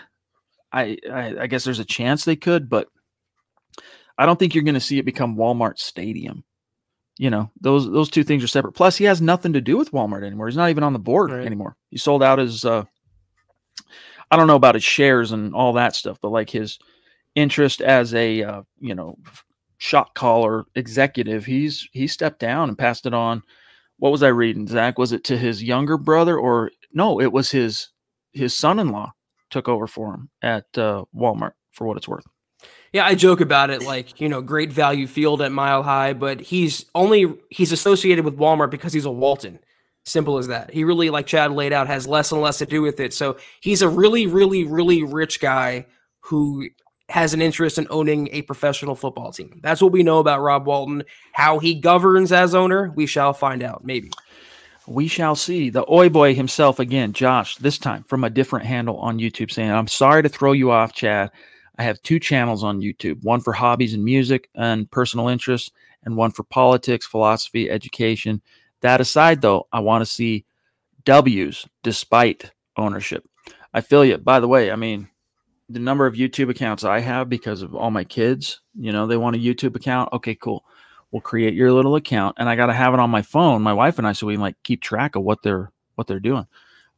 I, 0.72 0.96
I 1.12 1.46
guess 1.46 1.64
there's 1.64 1.78
a 1.78 1.84
chance 1.84 2.24
they 2.24 2.36
could, 2.36 2.68
but 2.70 2.88
I 4.16 4.26
don't 4.26 4.38
think 4.38 4.54
you're 4.54 4.64
going 4.64 4.74
to 4.74 4.80
see 4.80 4.98
it 4.98 5.04
become 5.04 5.36
Walmart 5.36 5.78
Stadium. 5.78 6.44
You 7.18 7.28
know 7.28 7.50
those 7.60 7.90
those 7.90 8.08
two 8.08 8.24
things 8.24 8.42
are 8.42 8.48
separate. 8.48 8.72
Plus 8.72 8.96
he 8.96 9.04
has 9.04 9.20
nothing 9.20 9.52
to 9.52 9.60
do 9.60 9.76
with 9.76 9.92
walmart 9.92 10.24
anymore. 10.24 10.48
He's 10.48 10.56
not 10.56 10.70
even 10.70 10.82
on 10.82 10.94
the 10.94 10.98
board 10.98 11.30
right. 11.30 11.44
anymore. 11.44 11.76
He 11.90 11.98
sold 11.98 12.22
out 12.22 12.38
his 12.38 12.64
uh 12.64 12.84
i 14.30 14.36
don't 14.36 14.46
know 14.46 14.56
about 14.56 14.74
his 14.74 14.84
shares 14.84 15.32
and 15.32 15.54
all 15.54 15.74
that 15.74 15.94
stuff 15.94 16.18
but 16.22 16.30
like 16.30 16.48
his 16.48 16.78
interest 17.34 17.80
as 17.80 18.14
a 18.14 18.42
uh, 18.42 18.62
you 18.80 18.94
know 18.94 19.16
shot 19.78 20.14
caller 20.14 20.64
executive 20.74 21.44
he's 21.44 21.88
he 21.92 22.06
stepped 22.06 22.38
down 22.38 22.68
and 22.68 22.78
passed 22.78 23.04
it 23.06 23.14
on. 23.14 23.42
What 23.98 24.12
was 24.12 24.22
i 24.22 24.28
reading 24.28 24.66
zach? 24.66 24.98
Was 24.98 25.12
it 25.12 25.24
to 25.24 25.36
his 25.36 25.62
younger 25.62 25.98
brother 25.98 26.38
or 26.38 26.70
no 26.92 27.20
it 27.20 27.32
was 27.32 27.50
his 27.50 27.88
his 28.32 28.56
son-in-law 28.56 29.12
took 29.52 29.68
over 29.68 29.86
for 29.86 30.14
him 30.14 30.30
at 30.42 30.64
uh, 30.76 31.04
walmart 31.14 31.52
for 31.70 31.86
what 31.86 31.96
it's 31.96 32.08
worth 32.08 32.24
yeah, 32.92 33.06
I 33.06 33.14
joke 33.14 33.40
about 33.40 33.70
it 33.70 33.82
like, 33.82 34.20
you 34.20 34.28
know, 34.28 34.42
great 34.42 34.70
value 34.70 35.06
field 35.06 35.40
at 35.40 35.50
Mile 35.50 35.82
High, 35.82 36.12
but 36.12 36.40
he's 36.40 36.84
only 36.94 37.34
he's 37.50 37.72
associated 37.72 38.24
with 38.24 38.36
Walmart 38.36 38.70
because 38.70 38.92
he's 38.92 39.06
a 39.06 39.10
Walton. 39.10 39.58
Simple 40.04 40.36
as 40.38 40.48
that. 40.48 40.72
He 40.72 40.82
really, 40.84 41.10
like 41.10 41.26
Chad 41.26 41.52
laid 41.52 41.72
out, 41.72 41.86
has 41.86 42.08
less 42.08 42.32
and 42.32 42.40
less 42.40 42.58
to 42.58 42.66
do 42.66 42.82
with 42.82 42.98
it. 42.98 43.14
So 43.14 43.36
he's 43.60 43.82
a 43.82 43.88
really, 43.88 44.26
really, 44.26 44.64
really 44.64 45.04
rich 45.04 45.40
guy 45.40 45.86
who 46.20 46.68
has 47.08 47.34
an 47.34 47.40
interest 47.40 47.78
in 47.78 47.86
owning 47.88 48.28
a 48.32 48.42
professional 48.42 48.96
football 48.96 49.32
team. 49.32 49.60
That's 49.62 49.80
what 49.80 49.92
we 49.92 50.02
know 50.02 50.18
about 50.18 50.40
Rob 50.40 50.66
Walton. 50.66 51.04
How 51.32 51.60
he 51.60 51.76
governs 51.76 52.32
as 52.32 52.54
owner, 52.54 52.92
we 52.96 53.06
shall 53.06 53.32
find 53.32 53.62
out, 53.62 53.84
maybe. 53.84 54.10
We 54.86 55.06
shall 55.06 55.36
see. 55.36 55.70
The 55.70 55.88
Oi 55.90 56.08
Boy 56.08 56.34
himself 56.34 56.78
again, 56.78 57.12
Josh, 57.12 57.56
this 57.56 57.78
time 57.78 58.04
from 58.04 58.24
a 58.24 58.30
different 58.30 58.66
handle 58.66 58.98
on 58.98 59.18
YouTube, 59.18 59.50
saying, 59.50 59.70
I'm 59.70 59.86
sorry 59.86 60.22
to 60.22 60.28
throw 60.28 60.52
you 60.52 60.70
off, 60.72 60.92
Chad. 60.92 61.30
I 61.78 61.84
have 61.84 62.02
two 62.02 62.18
channels 62.18 62.64
on 62.64 62.80
YouTube 62.80 63.22
one 63.22 63.40
for 63.40 63.52
hobbies 63.52 63.94
and 63.94 64.04
music 64.04 64.48
and 64.54 64.90
personal 64.90 65.28
interests, 65.28 65.70
and 66.04 66.16
one 66.16 66.32
for 66.32 66.42
politics, 66.42 67.06
philosophy, 67.06 67.70
education. 67.70 68.42
That 68.80 69.00
aside, 69.00 69.40
though, 69.40 69.68
I 69.72 69.80
want 69.80 70.02
to 70.02 70.10
see 70.10 70.44
W's 71.04 71.66
despite 71.82 72.50
ownership. 72.76 73.24
I 73.72 73.80
feel 73.80 74.04
you. 74.04 74.18
By 74.18 74.40
the 74.40 74.48
way, 74.48 74.70
I 74.70 74.76
mean, 74.76 75.08
the 75.68 75.78
number 75.78 76.06
of 76.06 76.14
YouTube 76.14 76.50
accounts 76.50 76.84
I 76.84 77.00
have 77.00 77.28
because 77.28 77.62
of 77.62 77.74
all 77.74 77.90
my 77.90 78.04
kids, 78.04 78.60
you 78.74 78.92
know, 78.92 79.06
they 79.06 79.16
want 79.16 79.36
a 79.36 79.38
YouTube 79.38 79.76
account. 79.76 80.12
Okay, 80.12 80.34
cool. 80.34 80.64
We'll 81.12 81.20
create 81.20 81.54
your 81.54 81.72
little 81.72 81.94
account 81.94 82.36
and 82.38 82.48
I 82.48 82.56
got 82.56 82.66
to 82.66 82.72
have 82.72 82.94
it 82.94 83.00
on 83.00 83.10
my 83.10 83.22
phone, 83.22 83.62
my 83.62 83.74
wife 83.74 83.98
and 83.98 84.06
I, 84.06 84.12
so 84.12 84.26
we 84.26 84.34
can 84.34 84.40
like 84.40 84.56
keep 84.64 84.82
track 84.82 85.14
of 85.14 85.22
what 85.22 85.42
they're, 85.42 85.70
what 85.94 86.06
they're 86.08 86.18
doing. 86.18 86.46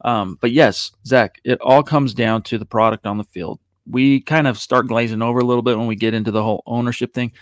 Um, 0.03 0.39
but 0.41 0.53
yes, 0.53 0.93
Zach, 1.05 1.41
it 1.45 1.61
all 1.61 1.83
comes 1.83 2.15
down 2.15 2.43
to 2.45 2.59
the 2.59 2.67
product 2.67 3.07
on 3.07 3.19
the 3.19 3.25
field 3.25 3.59
we 3.87 4.21
kind 4.21 4.47
of 4.47 4.59
start 4.59 4.89
glazing 4.89 5.23
over 5.23 5.41
a 5.41 5.45
little 5.45 5.63
bit 5.63 5.79
when 5.79 5.87
we 5.87 5.97
get 5.97 6.15
into 6.15 6.31
the 6.31 6.43
whole 6.43 6.63
ownership 6.67 7.13
thing. 7.13 7.33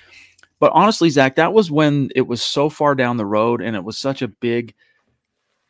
But 0.58 0.72
honestly, 0.74 1.11
Zach, 1.11 1.37
that 1.37 1.52
was 1.52 1.70
when 1.70 2.11
it 2.14 2.22
was 2.22 2.42
so 2.42 2.68
far 2.68 2.94
down 2.94 3.16
the 3.16 3.26
road 3.26 3.61
and 3.61 3.74
it 3.74 3.85
was 3.85 3.98
such 3.98 4.22
a 4.22 4.28
big, 4.28 4.74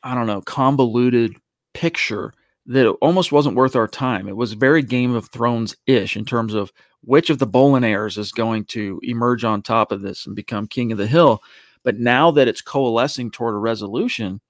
I 0.03 0.15
don't 0.15 0.27
know, 0.27 0.43
convoluted 0.43 1.37
picture 1.73 2.35
that 2.67 2.87
it 2.87 2.97
almost 3.01 3.33
wasn't 3.33 3.57
worth 3.57 3.75
our 3.77 3.89
time. 3.89 4.29
It 4.29 4.37
was 4.37 4.53
very 4.53 4.83
Game 4.83 5.15
of 5.15 5.29
Thrones 5.31 5.77
ish 5.87 6.17
in 6.17 6.25
terms 6.25 6.55
of 6.55 6.73
which 7.03 7.31
of 7.31 7.39
the 7.39 7.47
Bowlen 7.47 7.85
is 7.85 8.33
going 8.33 8.65
to 8.67 9.01
emerge 9.03 9.45
on 9.45 9.63
top 9.63 9.91
of 9.91 10.03
this 10.03 10.27
and 10.27 10.37
become 10.37 10.67
king 10.69 10.93
of 10.93 10.99
the 10.99 11.07
hill. 11.07 11.43
But 11.83 11.99
now 11.99 12.31
that 12.33 12.47
it's 12.47 12.63
coalescing 12.63 13.33
toward 13.33 13.55
a 13.55 13.59
resolution, 13.59 14.41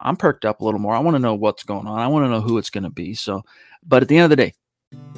I'm 0.00 0.16
perked 0.16 0.44
up 0.44 0.60
a 0.60 0.64
little 0.64 0.78
more. 0.78 0.94
I 0.94 1.00
want 1.00 1.16
to 1.16 1.22
know 1.22 1.34
what's 1.34 1.64
going 1.64 1.88
on. 1.88 1.98
I 1.98 2.06
want 2.06 2.24
to 2.24 2.30
know 2.30 2.40
who 2.40 2.58
it's 2.58 2.70
going 2.70 2.84
to 2.84 2.90
be. 2.90 3.14
So, 3.14 3.42
but 3.84 4.02
at 4.02 4.08
the 4.08 4.16
end 4.16 4.24
of 4.24 4.30
the 4.30 4.36
day, 4.36 4.54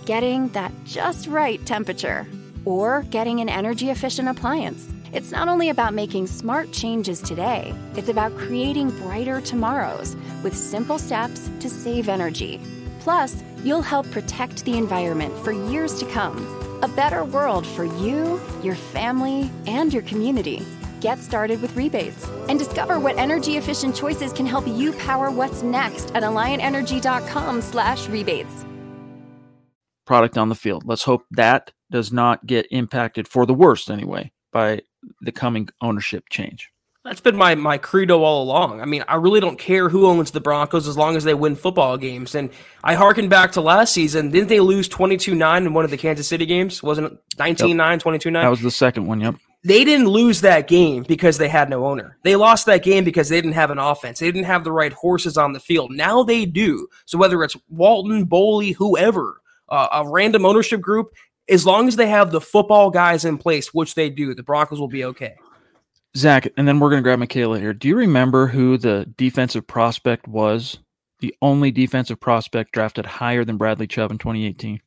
getting 0.07 0.49
that 0.49 0.73
just 0.85 1.27
right 1.27 1.65
temperature 1.67 2.27
or 2.65 3.03
getting 3.11 3.41
an 3.41 3.51
energy 3.51 3.91
efficient 3.91 4.29
appliance. 4.29 4.89
It's 5.13 5.33
not 5.33 5.49
only 5.49 5.71
about 5.71 5.93
making 5.93 6.29
smart 6.29 6.71
changes 6.71 7.21
today, 7.21 7.75
it's 7.97 8.09
about 8.09 8.37
creating 8.37 8.91
brighter 8.91 9.41
tomorrows 9.41 10.15
with 10.45 10.57
simple 10.57 11.01
steps 11.01 11.51
to 11.59 11.69
save 11.69 12.09
energy. 12.09 12.61
Plus, 13.01 13.43
you'll 13.65 13.83
help 13.83 14.09
protect 14.13 14.65
the 14.65 14.79
environment 14.79 15.37
for 15.39 15.51
years 15.51 15.99
to 15.99 16.07
come. 16.07 16.37
A 16.83 16.89
better 16.89 17.25
world 17.25 17.67
for 17.67 17.85
you, 17.85 18.41
your 18.63 18.77
family, 18.77 19.51
and 19.67 19.93
your 19.93 20.05
community. 20.05 20.65
Get 21.01 21.19
started 21.19 21.61
with 21.61 21.75
rebates 21.75 22.29
and 22.49 22.57
discover 22.57 23.01
what 23.01 23.19
energy 23.19 23.57
efficient 23.57 23.97
choices 23.97 24.33
can 24.33 24.47
help 24.47 24.69
you 24.69 24.93
power 24.93 25.33
what's 25.33 25.65
next 25.65 26.15
at 26.15 26.23
alliantenergy.com/rebates. 26.23 28.65
Product 30.07 30.39
on 30.39 30.49
the 30.49 30.55
field. 30.55 30.85
Let's 30.87 31.03
hope 31.03 31.25
that 31.33 31.73
does 31.91 32.13
not 32.13 32.47
get 32.47 32.69
impacted 32.71 33.27
for 33.27 33.45
the 33.45 33.55
worst 33.55 33.91
anyway 33.91 34.31
by 34.53 34.83
the 35.21 35.33
coming 35.33 35.69
ownership 35.81 36.29
change. 36.29 36.71
That's 37.05 37.21
been 37.21 37.37
my 37.37 37.55
my 37.55 37.79
credo 37.79 38.23
all 38.23 38.43
along. 38.43 38.83
I 38.83 38.85
mean, 38.85 39.03
I 39.09 39.15
really 39.15 39.41
don't 39.41 39.59
care 39.59 39.89
who 39.89 40.07
owns 40.07 40.33
the 40.33 40.41
Broncos 40.41 40.87
as 40.87 40.99
long 40.99 41.17
as 41.17 41.25
they 41.25 41.33
win 41.33 41.57
football 41.57 41.97
games. 41.97 42.35
And 42.35 42.51
I 42.85 42.95
harken 42.95 43.29
back 43.31 43.53
to 43.53 43.63
last 43.63 43.95
season. 43.95 44.31
Didn't 44.31 44.49
they 44.49 44.61
lose 44.61 44.87
22-9 44.87 45.67
in 45.67 45.73
one 45.73 45.85
of 45.87 45.91
the 45.91 45.97
Kansas 45.97 46.29
City 46.29 46.45
games? 46.45 46.83
Wasn't 46.83 47.07
it 47.07 47.19
19-9, 47.39 48.03
22-9? 48.03 48.33
That 48.35 48.49
was 48.49 48.61
the 48.61 48.71
second 48.71 49.07
one, 49.07 49.21
yep. 49.21 49.35
They 49.63 49.85
didn't 49.85 50.09
lose 50.09 50.43
that 50.43 50.69
game 50.69 51.03
because 51.03 51.39
they 51.39 51.49
had 51.49 51.69
no 51.69 51.87
owner. 51.87 52.19
They 52.23 52.37
lost 52.37 52.67
that 52.67 52.83
game 52.83 53.05
because 53.05 53.29
they 53.29 53.41
didn't 53.41 53.55
have 53.55 53.71
an 53.71 53.79
offense. 53.79 54.19
They 54.19 54.31
didn't 54.31 54.47
have 54.47 54.65
the 54.65 54.73
right 54.73 54.93
horses 54.93 55.37
on 55.37 55.53
the 55.53 55.61
field. 55.61 55.93
Now 55.93 56.23
they 56.23 56.47
do. 56.47 56.87
So 57.05 57.19
whether 57.19 57.43
it's 57.45 57.57
Walton, 57.69 58.25
Boehly, 58.25 58.73
whoever, 58.73 59.41
uh, 59.69 59.89
a 59.93 60.09
random 60.09 60.47
ownership 60.47 60.81
group, 60.81 61.13
as 61.51 61.67
long 61.67 61.89
as 61.89 61.97
they 61.97 62.09
have 62.09 62.31
the 62.31 62.41
football 62.41 62.91
guys 62.91 63.25
in 63.25 63.37
place, 63.37 63.75
which 63.75 63.95
they 63.95 64.09
do, 64.09 64.35
the 64.35 64.43
Broncos 64.43 64.81
will 64.81 64.89
be 64.89 65.05
okay. 65.05 65.35
Zach, 66.17 66.49
and 66.57 66.67
then 66.67 66.81
we're 66.81 66.91
going 66.91 67.03
to 67.03 67.05
grab 67.05 67.19
Michaela 67.19 67.59
here. 67.59 67.73
Do 67.73 67.89
you 67.89 67.97
remember 67.97 68.47
who 68.47 68.79
the 68.79 69.13
defensive 69.17 69.67
prospect 69.67 70.27
was? 70.27 70.79
The 71.21 71.35
only 71.43 71.71
defensive 71.71 72.19
prospect 72.19 72.73
drafted 72.73 73.07
higher 73.07 73.45
than 73.45 73.59
Bradley 73.59 73.87
Chubb 73.87 74.11
in 74.11 74.19
2018. 74.19 74.81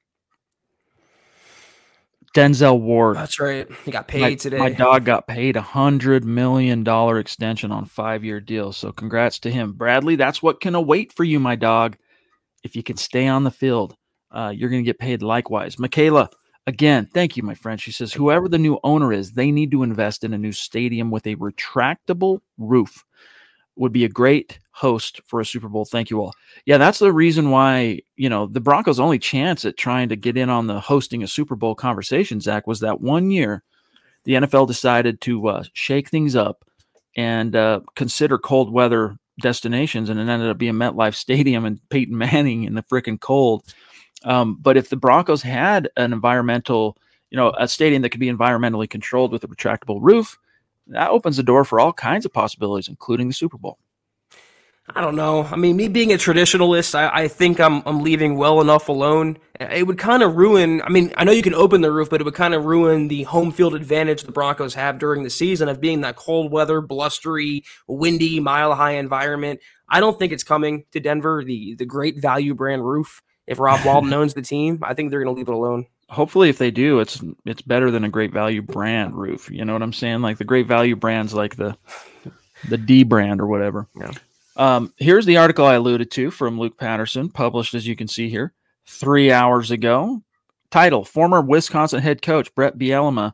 Denzel 2.35 2.79
Ward. 2.79 3.15
That's 3.15 3.39
right. 3.39 3.67
He 3.85 3.91
got 3.91 4.07
paid 4.07 4.21
my, 4.21 4.35
today. 4.35 4.57
My 4.57 4.71
dog 4.71 5.05
got 5.05 5.27
paid 5.27 5.55
a 5.55 5.61
hundred 5.61 6.25
million 6.25 6.83
dollar 6.83 7.19
extension 7.19 7.71
on 7.71 7.85
five 7.85 8.23
year 8.23 8.39
deal. 8.39 8.73
So 8.73 8.91
congrats 8.91 9.37
to 9.39 9.51
him, 9.51 9.73
Bradley. 9.73 10.15
That's 10.15 10.41
what 10.41 10.59
can 10.59 10.73
await 10.73 11.13
for 11.13 11.23
you, 11.23 11.39
my 11.39 11.55
dog. 11.55 11.95
If 12.63 12.75
you 12.75 12.81
can 12.81 12.97
stay 12.97 13.27
on 13.27 13.43
the 13.43 13.51
field, 13.51 13.95
uh, 14.31 14.51
you're 14.55 14.71
going 14.71 14.81
to 14.83 14.85
get 14.85 14.97
paid 14.97 15.21
likewise. 15.21 15.77
Michaela, 15.77 16.29
Again, 16.65 17.09
thank 17.13 17.35
you, 17.35 17.43
my 17.43 17.55
friend. 17.55 17.79
She 17.79 17.91
says, 17.91 18.13
whoever 18.13 18.47
the 18.47 18.57
new 18.57 18.79
owner 18.83 19.11
is, 19.11 19.33
they 19.33 19.51
need 19.51 19.71
to 19.71 19.83
invest 19.83 20.23
in 20.23 20.33
a 20.33 20.37
new 20.37 20.53
stadium 20.53 21.11
with 21.11 21.27
a 21.27 21.35
retractable 21.35 22.39
roof. 22.57 23.03
Would 23.75 23.91
be 23.91 24.05
a 24.05 24.09
great 24.09 24.59
host 24.71 25.19
for 25.25 25.39
a 25.39 25.45
Super 25.45 25.67
Bowl. 25.67 25.83
Thank 25.83 26.09
you 26.09 26.21
all. 26.21 26.33
Yeah, 26.65 26.77
that's 26.77 26.99
the 26.99 27.11
reason 27.11 27.49
why, 27.49 28.01
you 28.15 28.29
know, 28.29 28.45
the 28.45 28.61
Broncos' 28.61 28.99
only 28.99 29.19
chance 29.19 29.65
at 29.65 29.77
trying 29.77 30.09
to 30.09 30.15
get 30.15 30.37
in 30.37 30.49
on 30.49 30.67
the 30.67 30.79
hosting 30.79 31.23
a 31.23 31.27
Super 31.27 31.55
Bowl 31.55 31.73
conversation, 31.75 32.39
Zach, 32.39 32.67
was 32.67 32.81
that 32.81 33.01
one 33.01 33.31
year 33.31 33.63
the 34.25 34.33
NFL 34.33 34.67
decided 34.67 35.21
to 35.21 35.47
uh, 35.47 35.63
shake 35.73 36.09
things 36.09 36.35
up 36.35 36.63
and 37.17 37.55
uh, 37.55 37.81
consider 37.95 38.37
cold 38.37 38.71
weather 38.71 39.17
destinations, 39.41 40.09
and 40.09 40.19
it 40.19 40.27
ended 40.27 40.49
up 40.49 40.57
being 40.57 40.73
MetLife 40.73 41.15
Stadium 41.15 41.65
and 41.65 41.79
Peyton 41.89 42.17
Manning 42.17 42.63
in 42.63 42.75
the 42.75 42.83
freaking 42.83 43.19
cold. 43.19 43.63
Um, 44.23 44.57
but 44.61 44.77
if 44.77 44.89
the 44.89 44.95
Broncos 44.95 45.41
had 45.41 45.89
an 45.97 46.13
environmental, 46.13 46.97
you 47.29 47.37
know, 47.37 47.53
a 47.57 47.67
stadium 47.67 48.01
that 48.01 48.09
could 48.09 48.19
be 48.19 48.31
environmentally 48.31 48.89
controlled 48.89 49.31
with 49.31 49.43
a 49.43 49.47
retractable 49.47 49.99
roof, 50.01 50.37
that 50.87 51.09
opens 51.09 51.37
the 51.37 51.43
door 51.43 51.63
for 51.63 51.79
all 51.79 51.93
kinds 51.93 52.25
of 52.25 52.33
possibilities, 52.33 52.87
including 52.87 53.27
the 53.27 53.33
Super 53.33 53.57
Bowl. 53.57 53.77
I 54.89 54.99
don't 54.99 55.15
know. 55.15 55.43
I 55.43 55.55
mean, 55.55 55.77
me 55.77 55.87
being 55.87 56.11
a 56.11 56.17
traditionalist, 56.17 56.93
I, 56.93 57.23
I 57.23 57.27
think 57.29 57.61
I'm 57.61 57.81
I'm 57.85 58.01
leaving 58.01 58.35
well 58.35 58.59
enough 58.59 58.89
alone. 58.89 59.37
It 59.57 59.87
would 59.87 59.97
kind 59.97 60.21
of 60.21 60.35
ruin. 60.35 60.81
I 60.81 60.89
mean, 60.89 61.13
I 61.15 61.23
know 61.23 61.31
you 61.31 61.41
can 61.41 61.53
open 61.53 61.79
the 61.79 61.91
roof, 61.91 62.09
but 62.09 62.19
it 62.19 62.25
would 62.25 62.33
kind 62.33 62.53
of 62.53 62.65
ruin 62.65 63.07
the 63.07 63.23
home 63.23 63.53
field 63.53 63.75
advantage 63.75 64.23
the 64.23 64.33
Broncos 64.33 64.73
have 64.73 64.99
during 64.99 65.23
the 65.23 65.29
season 65.29 65.69
of 65.69 65.79
being 65.79 66.01
that 66.01 66.17
cold 66.17 66.51
weather, 66.51 66.81
blustery, 66.81 67.63
windy, 67.87 68.41
mile 68.41 68.75
high 68.75 68.95
environment. 68.95 69.61
I 69.87 70.01
don't 70.01 70.19
think 70.19 70.33
it's 70.33 70.43
coming 70.43 70.83
to 70.91 70.99
Denver. 70.99 71.45
The 71.45 71.75
the 71.75 71.85
great 71.85 72.17
value 72.17 72.53
brand 72.53 72.85
roof 72.85 73.21
if 73.47 73.59
Rob 73.59 73.85
Walton 73.85 74.13
owns 74.13 74.33
the 74.33 74.41
team, 74.41 74.79
I 74.83 74.93
think 74.93 75.09
they're 75.09 75.23
going 75.23 75.33
to 75.33 75.37
leave 75.37 75.49
it 75.49 75.53
alone. 75.53 75.85
Hopefully, 76.09 76.49
if 76.49 76.57
they 76.57 76.71
do, 76.71 76.99
it's 76.99 77.21
it's 77.45 77.61
better 77.61 77.89
than 77.89 78.03
a 78.03 78.09
great 78.09 78.31
value 78.31 78.61
brand 78.61 79.15
roof. 79.15 79.49
You 79.49 79.65
know 79.65 79.73
what 79.73 79.81
I'm 79.81 79.93
saying? 79.93 80.21
Like 80.21 80.37
the 80.37 80.43
great 80.43 80.67
value 80.67 80.95
brands, 80.95 81.33
like 81.33 81.55
the 81.55 81.75
the 82.69 82.77
D 82.77 83.03
brand 83.03 83.41
or 83.41 83.47
whatever. 83.47 83.87
Yeah. 83.99 84.11
Um, 84.55 84.93
here's 84.97 85.25
the 85.25 85.37
article 85.37 85.65
I 85.65 85.75
alluded 85.75 86.11
to 86.11 86.29
from 86.29 86.59
Luke 86.59 86.77
Patterson, 86.77 87.29
published 87.29 87.73
as 87.73 87.87
you 87.87 87.95
can 87.95 88.07
see 88.07 88.29
here 88.29 88.53
three 88.85 89.31
hours 89.31 89.71
ago. 89.71 90.21
Title: 90.69 91.03
Former 91.03 91.41
Wisconsin 91.41 92.01
head 92.01 92.21
coach 92.21 92.53
Brett 92.53 92.77
Bielema. 92.77 93.33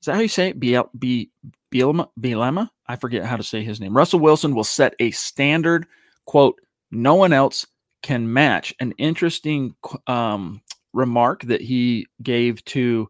Is 0.00 0.06
that 0.06 0.14
how 0.14 0.20
you 0.20 0.28
say 0.28 0.48
it? 0.48 0.60
Biel, 0.60 0.90
B, 0.98 1.30
Bielema? 1.72 2.08
Bielema? 2.20 2.68
I 2.86 2.96
forget 2.96 3.24
how 3.24 3.36
to 3.36 3.42
say 3.42 3.62
his 3.62 3.80
name. 3.80 3.96
Russell 3.96 4.20
Wilson 4.20 4.54
will 4.54 4.64
set 4.64 4.94
a 5.00 5.10
standard. 5.10 5.86
Quote: 6.24 6.60
No 6.90 7.16
one 7.16 7.32
else 7.32 7.66
can 8.02 8.32
match. 8.32 8.74
An 8.80 8.92
interesting 8.98 9.74
um, 10.06 10.60
remark 10.92 11.42
that 11.44 11.60
he 11.60 12.06
gave 12.22 12.64
to 12.66 13.08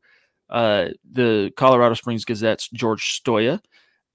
uh, 0.50 0.88
the 1.10 1.52
Colorado 1.56 1.94
Springs 1.94 2.24
Gazette's 2.24 2.68
George 2.68 3.20
Stoya. 3.20 3.60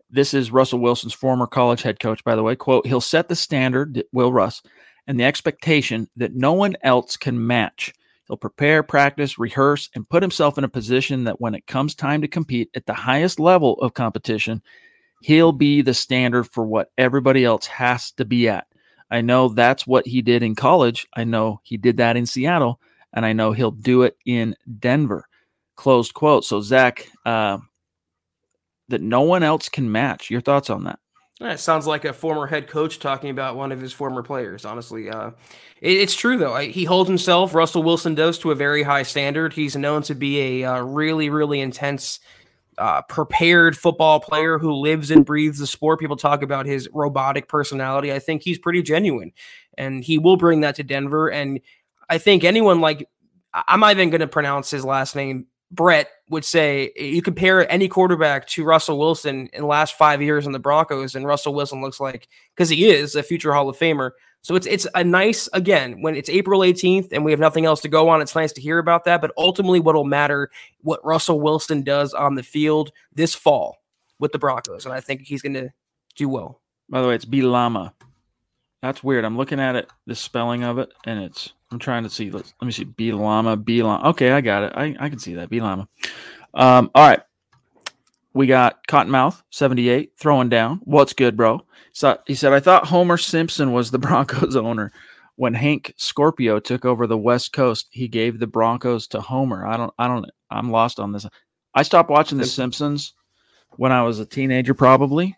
This 0.10 0.34
is 0.34 0.52
Russell 0.52 0.80
Wilson's 0.80 1.14
former 1.14 1.48
college 1.48 1.82
head 1.82 2.00
coach, 2.00 2.24
by 2.24 2.36
the 2.36 2.44
way. 2.44 2.56
Quote, 2.56 2.88
he'll 2.88 3.02
set 3.02 3.28
the 3.28 3.36
standard, 3.36 4.04
Will 4.14 4.32
Russ, 4.32 4.62
and 5.08 5.20
the 5.20 5.26
expectation 5.26 6.08
that 6.16 6.36
no 6.36 6.54
one 6.54 6.76
else 6.84 7.18
can 7.18 7.46
match. 7.46 7.94
He'll 8.28 8.38
prepare, 8.38 8.84
practice, 8.84 9.40
rehearse, 9.40 9.90
and 9.96 10.08
put 10.08 10.22
himself 10.22 10.58
in 10.58 10.64
a 10.64 10.70
position 10.70 11.24
that 11.24 11.40
when 11.42 11.56
it 11.56 11.66
comes 11.66 11.96
time 11.96 12.22
to 12.22 12.28
compete 12.28 12.70
at 12.76 12.86
the 12.86 12.94
highest 12.94 13.40
level 13.40 13.74
of 13.76 13.94
competition, 13.94 14.62
he'll 15.22 15.54
be 15.54 15.82
the 15.82 15.94
standard 15.94 16.44
for 16.44 16.66
what 16.66 16.92
everybody 16.98 17.46
else 17.46 17.66
has 17.68 18.12
to 18.12 18.26
be 18.26 18.48
at. 18.50 18.68
I 19.10 19.22
know 19.22 19.50
that's 19.50 19.88
what 19.88 20.06
he 20.06 20.22
did 20.22 20.44
in 20.44 20.56
college. 20.56 21.08
I 21.14 21.24
know 21.24 21.62
he 21.64 21.78
did 21.78 21.98
that 21.98 22.18
in 22.18 22.26
Seattle, 22.26 22.80
and 23.14 23.26
I 23.26 23.34
know 23.34 23.52
he'll 23.52 23.72
do 23.72 24.04
it 24.04 24.18
in 24.26 24.56
Denver. 24.80 25.28
Closed 25.76 26.14
quote. 26.14 26.44
So, 26.44 26.62
Zach, 26.62 27.08
uh, 27.26 27.60
that 28.90 29.02
no 29.02 29.22
one 29.22 29.44
else 29.44 29.70
can 29.70 29.92
match. 29.92 30.30
Your 30.30 30.42
thoughts 30.42 30.70
on 30.70 30.86
that? 30.86 31.00
It 31.40 31.60
sounds 31.60 31.86
like 31.86 32.04
a 32.04 32.14
former 32.14 32.48
head 32.48 32.68
coach 32.68 32.98
talking 32.98 33.30
about 33.30 33.56
one 33.56 33.72
of 33.72 33.80
his 33.80 33.94
former 33.94 34.24
players. 34.24 34.66
Honestly, 34.66 35.10
uh, 35.10 35.32
it, 35.82 35.98
it's 35.98 36.16
true 36.16 36.38
though. 36.38 36.54
I, 36.54 36.66
he 36.66 36.84
holds 36.84 37.08
himself, 37.08 37.54
Russell 37.54 37.84
Wilson 37.84 38.16
does, 38.16 38.40
to 38.40 38.50
a 38.50 38.56
very 38.56 38.82
high 38.82 39.04
standard. 39.04 39.54
He's 39.54 39.76
known 39.76 40.02
to 40.04 40.16
be 40.16 40.64
a 40.64 40.72
uh, 40.72 40.82
really, 40.82 41.30
really 41.30 41.60
intense 41.60 42.20
uh, 42.78 43.02
prepared 43.04 43.78
football 43.78 44.20
player 44.20 44.60
who 44.60 44.74
lives 44.74 45.12
and 45.12 45.26
breathes 45.26 45.60
the 45.60 45.68
sport. 45.68 46.00
People 46.00 46.16
talk 46.16 46.42
about 46.42 46.66
his 46.66 46.88
robotic 46.94 47.48
personality. 47.48 48.14
I 48.14 48.20
think 48.20 48.44
he's 48.44 48.60
pretty 48.60 48.82
genuine, 48.82 49.32
and 49.78 50.04
he 50.04 50.18
will 50.18 50.38
bring 50.38 50.62
that 50.62 50.76
to 50.76 50.84
Denver. 50.84 51.30
And 51.30 51.60
I 52.10 52.18
think 52.18 52.44
anyone 52.44 52.82
like 52.82 53.08
I'm 53.54 53.80
not 53.80 53.92
even 53.92 54.10
going 54.10 54.22
to 54.22 54.28
pronounce 54.28 54.70
his 54.70 54.86
last 54.86 55.16
name. 55.16 55.48
Brett 55.70 56.10
would 56.30 56.46
say 56.46 56.92
you 56.96 57.22
compare 57.22 57.70
any 57.70 57.90
quarterback 57.90 58.48
to 58.48 58.64
Russell 58.64 58.98
Wilson 58.98 59.50
in 59.52 59.62
the 59.62 59.68
last 59.68 59.98
five 59.98 60.22
years 60.22 60.46
in 60.46 60.54
the 60.54 60.60
Broncos, 60.60 61.16
and 61.16 61.26
Russell 61.26 61.54
Wilson 61.54 61.82
looks 61.82 62.00
like 62.00 62.30
because 62.56 62.70
he 62.70 62.90
is 62.90 63.16
a 63.16 63.24
future 63.24 63.54
Hall 63.54 63.68
of 63.68 63.78
Famer. 63.78 64.12
So 64.48 64.56
it's 64.56 64.66
it's 64.66 64.88
a 64.96 65.04
nice 65.04 65.50
again 65.52 66.02
when 66.02 66.16
it's 66.16 66.30
April 66.30 66.62
18th 66.62 67.12
and 67.12 67.26
we 67.26 67.32
have 67.32 67.40
nothing 67.42 67.66
else 67.66 67.82
to 67.82 67.90
go 67.90 68.08
on. 68.08 68.22
It's 68.22 68.34
nice 68.34 68.54
to 68.54 68.62
hear 68.62 68.80
about 68.80 69.04
that, 69.04 69.20
but 69.20 69.34
ultimately, 69.38 69.82
what'll 69.82 70.06
matter 70.06 70.50
what 70.80 71.04
Russell 71.04 71.42
Wilson 71.42 71.82
does 71.82 72.14
on 72.14 72.36
the 72.36 72.44
field 72.44 72.94
this 73.14 73.36
fall 73.36 73.84
with 74.20 74.32
the 74.32 74.40
Broncos, 74.40 74.86
and 74.86 74.94
I 74.94 75.02
think 75.02 75.24
he's 75.24 75.42
going 75.42 75.56
to 75.56 75.74
do 76.16 76.30
well. 76.30 76.62
By 76.88 77.02
the 77.02 77.10
way, 77.10 77.16
it's 77.16 77.26
Bielema. 77.26 77.92
That's 78.82 79.04
weird. 79.04 79.26
I'm 79.26 79.36
looking 79.36 79.60
at 79.60 79.76
it, 79.76 79.90
the 80.06 80.16
spelling 80.16 80.64
of 80.64 80.78
it, 80.78 80.94
and 81.04 81.22
it's. 81.22 81.52
I'm 81.70 81.80
trying 81.80 82.04
to 82.04 82.10
see. 82.10 82.32
Let's 82.32 82.54
let 82.62 82.68
me 82.68 82.72
see. 82.72 82.86
Bielema, 82.86 83.62
Bielema. 83.62 84.06
Okay, 84.06 84.32
I 84.32 84.40
got 84.40 84.64
it. 84.64 84.72
I 84.78 84.96
I 84.98 85.10
can 85.10 85.20
see 85.20 85.34
that 85.34 85.50
Bielema. 85.50 85.90
Um, 86.54 86.90
all 86.96 87.06
right. 87.06 87.20
We 88.38 88.46
got 88.46 88.86
Cottonmouth, 88.88 89.42
78, 89.50 90.12
throwing 90.20 90.48
down. 90.48 90.80
What's 90.84 91.14
good, 91.14 91.36
bro? 91.36 91.66
So 91.92 92.20
he 92.28 92.36
said, 92.36 92.54
I 92.54 92.60
thought 92.60 92.86
Homer 92.86 93.18
Simpson 93.18 93.74
was 93.74 93.90
the 93.90 93.98
Broncos 94.00 94.56
owner. 94.56 94.92
When 95.38 95.56
Hank 95.56 95.94
Scorpio 95.98 96.60
took 96.60 96.86
over 96.86 97.08
the 97.08 97.18
West 97.18 97.52
Coast, 97.52 97.88
he 97.90 98.08
gave 98.08 98.40
the 98.40 98.48
Broncos 98.48 99.08
to 99.08 99.22
Homer. 99.22 99.66
I 99.66 99.76
don't, 99.76 99.94
I 99.98 100.08
don't, 100.08 100.26
I'm 100.52 100.72
lost 100.72 101.00
on 101.00 101.12
this. 101.12 101.26
I 101.74 101.82
stopped 101.82 102.12
watching 102.12 102.38
The 102.38 102.46
Simpsons 102.46 103.14
when 103.78 103.92
I 103.92 104.04
was 104.04 104.20
a 104.20 104.26
teenager, 104.26 104.76
probably, 104.76 105.36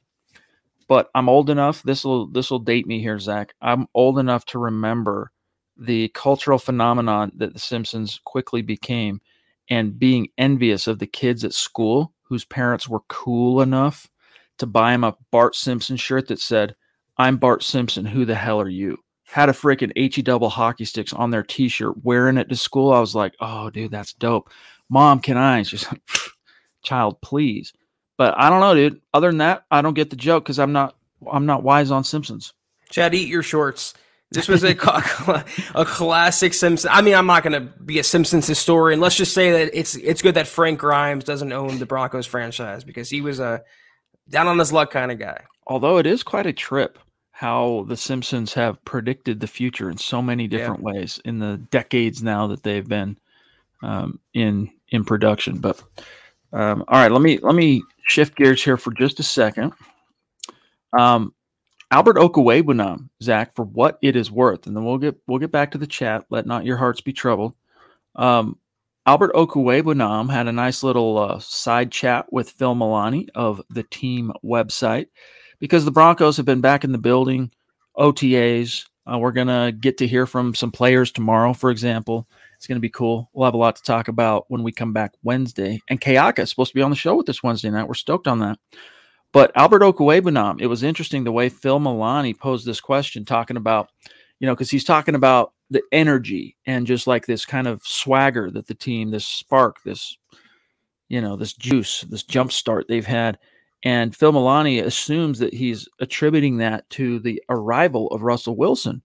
but 0.89 1.09
I'm 1.15 1.29
old 1.29 1.49
enough. 1.49 1.81
This 1.83 2.03
will, 2.03 2.27
this 2.27 2.51
will 2.51 2.59
date 2.59 2.85
me 2.85 3.01
here, 3.01 3.19
Zach. 3.19 3.53
I'm 3.61 3.87
old 3.93 4.19
enough 4.19 4.45
to 4.47 4.59
remember 4.59 5.31
the 5.77 6.09
cultural 6.09 6.59
phenomenon 6.59 7.31
that 7.37 7.53
The 7.53 7.59
Simpsons 7.59 8.19
quickly 8.25 8.61
became 8.61 9.21
and 9.69 9.97
being 9.97 10.27
envious 10.37 10.87
of 10.87 10.99
the 10.99 11.07
kids 11.07 11.45
at 11.45 11.53
school 11.53 12.13
whose 12.29 12.45
parents 12.45 12.87
were 12.87 13.01
cool 13.07 13.61
enough 13.61 14.07
to 14.59 14.65
buy 14.65 14.93
him 14.93 15.03
a 15.03 15.17
Bart 15.31 15.55
Simpson 15.55 15.97
shirt 15.97 16.27
that 16.27 16.39
said, 16.39 16.75
I'm 17.17 17.37
Bart 17.37 17.63
Simpson. 17.63 18.05
Who 18.05 18.23
the 18.23 18.35
hell 18.35 18.61
are 18.61 18.69
you? 18.69 18.97
Had 19.23 19.49
a 19.49 19.53
freaking 19.53 19.91
HE 19.95 20.21
double 20.21 20.49
hockey 20.49 20.85
sticks 20.85 21.13
on 21.13 21.31
their 21.31 21.43
t 21.43 21.67
shirt, 21.67 22.03
wearing 22.03 22.37
it 22.37 22.49
to 22.49 22.55
school. 22.55 22.93
I 22.93 22.99
was 22.99 23.15
like, 23.15 23.33
oh, 23.39 23.69
dude, 23.69 23.91
that's 23.91 24.13
dope. 24.13 24.49
Mom, 24.89 25.19
can 25.19 25.37
I? 25.37 25.57
And 25.57 25.67
she's 25.67 25.85
like, 25.91 26.01
child, 26.83 27.21
please. 27.21 27.73
But 28.17 28.35
I 28.37 28.49
don't 28.49 28.59
know, 28.59 28.73
dude. 28.73 29.01
Other 29.13 29.29
than 29.29 29.37
that, 29.37 29.65
I 29.71 29.81
don't 29.81 29.93
get 29.93 30.09
the 30.09 30.15
joke 30.15 30.43
because 30.43 30.59
I'm 30.59 30.73
not 30.73 30.95
I'm 31.31 31.45
not 31.45 31.63
wise 31.63 31.91
on 31.91 32.03
Simpsons. 32.03 32.53
Chad, 32.89 33.13
eat 33.13 33.27
your 33.27 33.43
shorts. 33.43 33.93
This 34.31 34.47
was 34.47 34.63
a 34.63 34.69
a 35.75 35.85
classic 35.85 36.53
Simpsons. 36.53 36.89
I 36.91 37.01
mean, 37.01 37.15
I'm 37.15 37.25
not 37.25 37.43
going 37.43 37.53
to 37.53 37.61
be 37.81 37.97
a 37.99 38.03
Simpsons 38.03 38.45
historian. 38.45 38.99
Let's 38.99 39.15
just 39.15 39.33
say 39.33 39.51
that 39.51 39.77
it's 39.77 39.95
it's 39.95 40.21
good 40.21 40.35
that 40.35 40.47
Frank 40.47 40.79
Grimes 40.79 41.23
doesn't 41.23 41.51
own 41.51 41.79
the 41.79 41.85
Broncos 41.85 42.27
franchise 42.27 42.83
because 42.83 43.09
he 43.09 43.21
was 43.21 43.39
a 43.39 43.63
down 44.29 44.47
on 44.47 44.59
his 44.59 44.71
luck 44.71 44.91
kind 44.91 45.11
of 45.11 45.17
guy. 45.17 45.41
Although 45.65 45.97
it 45.97 46.05
is 46.05 46.21
quite 46.21 46.45
a 46.45 46.53
trip 46.53 46.99
how 47.31 47.85
the 47.87 47.95
Simpsons 47.95 48.53
have 48.53 48.83
predicted 48.83 49.39
the 49.39 49.47
future 49.47 49.89
in 49.89 49.97
so 49.97 50.21
many 50.21 50.45
different 50.45 50.81
yeah. 50.81 50.91
ways 50.91 51.21
in 51.23 51.39
the 51.39 51.55
decades 51.71 52.21
now 52.21 52.47
that 52.47 52.63
they've 52.63 52.87
been 52.87 53.17
um, 53.81 54.19
in 54.33 54.69
in 54.89 55.05
production. 55.05 55.57
But 55.57 55.81
um, 56.53 56.83
all 56.87 56.99
right, 56.99 57.11
let 57.11 57.21
me 57.21 57.39
let 57.39 57.55
me 57.55 57.81
shift 58.05 58.35
gears 58.35 58.63
here 58.63 58.77
for 58.77 58.91
just 58.93 59.19
a 59.19 59.23
second. 59.23 59.73
Um, 60.97 61.33
Albert 61.91 62.17
Okwuegbunam, 62.17 63.09
Zach, 63.21 63.55
for 63.55 63.65
what 63.65 63.97
it 64.01 64.15
is 64.15 64.29
worth, 64.29 64.67
and 64.67 64.75
then 64.75 64.85
we'll 64.85 64.99
get 64.99 65.15
we'll 65.27 65.39
get 65.39 65.51
back 65.51 65.71
to 65.71 65.77
the 65.77 65.87
chat. 65.87 66.25
Let 66.29 66.45
not 66.45 66.65
your 66.65 66.77
hearts 66.77 67.01
be 67.01 67.13
troubled. 67.13 67.55
Um, 68.15 68.59
Albert 69.07 69.33
Okwuegbunam 69.33 70.29
had 70.29 70.47
a 70.47 70.51
nice 70.51 70.83
little 70.83 71.17
uh, 71.17 71.39
side 71.39 71.91
chat 71.91 72.31
with 72.31 72.51
Phil 72.51 72.75
Milani 72.75 73.27
of 73.33 73.61
the 73.71 73.83
team 73.83 74.31
website 74.43 75.07
because 75.59 75.83
the 75.83 75.91
Broncos 75.91 76.37
have 76.37 76.45
been 76.45 76.61
back 76.61 76.83
in 76.83 76.91
the 76.91 76.99
building, 76.99 77.49
OTAs. 77.97 78.85
Uh, 79.11 79.17
we're 79.17 79.31
gonna 79.31 79.71
get 79.71 79.97
to 79.97 80.07
hear 80.07 80.27
from 80.27 80.53
some 80.53 80.71
players 80.71 81.11
tomorrow, 81.11 81.53
for 81.53 81.71
example. 81.71 82.27
It's 82.55 82.67
gonna 82.67 82.79
be 82.79 82.89
cool. 82.89 83.31
We'll 83.33 83.45
have 83.45 83.55
a 83.55 83.57
lot 83.57 83.77
to 83.77 83.81
talk 83.81 84.09
about 84.09 84.45
when 84.49 84.61
we 84.61 84.71
come 84.71 84.93
back 84.93 85.13
Wednesday. 85.23 85.81
And 85.89 85.99
Kayaka 85.99 86.39
is 86.39 86.51
supposed 86.51 86.71
to 86.71 86.75
be 86.75 86.83
on 86.83 86.91
the 86.91 86.95
show 86.95 87.15
with 87.15 87.29
us 87.29 87.41
Wednesday 87.41 87.71
night. 87.71 87.87
We're 87.87 87.95
stoked 87.95 88.27
on 88.27 88.39
that. 88.39 88.59
But 89.31 89.51
Albert 89.55 89.81
Okwuegbunam, 89.81 90.59
it 90.59 90.67
was 90.67 90.83
interesting 90.83 91.23
the 91.23 91.31
way 91.31 91.49
Phil 91.49 91.79
Milani 91.79 92.37
posed 92.37 92.65
this 92.65 92.81
question, 92.81 93.25
talking 93.25 93.57
about, 93.57 93.89
you 94.39 94.47
know, 94.47 94.55
because 94.55 94.71
he's 94.71 94.83
talking 94.83 95.15
about 95.15 95.53
the 95.69 95.83
energy 95.91 96.57
and 96.65 96.87
just 96.87 97.05
like 97.05 97.25
this 97.25 97.45
kind 97.45 97.67
of 97.67 97.81
swagger 97.83 98.49
that 98.51 98.67
the 98.67 98.73
team, 98.73 99.11
this 99.11 99.27
spark, 99.27 99.77
this, 99.83 100.17
you 101.09 101.21
know, 101.21 101.35
this 101.35 101.53
juice, 101.53 102.01
this 102.09 102.23
jump 102.23 102.51
start 102.51 102.87
they've 102.87 103.05
had. 103.05 103.37
And 103.83 104.15
Phil 104.15 104.33
Milani 104.33 104.83
assumes 104.83 105.39
that 105.39 105.53
he's 105.53 105.87
attributing 105.99 106.57
that 106.57 106.89
to 106.91 107.19
the 107.19 107.41
arrival 107.49 108.07
of 108.07 108.23
Russell 108.23 108.57
Wilson. 108.57 109.03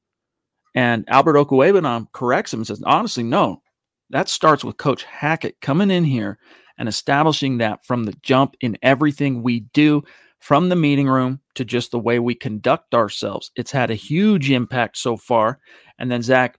And 0.75 1.05
Albert 1.09 1.35
Okwuegbunam 1.35 2.11
corrects 2.13 2.53
him 2.53 2.61
and 2.61 2.67
says, 2.67 2.83
honestly, 2.85 3.23
no, 3.23 3.63
that 4.11 4.29
starts 4.29 4.65
with 4.65 4.79
Coach 4.79 5.05
Hackett 5.05 5.61
coming 5.61 5.91
in 5.91 6.05
here 6.05 6.39
and 6.79 6.89
establishing 6.89 7.59
that 7.59 7.85
from 7.85 8.05
the 8.05 8.15
jump 8.23 8.57
in 8.61 8.79
everything 8.83 9.43
we 9.43 9.61
do, 9.61 10.03
from 10.41 10.69
the 10.69 10.77
meeting 10.77 11.09
room 11.09 11.41
to 11.55 11.65
just 11.65 11.91
the 11.91 11.99
way 11.99 12.19
we 12.19 12.35
conduct 12.35 12.95
ourselves. 12.95 13.51
It's 13.57 13.73
had 13.73 13.91
a 13.91 13.95
huge 13.95 14.51
impact 14.51 14.99
so 14.99 15.17
far. 15.17 15.59
And 15.99 16.11
then 16.11 16.21
Zach, 16.21 16.59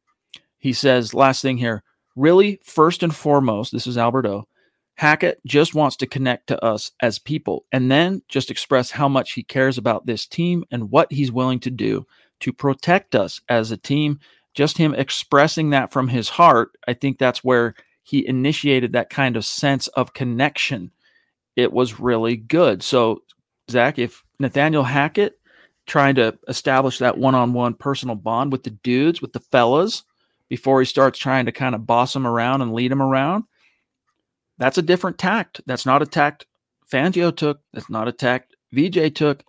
he 0.58 0.74
says, 0.74 1.14
last 1.14 1.42
thing 1.42 1.58
here, 1.58 1.84
really, 2.16 2.60
first 2.64 3.04
and 3.04 3.16
foremost, 3.16 3.72
this 3.72 3.86
is 3.86 3.98
Alberto. 3.98 4.48
Hackett 4.96 5.40
just 5.46 5.76
wants 5.76 5.98
to 5.98 6.08
connect 6.08 6.48
to 6.48 6.66
us 6.66 6.92
as 7.02 7.20
people 7.20 7.66
and 7.72 7.92
then 7.92 8.22
just 8.30 8.50
express 8.50 8.90
how 8.90 9.10
much 9.10 9.34
he 9.34 9.44
cares 9.44 9.78
about 9.78 10.06
this 10.06 10.26
team 10.26 10.64
and 10.72 10.90
what 10.90 11.12
he's 11.12 11.32
willing 11.32 11.60
to 11.60 11.70
do 11.70 12.08
to 12.40 12.54
protect 12.54 13.14
us 13.14 13.42
as 13.50 13.72
a 13.72 13.78
team. 13.78 14.20
Just 14.54 14.78
him 14.78 14.96
expressing 14.96 15.72
that 15.72 15.92
from 15.92 16.08
his 16.08 16.30
heart, 16.30 16.72
I 16.88 16.94
think 16.94 17.20
that's 17.20 17.44
where 17.44 17.76
he 18.06 18.26
initiated 18.28 18.94
that 18.94 19.10
kind 19.10 19.36
of 19.36 19.44
sense 19.44 19.88
of 19.90 20.14
connection. 20.14 20.92
It 21.56 21.74
was 21.74 22.00
really 22.00 22.38
good. 22.38 22.84
So, 22.84 23.24
Zach, 23.70 23.98
if 23.98 24.24
Nathaniel 24.40 24.84
Hackett 24.84 25.40
trying 25.88 26.14
to 26.16 26.38
establish 26.48 27.00
that 27.00 27.18
one-on-one 27.18 27.74
personal 27.74 28.16
bond 28.16 28.52
with 28.52 28.64
the 28.64 28.70
dudes, 28.70 29.24
with 29.24 29.34
the 29.34 29.40
fellas, 29.40 30.04
before 30.50 30.80
he 30.80 30.86
starts 30.86 31.18
trying 31.18 31.48
to 31.48 31.52
kind 31.52 31.74
of 31.74 31.88
boss 31.88 32.14
them 32.14 32.28
around 32.28 32.62
and 32.62 32.74
lead 32.74 32.92
them 32.92 33.02
around, 33.02 33.46
that's 34.60 34.78
a 34.78 34.84
different 34.84 35.18
tact. 35.18 35.62
That's 35.66 35.88
not 35.88 36.04
a 36.04 36.06
tact 36.06 36.46
Fangio 36.92 37.36
took. 37.36 37.60
That's 37.74 37.90
not 37.90 38.08
a 38.08 38.12
tact 38.12 38.56
VJ 38.72 39.16
took. 39.16 39.44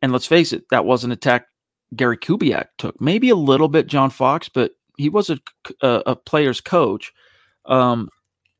And 0.00 0.12
let's 0.12 0.26
face 0.26 0.54
it, 0.54 0.64
that 0.70 0.86
wasn't 0.86 1.12
a 1.12 1.16
tact 1.16 1.48
Gary 1.94 2.16
Kubiak 2.16 2.68
took. 2.78 2.98
Maybe 3.02 3.28
a 3.28 3.36
little 3.36 3.68
bit 3.68 3.86
John 3.86 4.08
Fox, 4.08 4.48
but 4.48 4.72
he 4.96 5.10
was 5.10 5.28
a, 5.28 5.38
a, 5.82 6.02
a 6.06 6.16
player's 6.16 6.62
coach. 6.62 7.12
Um, 7.68 8.08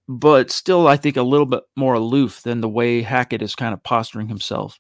but 0.09 0.51
still, 0.51 0.87
I 0.87 0.97
think 0.97 1.17
a 1.17 1.23
little 1.23 1.47
bit 1.47 1.65
more 1.77 1.95
aloof 1.95 2.43
than 2.43 2.61
the 2.61 2.69
way 2.69 3.03
Hackett 3.03 3.43
is 3.43 3.55
kind 3.55 3.75
of 3.75 3.83
posturing 3.83 4.29
himself 4.29 4.79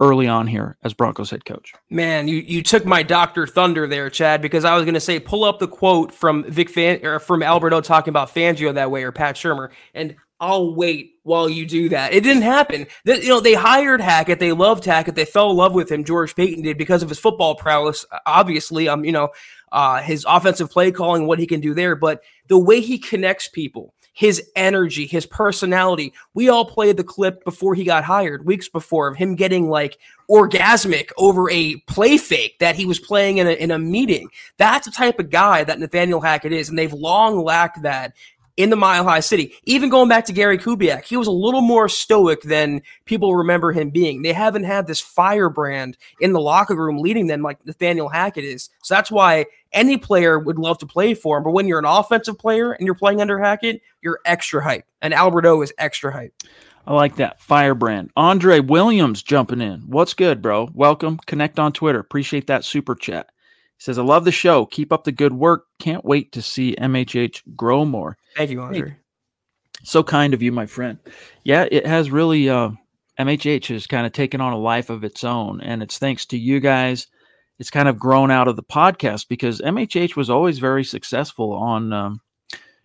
early 0.00 0.26
on 0.26 0.46
here 0.46 0.76
as 0.82 0.92
Broncos 0.92 1.30
head 1.30 1.44
coach. 1.44 1.72
Man, 1.90 2.26
you, 2.26 2.38
you 2.38 2.62
took 2.62 2.84
my 2.84 3.02
Doctor 3.02 3.46
Thunder 3.46 3.86
there, 3.86 4.10
Chad, 4.10 4.42
because 4.42 4.64
I 4.64 4.74
was 4.74 4.84
going 4.84 4.94
to 4.94 5.00
say 5.00 5.20
pull 5.20 5.44
up 5.44 5.60
the 5.60 5.68
quote 5.68 6.12
from 6.12 6.44
Vic 6.44 6.68
Fan 6.68 7.04
or 7.04 7.20
from 7.20 7.42
Alberto 7.42 7.80
talking 7.80 8.10
about 8.10 8.34
Fangio 8.34 8.74
that 8.74 8.90
way 8.90 9.04
or 9.04 9.12
Pat 9.12 9.36
Shurmur, 9.36 9.70
and 9.94 10.16
I'll 10.40 10.74
wait 10.74 11.14
while 11.22 11.48
you 11.48 11.64
do 11.66 11.88
that. 11.90 12.12
It 12.12 12.22
didn't 12.22 12.42
happen. 12.42 12.86
They, 13.04 13.22
you 13.22 13.28
know, 13.28 13.40
they 13.40 13.54
hired 13.54 14.00
Hackett, 14.00 14.40
they 14.40 14.52
loved 14.52 14.84
Hackett, 14.84 15.14
they 15.14 15.24
fell 15.24 15.50
in 15.50 15.56
love 15.56 15.72
with 15.72 15.90
him. 15.90 16.04
George 16.04 16.34
Paton 16.34 16.62
did 16.62 16.76
because 16.76 17.02
of 17.02 17.08
his 17.08 17.18
football 17.18 17.54
prowess. 17.54 18.04
Obviously, 18.26 18.88
um, 18.88 19.04
you 19.04 19.12
know, 19.12 19.30
uh, 19.72 20.00
his 20.02 20.24
offensive 20.28 20.70
play 20.70 20.92
calling, 20.92 21.26
what 21.26 21.38
he 21.38 21.46
can 21.46 21.60
do 21.60 21.74
there, 21.74 21.96
but 21.96 22.22
the 22.48 22.58
way 22.58 22.80
he 22.80 22.98
connects 22.98 23.48
people, 23.48 23.94
his 24.14 24.48
energy, 24.54 25.06
his 25.06 25.26
personality. 25.26 26.12
We 26.34 26.48
all 26.48 26.64
played 26.64 26.96
the 26.96 27.04
clip 27.04 27.44
before 27.44 27.74
he 27.74 27.82
got 27.82 28.04
hired, 28.04 28.46
weeks 28.46 28.68
before, 28.68 29.08
of 29.08 29.16
him 29.16 29.34
getting 29.34 29.68
like 29.68 29.98
orgasmic 30.30 31.10
over 31.18 31.50
a 31.50 31.76
play 31.88 32.16
fake 32.16 32.60
that 32.60 32.76
he 32.76 32.86
was 32.86 33.00
playing 33.00 33.38
in 33.38 33.48
a, 33.48 33.50
in 33.50 33.72
a 33.72 33.78
meeting. 33.78 34.28
That's 34.56 34.86
the 34.86 34.92
type 34.92 35.18
of 35.18 35.30
guy 35.30 35.64
that 35.64 35.80
Nathaniel 35.80 36.20
Hackett 36.20 36.52
is, 36.52 36.68
and 36.68 36.78
they've 36.78 36.92
long 36.92 37.42
lacked 37.42 37.82
that 37.82 38.14
in 38.56 38.70
the 38.70 38.76
Mile 38.76 39.04
High 39.04 39.20
City. 39.20 39.54
Even 39.64 39.90
going 39.90 40.08
back 40.08 40.24
to 40.26 40.32
Gary 40.32 40.58
Kubiak, 40.58 41.04
he 41.04 41.16
was 41.16 41.26
a 41.26 41.32
little 41.32 41.60
more 41.60 41.88
stoic 41.88 42.42
than 42.42 42.82
people 43.04 43.34
remember 43.34 43.72
him 43.72 43.90
being. 43.90 44.22
They 44.22 44.32
haven't 44.32 44.64
had 44.64 44.86
this 44.86 45.00
firebrand 45.00 45.96
in 46.20 46.32
the 46.32 46.40
locker 46.40 46.76
room 46.76 46.98
leading 46.98 47.26
them 47.26 47.42
like 47.42 47.64
Nathaniel 47.66 48.08
Hackett 48.08 48.44
is. 48.44 48.70
So 48.82 48.94
that's 48.94 49.10
why 49.10 49.46
any 49.72 49.96
player 49.96 50.38
would 50.38 50.58
love 50.58 50.78
to 50.78 50.86
play 50.86 51.14
for 51.14 51.38
him. 51.38 51.44
But 51.44 51.50
when 51.50 51.66
you're 51.66 51.80
an 51.80 51.84
offensive 51.84 52.38
player 52.38 52.72
and 52.72 52.86
you're 52.86 52.94
playing 52.94 53.20
under 53.20 53.38
Hackett, 53.38 53.82
you're 54.02 54.20
extra 54.24 54.62
hype. 54.62 54.86
And 55.02 55.12
Alberto 55.12 55.60
is 55.62 55.72
extra 55.78 56.12
hype. 56.12 56.32
I 56.86 56.92
like 56.92 57.16
that. 57.16 57.40
Firebrand. 57.40 58.10
Andre 58.14 58.60
Williams 58.60 59.22
jumping 59.22 59.62
in. 59.62 59.80
What's 59.86 60.14
good, 60.14 60.42
bro? 60.42 60.68
Welcome. 60.74 61.18
Connect 61.26 61.58
on 61.58 61.72
Twitter. 61.72 61.98
Appreciate 61.98 62.46
that 62.48 62.64
super 62.64 62.94
chat. 62.94 63.30
He 63.76 63.82
says, 63.82 63.98
I 63.98 64.02
love 64.02 64.24
the 64.24 64.32
show. 64.32 64.66
Keep 64.66 64.92
up 64.92 65.04
the 65.04 65.12
good 65.12 65.32
work. 65.32 65.64
Can't 65.78 66.04
wait 66.04 66.30
to 66.32 66.42
see 66.42 66.76
MHH 66.78 67.42
grow 67.56 67.84
more. 67.84 68.18
Thank 68.36 68.50
you, 68.50 68.60
Andre. 68.60 68.96
So 69.82 70.02
kind 70.02 70.34
of 70.34 70.42
you, 70.42 70.50
my 70.52 70.66
friend. 70.66 70.98
Yeah, 71.44 71.66
it 71.70 71.86
has 71.86 72.10
really, 72.10 72.48
uh, 72.48 72.70
MHH 73.18 73.66
has 73.68 73.86
kind 73.86 74.06
of 74.06 74.12
taken 74.12 74.40
on 74.40 74.52
a 74.52 74.58
life 74.58 74.90
of 74.90 75.04
its 75.04 75.24
own. 75.24 75.60
And 75.60 75.82
it's 75.82 75.98
thanks 75.98 76.26
to 76.26 76.38
you 76.38 76.60
guys. 76.60 77.06
It's 77.58 77.70
kind 77.70 77.88
of 77.88 77.98
grown 77.98 78.30
out 78.30 78.48
of 78.48 78.56
the 78.56 78.62
podcast 78.62 79.28
because 79.28 79.60
MHH 79.60 80.16
was 80.16 80.30
always 80.30 80.58
very 80.58 80.84
successful 80.84 81.52
on, 81.52 81.92
um, 81.92 82.20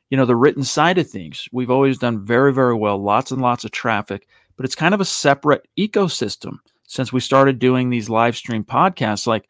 you 0.09 0.17
know, 0.17 0.25
the 0.25 0.35
written 0.35 0.63
side 0.63 0.97
of 0.97 1.09
things. 1.09 1.47
We've 1.51 1.71
always 1.71 1.97
done 1.97 2.25
very, 2.25 2.53
very 2.53 2.75
well, 2.75 3.01
lots 3.01 3.31
and 3.31 3.41
lots 3.41 3.63
of 3.63 3.71
traffic, 3.71 4.27
but 4.57 4.65
it's 4.65 4.75
kind 4.75 4.93
of 4.93 5.01
a 5.01 5.05
separate 5.05 5.67
ecosystem 5.77 6.57
since 6.87 7.13
we 7.13 7.19
started 7.19 7.59
doing 7.59 7.89
these 7.89 8.09
live 8.09 8.35
stream 8.35 8.63
podcasts. 8.63 9.25
Like, 9.25 9.47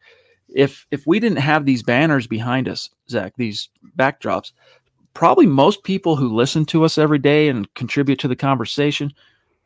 if 0.54 0.86
if 0.90 1.06
we 1.06 1.20
didn't 1.20 1.38
have 1.38 1.64
these 1.64 1.82
banners 1.82 2.26
behind 2.26 2.68
us, 2.68 2.90
Zach, 3.08 3.34
these 3.36 3.68
backdrops, 3.96 4.52
probably 5.14 5.46
most 5.46 5.82
people 5.84 6.16
who 6.16 6.34
listen 6.34 6.64
to 6.66 6.84
us 6.84 6.98
every 6.98 7.18
day 7.18 7.48
and 7.48 7.72
contribute 7.74 8.18
to 8.20 8.28
the 8.28 8.36
conversation 8.36 9.12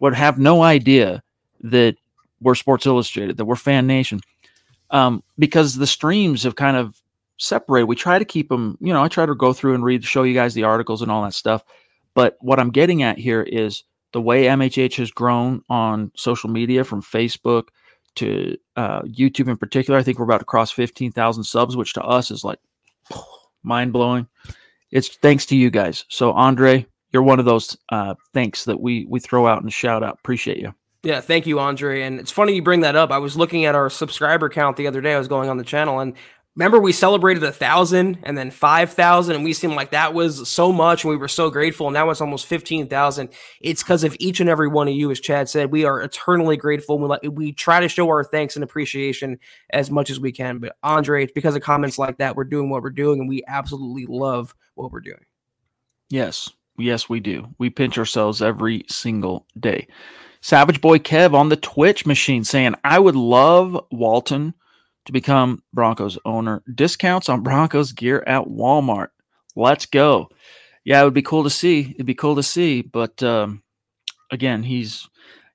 would 0.01 0.15
have 0.15 0.39
no 0.39 0.63
idea 0.63 1.23
that 1.61 1.97
we're 2.41 2.55
Sports 2.55 2.87
Illustrated, 2.87 3.37
that 3.37 3.45
we're 3.45 3.57
Fan 3.57 3.87
Nation, 3.87 4.21
um, 4.91 5.23
because 5.39 5.77
the 5.77 5.87
streams 5.87 6.43
have 6.43 6.57
kind 6.57 6.77
of 6.77 7.01
separated. 7.39 7.87
We 7.87 7.97
try 7.97 8.19
to 8.19 8.25
keep 8.25 8.49
them, 8.49 8.77
you 8.81 8.93
know, 8.93 9.03
I 9.03 9.09
try 9.09 9.27
to 9.27 9.35
go 9.35 9.53
through 9.53 9.75
and 9.75 9.85
read, 9.85 10.05
show 10.05 10.23
you 10.23 10.35
guys 10.35 10.55
the 10.55 10.65
articles 10.65 11.03
and 11.03 11.11
all 11.11 11.23
that 11.23 11.35
stuff. 11.35 11.63
But 12.15 12.37
what 12.41 12.61
I'm 12.61 12.71
getting 12.71 13.03
at 13.03 13.19
here 13.19 13.43
is 13.43 13.85
the 14.13 14.21
way 14.21 14.45
MHH 14.45 14.97
has 14.97 15.11
grown 15.11 15.63
on 15.69 16.13
social 16.15 16.49
media 16.49 16.85
from 16.85 17.03
Facebook 17.03 17.69
to 18.17 18.57
uh, 18.77 19.03
YouTube 19.03 19.49
in 19.49 19.57
particular. 19.57 19.99
I 19.99 20.03
think 20.03 20.19
we're 20.19 20.25
about 20.25 20.39
to 20.39 20.45
cross 20.45 20.71
15,000 20.71 21.43
subs, 21.45 21.77
which 21.77 21.95
to 21.95 22.03
us 22.03 22.31
is 22.31 22.45
like 22.45 22.61
mind 23.63 23.93
blowing. 23.93 24.29
It's 24.95 25.09
thanks 25.09 25.45
to 25.47 25.57
you 25.57 25.71
guys. 25.71 26.07
So, 26.09 26.33
Andre, 26.33 26.87
you're 27.13 27.23
one 27.23 27.39
of 27.39 27.45
those 27.45 27.77
uh, 27.91 28.15
thanks 28.33 28.65
that 28.65 28.81
we 28.81 29.05
we 29.11 29.21
throw 29.21 29.47
out 29.47 29.63
and 29.63 29.71
shout 29.71 30.03
out. 30.03 30.15
Appreciate 30.21 30.59
you. 30.59 30.73
Yeah, 31.03 31.21
thank 31.21 31.47
you, 31.47 31.59
Andre. 31.61 32.03
And 32.03 32.19
it's 32.19 32.31
funny 32.31 32.55
you 32.55 32.63
bring 32.63 32.81
that 32.81 32.97
up. 32.97 33.11
I 33.11 33.19
was 33.19 33.37
looking 33.37 33.67
at 33.67 33.75
our 33.75 33.91
subscriber 33.91 34.49
count 34.49 34.79
the 34.79 34.87
other 34.87 35.03
day. 35.03 35.13
I 35.13 35.19
was 35.19 35.29
going 35.29 35.51
on 35.51 35.59
the 35.59 35.65
channel, 35.65 35.99
and 35.99 36.15
remember 36.57 36.79
we 36.79 36.93
celebrated 36.93 37.43
a 37.43 37.53
thousand 37.53 38.19
and 38.23 38.37
then 38.39 38.51
five 38.51 38.93
thousand, 38.93 39.37
and 39.37 39.45
we 39.45 39.53
seemed 39.53 39.75
like 39.75 39.91
that 39.91 40.15
was 40.15 40.49
so 40.49 40.73
much, 40.73 41.05
and 41.05 41.11
we 41.11 41.17
were 41.17 41.29
so 41.29 41.51
grateful. 41.51 41.89
And 41.89 41.95
now 41.95 42.11
it's 42.11 42.21
almost 42.21 42.47
fifteen 42.47 42.89
thousand. 42.89 43.31
It's 43.61 43.83
because 43.83 44.05
of 44.05 44.17
each 44.19 44.41
and 44.41 44.49
every 44.49 44.69
one 44.69 44.89
of 44.89 44.95
you, 44.95 45.11
as 45.11 45.21
Chad 45.21 45.49
said. 45.49 45.73
We 45.73 45.85
are 45.85 46.03
eternally 46.03 46.57
grateful. 46.57 46.99
We 46.99 47.07
like 47.07 47.23
we 47.25 47.53
try 47.53 47.81
to 47.81 47.89
show 47.89 48.09
our 48.09 48.25
thanks 48.25 48.57
and 48.57 48.63
appreciation 48.63 49.39
as 49.71 49.91
much 49.91 50.11
as 50.11 50.21
we 50.21 50.33
can. 50.33 50.59
But 50.59 50.77
Andre, 50.83 51.25
it's 51.25 51.33
because 51.33 51.57
of 51.57 51.63
comments 51.63 51.99
like 51.99 52.19
that, 52.19 52.37
we're 52.37 52.45
doing 52.45 52.71
what 52.71 52.83
we're 52.83 52.91
doing, 52.91 53.21
and 53.21 53.29
we 53.29 53.43
absolutely 53.49 54.07
love 54.07 54.55
what 54.75 54.93
we're 54.93 55.01
doing. 55.01 55.25
Yes, 56.11 56.51
yes, 56.79 57.09
we 57.09 57.21
do. 57.21 57.49
We 57.59 57.71
pinch 57.71 57.99
ourselves 57.99 58.43
every 58.43 58.85
single 58.89 59.47
day. 59.59 59.89
Savage 60.41 60.83
Boy 60.83 60.99
Kev 60.99 61.33
on 61.33 61.49
the 61.49 61.57
Twitch 61.57 62.05
machine 62.05 62.45
saying, 62.45 62.75
I 62.85 62.99
would 62.99 63.17
love 63.17 63.83
Walton 63.91 64.53
to 65.05 65.13
become 65.13 65.63
Broncos 65.73 66.19
owner. 66.25 66.63
Discounts 66.75 67.29
on 67.29 67.43
Broncos 67.43 67.93
gear 67.93 68.25
at 68.27 68.45
Walmart. 68.45 69.09
Let's 69.55 69.87
go. 69.87 70.31
Yeah, 70.85 71.01
it 71.01 71.05
would 71.05 71.15
be 71.15 71.23
cool 71.23 71.45
to 71.45 71.51
see. 71.51 71.93
It'd 71.95 72.07
be 72.07 72.15
cool 72.15 72.37
to 72.37 72.43
see. 72.43 72.83
But 72.83 73.23
um, 73.23 73.63
again, 74.31 74.63
he's, 74.63 75.09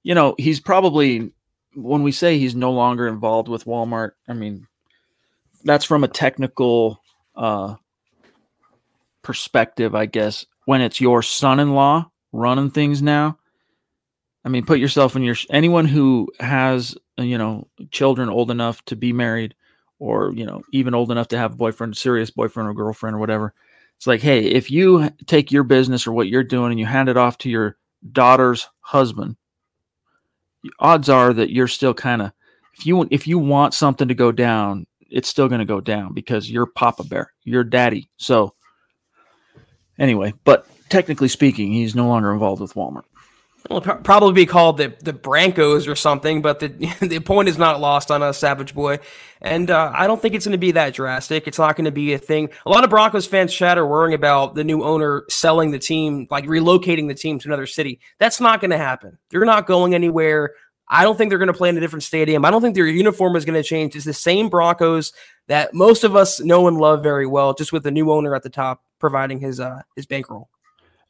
you 0.03 0.15
know, 0.15 0.35
he's 0.37 0.59
probably, 0.59 1.31
when 1.73 2.03
we 2.03 2.11
say 2.11 2.37
he's 2.37 2.55
no 2.55 2.71
longer 2.71 3.07
involved 3.07 3.47
with 3.47 3.65
Walmart, 3.65 4.11
I 4.27 4.33
mean, 4.33 4.67
that's 5.63 5.85
from 5.85 6.03
a 6.03 6.07
technical 6.07 7.01
uh, 7.35 7.75
perspective, 9.23 9.95
I 9.95 10.05
guess. 10.05 10.45
When 10.65 10.81
it's 10.81 11.01
your 11.01 11.23
son 11.23 11.59
in 11.59 11.73
law 11.73 12.11
running 12.31 12.69
things 12.69 13.01
now, 13.01 13.38
I 14.45 14.49
mean, 14.49 14.65
put 14.65 14.79
yourself 14.79 15.15
in 15.15 15.23
your 15.23 15.35
anyone 15.49 15.85
who 15.85 16.29
has 16.39 16.97
uh, 17.17 17.23
you 17.23 17.37
know 17.37 17.67
children 17.91 18.29
old 18.29 18.51
enough 18.51 18.83
to 18.85 18.95
be 18.95 19.13
married, 19.13 19.55
or 19.99 20.31
you 20.33 20.45
know 20.45 20.61
even 20.71 20.95
old 20.95 21.11
enough 21.11 21.29
to 21.29 21.37
have 21.37 21.53
a 21.53 21.57
boyfriend, 21.57 21.97
serious 21.97 22.29
boyfriend 22.29 22.69
or 22.69 22.73
girlfriend 22.73 23.15
or 23.15 23.19
whatever. 23.19 23.53
It's 23.97 24.07
like, 24.07 24.21
hey, 24.21 24.45
if 24.45 24.71
you 24.71 25.09
take 25.25 25.51
your 25.51 25.63
business 25.63 26.07
or 26.07 26.13
what 26.13 26.29
you're 26.29 26.43
doing 26.43 26.71
and 26.71 26.79
you 26.79 26.85
hand 26.85 27.09
it 27.09 27.17
off 27.17 27.37
to 27.39 27.49
your 27.49 27.75
daughter's 28.13 28.69
husband, 28.79 29.35
odds 30.79 31.09
are 31.09 31.33
that 31.33 31.51
you're 31.51 31.67
still 31.67 31.93
kind 31.93 32.21
of 32.21 32.31
if 32.79 32.85
you 32.85 33.07
if 33.11 33.27
you 33.27 33.37
want 33.37 33.73
something 33.73 34.07
to 34.07 34.13
go 34.13 34.31
down, 34.31 34.87
it's 35.09 35.27
still 35.27 35.49
going 35.49 35.59
to 35.59 35.65
go 35.65 35.81
down 35.81 36.13
because 36.13 36.49
you're 36.49 36.65
Papa 36.65 37.03
Bear, 37.03 37.33
you're 37.43 37.65
Daddy. 37.65 38.09
So 38.15 38.55
anyway, 39.97 40.33
but 40.45 40.65
technically 40.89 41.27
speaking, 41.27 41.73
he's 41.73 41.93
no 41.93 42.07
longer 42.07 42.31
involved 42.31 42.61
with 42.61 42.73
Walmart. 42.73 43.03
It'll 43.69 43.81
probably 43.81 44.33
be 44.33 44.47
called 44.47 44.77
the 44.77 44.95
the 45.01 45.13
Brancos 45.13 45.87
or 45.87 45.95
something, 45.95 46.41
but 46.41 46.59
the 46.59 46.69
the 47.01 47.19
point 47.19 47.49
is 47.49 47.57
not 47.57 47.79
lost 47.79 48.09
on 48.09 48.23
us, 48.23 48.39
Savage 48.39 48.73
Boy. 48.73 48.99
And 49.41 49.69
uh, 49.69 49.91
I 49.93 50.07
don't 50.07 50.19
think 50.21 50.33
it's 50.33 50.45
going 50.45 50.53
to 50.53 50.57
be 50.57 50.71
that 50.71 50.93
drastic. 50.93 51.47
It's 51.47 51.59
not 51.59 51.75
going 51.75 51.85
to 51.85 51.91
be 51.91 52.13
a 52.13 52.17
thing. 52.17 52.49
A 52.65 52.69
lot 52.69 52.83
of 52.83 52.89
Broncos 52.89 53.27
fans 53.27 53.53
chat 53.53 53.77
are 53.77 53.85
worrying 53.85 54.15
about 54.15 54.55
the 54.55 54.63
new 54.63 54.83
owner 54.83 55.23
selling 55.29 55.71
the 55.71 55.79
team, 55.79 56.27
like 56.31 56.45
relocating 56.45 57.07
the 57.07 57.13
team 57.13 57.37
to 57.39 57.47
another 57.47 57.67
city. 57.67 57.99
That's 58.17 58.41
not 58.41 58.59
going 58.59 58.71
to 58.71 58.77
happen. 58.77 59.19
They're 59.29 59.45
not 59.45 59.67
going 59.67 59.93
anywhere. 59.93 60.55
I 60.87 61.03
don't 61.03 61.15
think 61.15 61.29
they're 61.29 61.37
going 61.37 61.47
to 61.47 61.53
play 61.53 61.69
in 61.69 61.77
a 61.77 61.79
different 61.79 62.03
stadium. 62.03 62.43
I 62.43 62.49
don't 62.49 62.63
think 62.63 62.73
their 62.73 62.87
uniform 62.87 63.35
is 63.35 63.45
going 63.45 63.61
to 63.61 63.67
change. 63.67 63.95
It's 63.95 64.05
the 64.05 64.13
same 64.13 64.49
Broncos 64.49 65.13
that 65.47 65.75
most 65.75 66.03
of 66.03 66.15
us 66.15 66.39
know 66.39 66.67
and 66.67 66.77
love 66.77 67.03
very 67.03 67.27
well, 67.27 67.53
just 67.53 67.71
with 67.71 67.83
the 67.83 67.91
new 67.91 68.11
owner 68.11 68.33
at 68.33 68.41
the 68.41 68.49
top 68.49 68.83
providing 68.99 69.39
his 69.39 69.59
uh, 69.59 69.83
his 69.95 70.07
bankroll. 70.07 70.49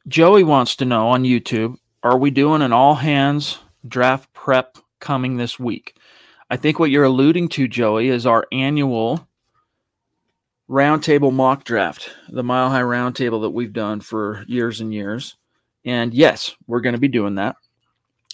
Joey 0.06 0.44
wants 0.44 0.76
to 0.76 0.84
know 0.84 1.08
on 1.08 1.24
YouTube 1.24 1.76
are 2.02 2.18
we 2.18 2.30
doing 2.30 2.62
an 2.62 2.72
all 2.72 2.94
hands 2.94 3.58
draft 3.86 4.32
prep 4.32 4.78
coming 5.00 5.36
this 5.36 5.58
week? 5.58 5.96
I 6.48 6.56
think 6.56 6.78
what 6.78 6.90
you're 6.90 7.04
alluding 7.04 7.48
to, 7.50 7.68
Joey, 7.68 8.08
is 8.08 8.26
our 8.26 8.46
annual 8.50 9.28
roundtable 10.68 11.32
mock 11.32 11.64
draft, 11.64 12.10
the 12.28 12.42
mile 12.42 12.70
high 12.70 12.80
roundtable 12.80 13.42
that 13.42 13.50
we've 13.50 13.72
done 13.72 14.00
for 14.00 14.44
years 14.46 14.80
and 14.80 14.94
years. 14.94 15.36
And 15.84 16.14
yes, 16.14 16.54
we're 16.66 16.80
going 16.80 16.94
to 16.94 17.00
be 17.00 17.08
doing 17.08 17.36
that. 17.36 17.56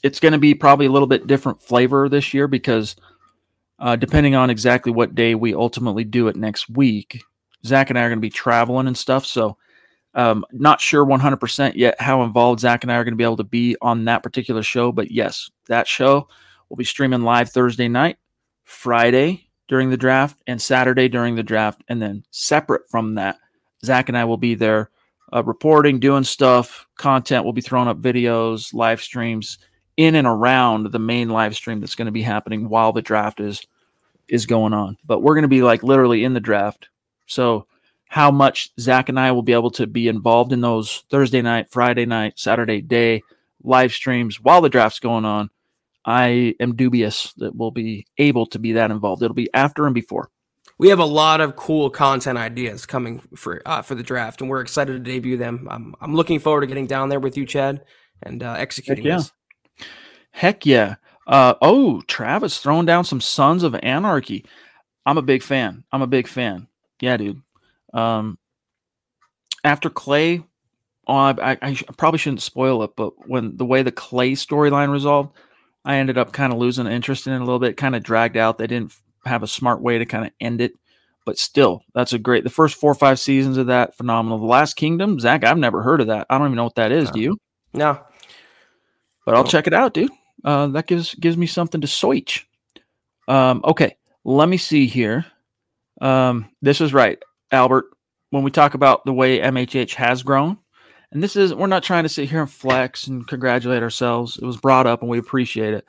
It's 0.03 0.21
going 0.21 0.33
to 0.33 0.39
be 0.39 0.55
probably 0.55 0.87
a 0.87 0.93
little 0.93 1.09
bit 1.09 1.27
different 1.27 1.61
flavor 1.61 2.09
this 2.09 2.35
year 2.35 2.49
because 2.49 2.97
uh, 3.79 3.97
depending 3.97 4.35
on 4.35 4.51
exactly 4.51 4.93
what 4.93 5.15
day 5.15 5.35
we 5.35 5.55
ultimately 5.55 6.05
do 6.05 6.29
it 6.29 6.37
next 6.37 6.69
week, 6.69 7.23
Zach 7.65 7.91
and 7.91 7.99
I 7.99 8.03
are 8.03 8.09
going 8.09 8.19
to 8.19 8.21
be 8.21 8.31
traveling 8.31 8.87
and 8.87 8.97
stuff. 8.97 9.27
So 9.27 9.57
um, 10.17 10.45
not 10.51 10.81
sure 10.81 11.05
100% 11.05 11.75
yet 11.77 12.01
how 12.01 12.23
involved 12.23 12.61
Zach 12.61 12.83
and 12.83 12.91
I 12.91 12.97
are 12.97 13.05
going 13.05 13.13
to 13.13 13.17
be 13.19 13.25
able 13.25 13.37
to 13.37 13.45
be 13.45 13.77
on 13.83 14.07
that 14.07 14.23
particular 14.23 14.63
show, 14.63 14.91
but 14.91 15.11
yes, 15.11 15.51
that 15.67 15.87
show 15.87 16.27
will 16.69 16.77
be 16.77 16.85
streaming 16.85 17.23
live 17.23 17.51
Thursday 17.51 17.87
night, 17.87 18.17
Friday 18.65 19.49
during 19.69 19.91
the 19.91 19.97
draft, 19.97 20.43
and 20.47 20.61
Saturday 20.61 21.09
during 21.09 21.35
the 21.35 21.43
draft. 21.43 21.85
And 21.89 22.01
then 22.01 22.25
separate 22.31 22.89
from 22.89 23.15
that, 23.17 23.37
Zach 23.85 24.09
and 24.09 24.17
I 24.17 24.25
will 24.25 24.39
be 24.39 24.55
there 24.55 24.91
uh, 25.35 25.45
reporting, 25.45 26.01
doing 26.01 26.25
stuff, 26.25 26.87
content. 26.97 27.45
We'll 27.45 27.53
be 27.53 27.61
throwing 27.61 27.89
up 27.89 28.01
videos, 28.01 28.73
live 28.73 29.03
streams 29.03 29.59
in 29.99 30.15
and 30.15 30.27
around 30.27 30.93
the 30.93 30.99
main 30.99 31.29
live 31.29 31.55
stream 31.55 31.81
that's 31.81 31.95
going 31.95 32.07
to 32.07 32.13
be 32.13 32.23
happening 32.23 32.69
while 32.69 32.93
the 32.93 33.03
draft 33.03 33.41
is 33.41 33.67
is 34.29 34.47
going 34.47 34.73
on. 34.73 34.97
But 35.05 35.21
we're 35.21 35.35
going 35.35 35.43
to 35.43 35.49
be 35.49 35.63
like 35.63 35.83
literally 35.83 36.25
in 36.25 36.33
the 36.33 36.41
draft. 36.41 36.89
So 37.27 37.67
how 38.09 38.31
much 38.31 38.71
Zach 38.79 39.09
and 39.09 39.19
I 39.19 39.33
will 39.33 39.43
be 39.43 39.53
able 39.53 39.71
to 39.73 39.87
be 39.87 40.09
involved 40.09 40.53
in 40.53 40.61
those 40.61 41.05
Thursday 41.11 41.43
night, 41.43 41.71
Friday 41.71 42.07
night, 42.07 42.39
Saturday 42.39 42.81
day 42.81 43.23
live 43.63 43.93
streams 43.93 44.41
while 44.41 44.61
the 44.61 44.69
draft's 44.69 45.01
going 45.01 45.25
on. 45.25 45.51
I 46.05 46.55
am 46.61 46.77
dubious 46.77 47.33
that 47.39 47.57
we'll 47.57 47.73
be 47.73 48.07
able 48.17 48.47
to 48.47 48.59
be 48.59 48.73
that 48.73 48.93
involved. 48.93 49.23
It'll 49.23 49.35
be 49.35 49.53
after 49.53 49.87
and 49.87 49.95
before. 49.95 50.31
We 50.79 50.89
have 50.91 51.01
a 51.01 51.05
lot 51.05 51.41
of 51.41 51.57
cool 51.57 51.91
content 51.91 52.39
ideas 52.39 52.87
coming 52.87 53.23
for 53.35 53.63
uh, 53.67 53.83
for 53.83 53.95
the 53.95 54.03
draft, 54.03 54.41
and 54.41 54.51
we're 54.51 54.61
excited 54.61 54.93
to 54.93 54.99
debut 54.99 55.37
them. 55.37 55.67
I'm, 55.71 55.95
I'm 56.01 56.15
looking 56.15 56.39
forward 56.39 56.61
to 56.61 56.67
getting 56.67 56.87
down 56.87 57.09
there 57.09 57.19
with 57.19 57.37
you, 57.37 57.47
Chad, 57.47 57.83
and 58.23 58.43
uh, 58.43 58.53
executing 58.59 59.05
Heck 59.05 59.11
yeah. 59.11 59.17
this. 59.17 59.33
Heck 60.31 60.67
yeah. 60.67 60.97
Uh, 61.27 61.55
oh, 61.61 62.03
Travis 62.03 62.59
throwing 62.59 62.87
down 62.87 63.05
some 63.05 63.21
Sons 63.21 63.63
of 63.63 63.75
Anarchy. 63.77 64.45
I'm 65.07 65.19
a 65.19 65.23
big 65.23 65.43
fan. 65.43 65.85
I'm 65.91 66.03
a 66.03 66.07
big 66.07 66.29
fan. 66.29 66.69
Yeah, 67.01 67.17
dude. 67.17 67.43
Um, 67.97 68.39
after 69.65 69.89
Clay, 69.89 70.43
oh, 71.09 71.15
I, 71.15 71.35
I, 71.41 71.59
I, 71.63 71.75
probably 71.97 72.19
shouldn't 72.19 72.43
spoil 72.43 72.83
it, 72.83 72.91
but 72.95 73.27
when 73.27 73.57
the 73.57 73.65
way 73.65 73.83
the 73.83 73.91
Clay 73.91 74.33
storyline 74.33 74.93
resolved, 74.93 75.35
I 75.85 75.97
ended 75.97 76.19
up 76.19 76.33
kind 76.33 76.53
of 76.53 76.59
losing 76.59 76.87
interest 76.87 77.27
in 77.27 77.33
it 77.33 77.41
a 77.41 77.45
little 77.45 77.59
bit. 77.59 77.77
Kind 77.77 77.97
of 77.97 78.03
dragged 78.03 78.37
out. 78.37 78.59
They 78.59 78.67
didn't 78.67 78.93
have 79.25 79.43
a 79.43 79.49
smart 79.49 79.81
way 79.81 79.99
to 79.99 80.05
kind 80.05 80.27
of 80.27 80.33
end 80.41 80.61
it, 80.61 80.75
but 81.25 81.39
still, 81.39 81.83
that's 81.95 82.13
a 82.13 82.19
great. 82.19 82.45
The 82.45 82.51
first 82.51 82.77
four 82.77 82.93
or 82.93 82.97
five 82.97 83.19
seasons 83.19 83.57
of 83.57 83.69
that 83.69 83.97
phenomenal. 83.97 84.39
The 84.39 84.45
Last 84.45 84.75
Kingdom, 84.75 85.19
Zach, 85.19 85.43
I've 85.43 85.59
never 85.59 85.83
heard 85.83 86.03
of 86.03 86.09
that. 86.09 86.27
I 86.29 86.37
don't 86.37 86.49
even 86.49 86.57
know 86.57 86.65
what 86.65 86.75
that 86.75 86.93
is. 86.93 87.07
No. 87.07 87.13
Do 87.13 87.21
you? 87.21 87.39
No, 87.73 88.01
But 89.25 89.35
I'll 89.35 89.45
check 89.45 89.67
it 89.67 89.75
out, 89.75 89.95
dude. 89.95 90.11
Uh, 90.45 90.69
that 90.69 90.87
gives 90.87 91.15
gives 91.15 91.37
me 91.37 91.47
something 91.47 91.81
to 91.81 91.87
switch. 91.87 92.47
Um, 93.29 93.61
okay, 93.65 93.97
let 94.25 94.49
me 94.49 94.57
see 94.57 94.87
here. 94.87 95.27
Um, 96.01 96.51
this 96.63 96.81
is 96.81 96.93
right. 96.93 97.19
Albert, 97.57 97.87
when 98.31 98.43
we 98.43 98.51
talk 98.51 98.75
about 98.75 99.05
the 99.05 99.13
way 99.13 99.41
MHH 99.41 99.95
has 99.95 100.23
grown, 100.23 100.59
and 101.11 101.23
this 101.23 101.37
is, 101.37 101.55
we're 101.55 101.67
not 101.67 101.83
trying 101.83 102.03
to 102.03 102.09
sit 102.09 102.29
here 102.29 102.41
and 102.43 102.51
flex 102.51 103.07
and 103.07 103.27
congratulate 103.27 103.83
ourselves. 103.83 104.37
It 104.37 104.45
was 104.45 104.59
brought 104.59 104.87
up 104.87 105.01
and 105.01 105.11
we 105.11 105.19
appreciate 105.19 105.73
it. 105.73 105.87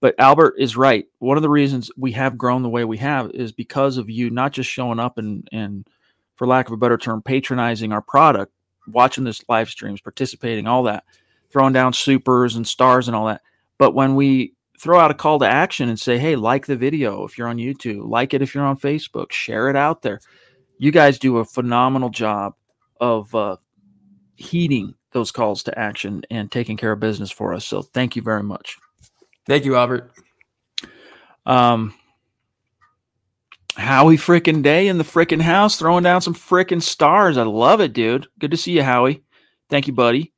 But 0.00 0.14
Albert 0.18 0.56
is 0.58 0.76
right. 0.76 1.06
One 1.18 1.38
of 1.38 1.42
the 1.42 1.48
reasons 1.48 1.90
we 1.96 2.12
have 2.12 2.36
grown 2.36 2.62
the 2.62 2.68
way 2.68 2.84
we 2.84 2.98
have 2.98 3.30
is 3.30 3.52
because 3.52 3.96
of 3.96 4.10
you 4.10 4.28
not 4.28 4.52
just 4.52 4.68
showing 4.68 5.00
up 5.00 5.16
and, 5.16 5.48
and 5.52 5.86
for 6.34 6.46
lack 6.46 6.66
of 6.66 6.72
a 6.72 6.76
better 6.76 6.98
term, 6.98 7.22
patronizing 7.22 7.92
our 7.92 8.02
product, 8.02 8.52
watching 8.86 9.24
this 9.24 9.42
live 9.48 9.70
streams, 9.70 10.02
participating, 10.02 10.66
all 10.66 10.82
that, 10.82 11.04
throwing 11.50 11.72
down 11.72 11.94
supers 11.94 12.56
and 12.56 12.68
stars 12.68 13.08
and 13.08 13.16
all 13.16 13.26
that. 13.26 13.40
But 13.78 13.94
when 13.94 14.16
we 14.16 14.52
throw 14.78 15.00
out 15.00 15.10
a 15.10 15.14
call 15.14 15.38
to 15.38 15.48
action 15.48 15.88
and 15.88 15.98
say, 15.98 16.18
hey, 16.18 16.36
like 16.36 16.66
the 16.66 16.76
video 16.76 17.24
if 17.24 17.38
you're 17.38 17.48
on 17.48 17.56
YouTube, 17.56 18.06
like 18.06 18.34
it 18.34 18.42
if 18.42 18.54
you're 18.54 18.64
on 18.66 18.78
Facebook, 18.78 19.32
share 19.32 19.70
it 19.70 19.76
out 19.76 20.02
there 20.02 20.20
you 20.78 20.90
guys 20.90 21.18
do 21.18 21.38
a 21.38 21.44
phenomenal 21.44 22.10
job 22.10 22.54
of 23.00 23.34
uh, 23.34 23.56
heeding 24.36 24.94
those 25.12 25.30
calls 25.30 25.62
to 25.64 25.78
action 25.78 26.22
and 26.30 26.50
taking 26.52 26.76
care 26.76 26.92
of 26.92 27.00
business 27.00 27.30
for 27.30 27.54
us. 27.54 27.64
So 27.64 27.82
thank 27.82 28.16
you 28.16 28.22
very 28.22 28.42
much. 28.42 28.76
Thank 29.46 29.64
you, 29.64 29.76
Albert. 29.76 30.10
Um, 31.46 31.94
Howie 33.76 34.16
freaking 34.16 34.62
Day 34.62 34.88
in 34.88 34.98
the 34.98 35.04
freaking 35.04 35.40
house, 35.40 35.78
throwing 35.78 36.02
down 36.02 36.20
some 36.20 36.34
freaking 36.34 36.82
stars. 36.82 37.36
I 37.36 37.42
love 37.44 37.80
it, 37.80 37.92
dude. 37.92 38.26
Good 38.38 38.50
to 38.50 38.56
see 38.56 38.72
you, 38.72 38.82
Howie. 38.82 39.22
Thank 39.68 39.86
you, 39.86 39.92
buddy. 39.92 40.32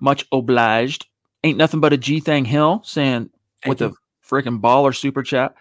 Much 0.00 0.26
obliged. 0.32 1.06
Ain't 1.44 1.58
nothing 1.58 1.80
but 1.80 1.92
a 1.92 1.96
G 1.96 2.20
thing 2.20 2.44
hill 2.44 2.82
saying 2.84 3.30
Thank 3.62 3.80
with 3.80 3.80
you. 3.80 3.96
a 3.96 4.26
freaking 4.26 4.60
baller 4.60 4.96
super 4.96 5.22
chat. 5.22 5.54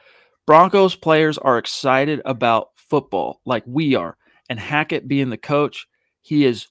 Broncos 0.46 0.96
players 0.96 1.38
are 1.38 1.58
excited 1.58 2.22
about 2.26 2.70
football 2.90 3.42
like 3.46 3.64
we 3.66 3.96
are. 3.96 4.18
And 4.50 4.60
Hackett 4.60 5.08
being 5.08 5.30
the 5.30 5.38
coach, 5.38 5.88
he 6.22 6.46
is 6.46 6.68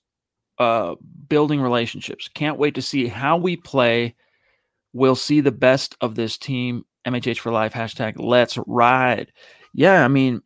uh, 0.59 0.95
building 1.29 1.61
relationships. 1.61 2.29
Can't 2.29 2.59
wait 2.59 2.75
to 2.75 2.83
see 2.83 3.07
how 3.07 3.37
we 3.37 3.57
play. 3.57 4.15
We'll 4.93 5.17
see 5.17 5.41
the 5.41 5.53
best 5.53 5.97
of 6.01 6.15
this 6.15 6.39
team. 6.39 6.85
MHH 7.07 7.39
for 7.39 7.53
life. 7.53 7.73
Hashtag 7.73 8.15
let's 8.17 8.59
ride. 8.67 9.33
Yeah, 9.73 10.05
I 10.05 10.09
mean, 10.09 10.43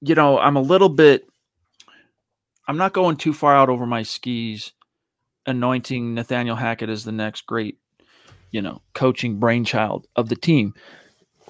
you 0.00 0.14
know, 0.14 0.38
I'm 0.38 0.56
a 0.56 0.62
little 0.62 0.88
bit. 0.88 1.26
I'm 2.66 2.78
not 2.78 2.92
going 2.92 3.16
too 3.16 3.32
far 3.32 3.54
out 3.54 3.68
over 3.68 3.86
my 3.86 4.02
skis, 4.02 4.72
anointing 5.46 6.14
Nathaniel 6.14 6.56
Hackett 6.56 6.90
as 6.90 7.04
the 7.04 7.12
next 7.12 7.46
great, 7.46 7.78
you 8.50 8.62
know, 8.62 8.82
coaching 8.94 9.38
brainchild 9.38 10.06
of 10.16 10.28
the 10.28 10.36
team, 10.36 10.74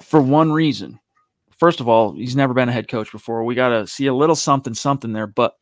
for 0.01 0.21
one 0.21 0.51
reason. 0.51 0.99
First 1.59 1.81
of 1.81 1.89
all, 1.89 2.13
he's 2.13 2.37
never 2.37 2.53
been 2.53 2.69
a 2.69 2.73
head 2.73 2.87
coach 2.87 3.11
before. 3.11 3.43
We 3.43 3.53
got 3.53 3.69
to 3.69 3.85
see 3.85 4.07
a 4.07 4.13
little 4.13 4.35
something, 4.35 4.73
something 4.73 5.11
there, 5.11 5.27
but 5.27 5.55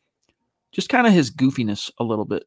just 0.72 0.89
kind 0.89 1.08
of 1.08 1.14
his 1.14 1.32
goofiness 1.32 1.89
a 2.00 2.04
little 2.04 2.26
bit. 2.26 2.43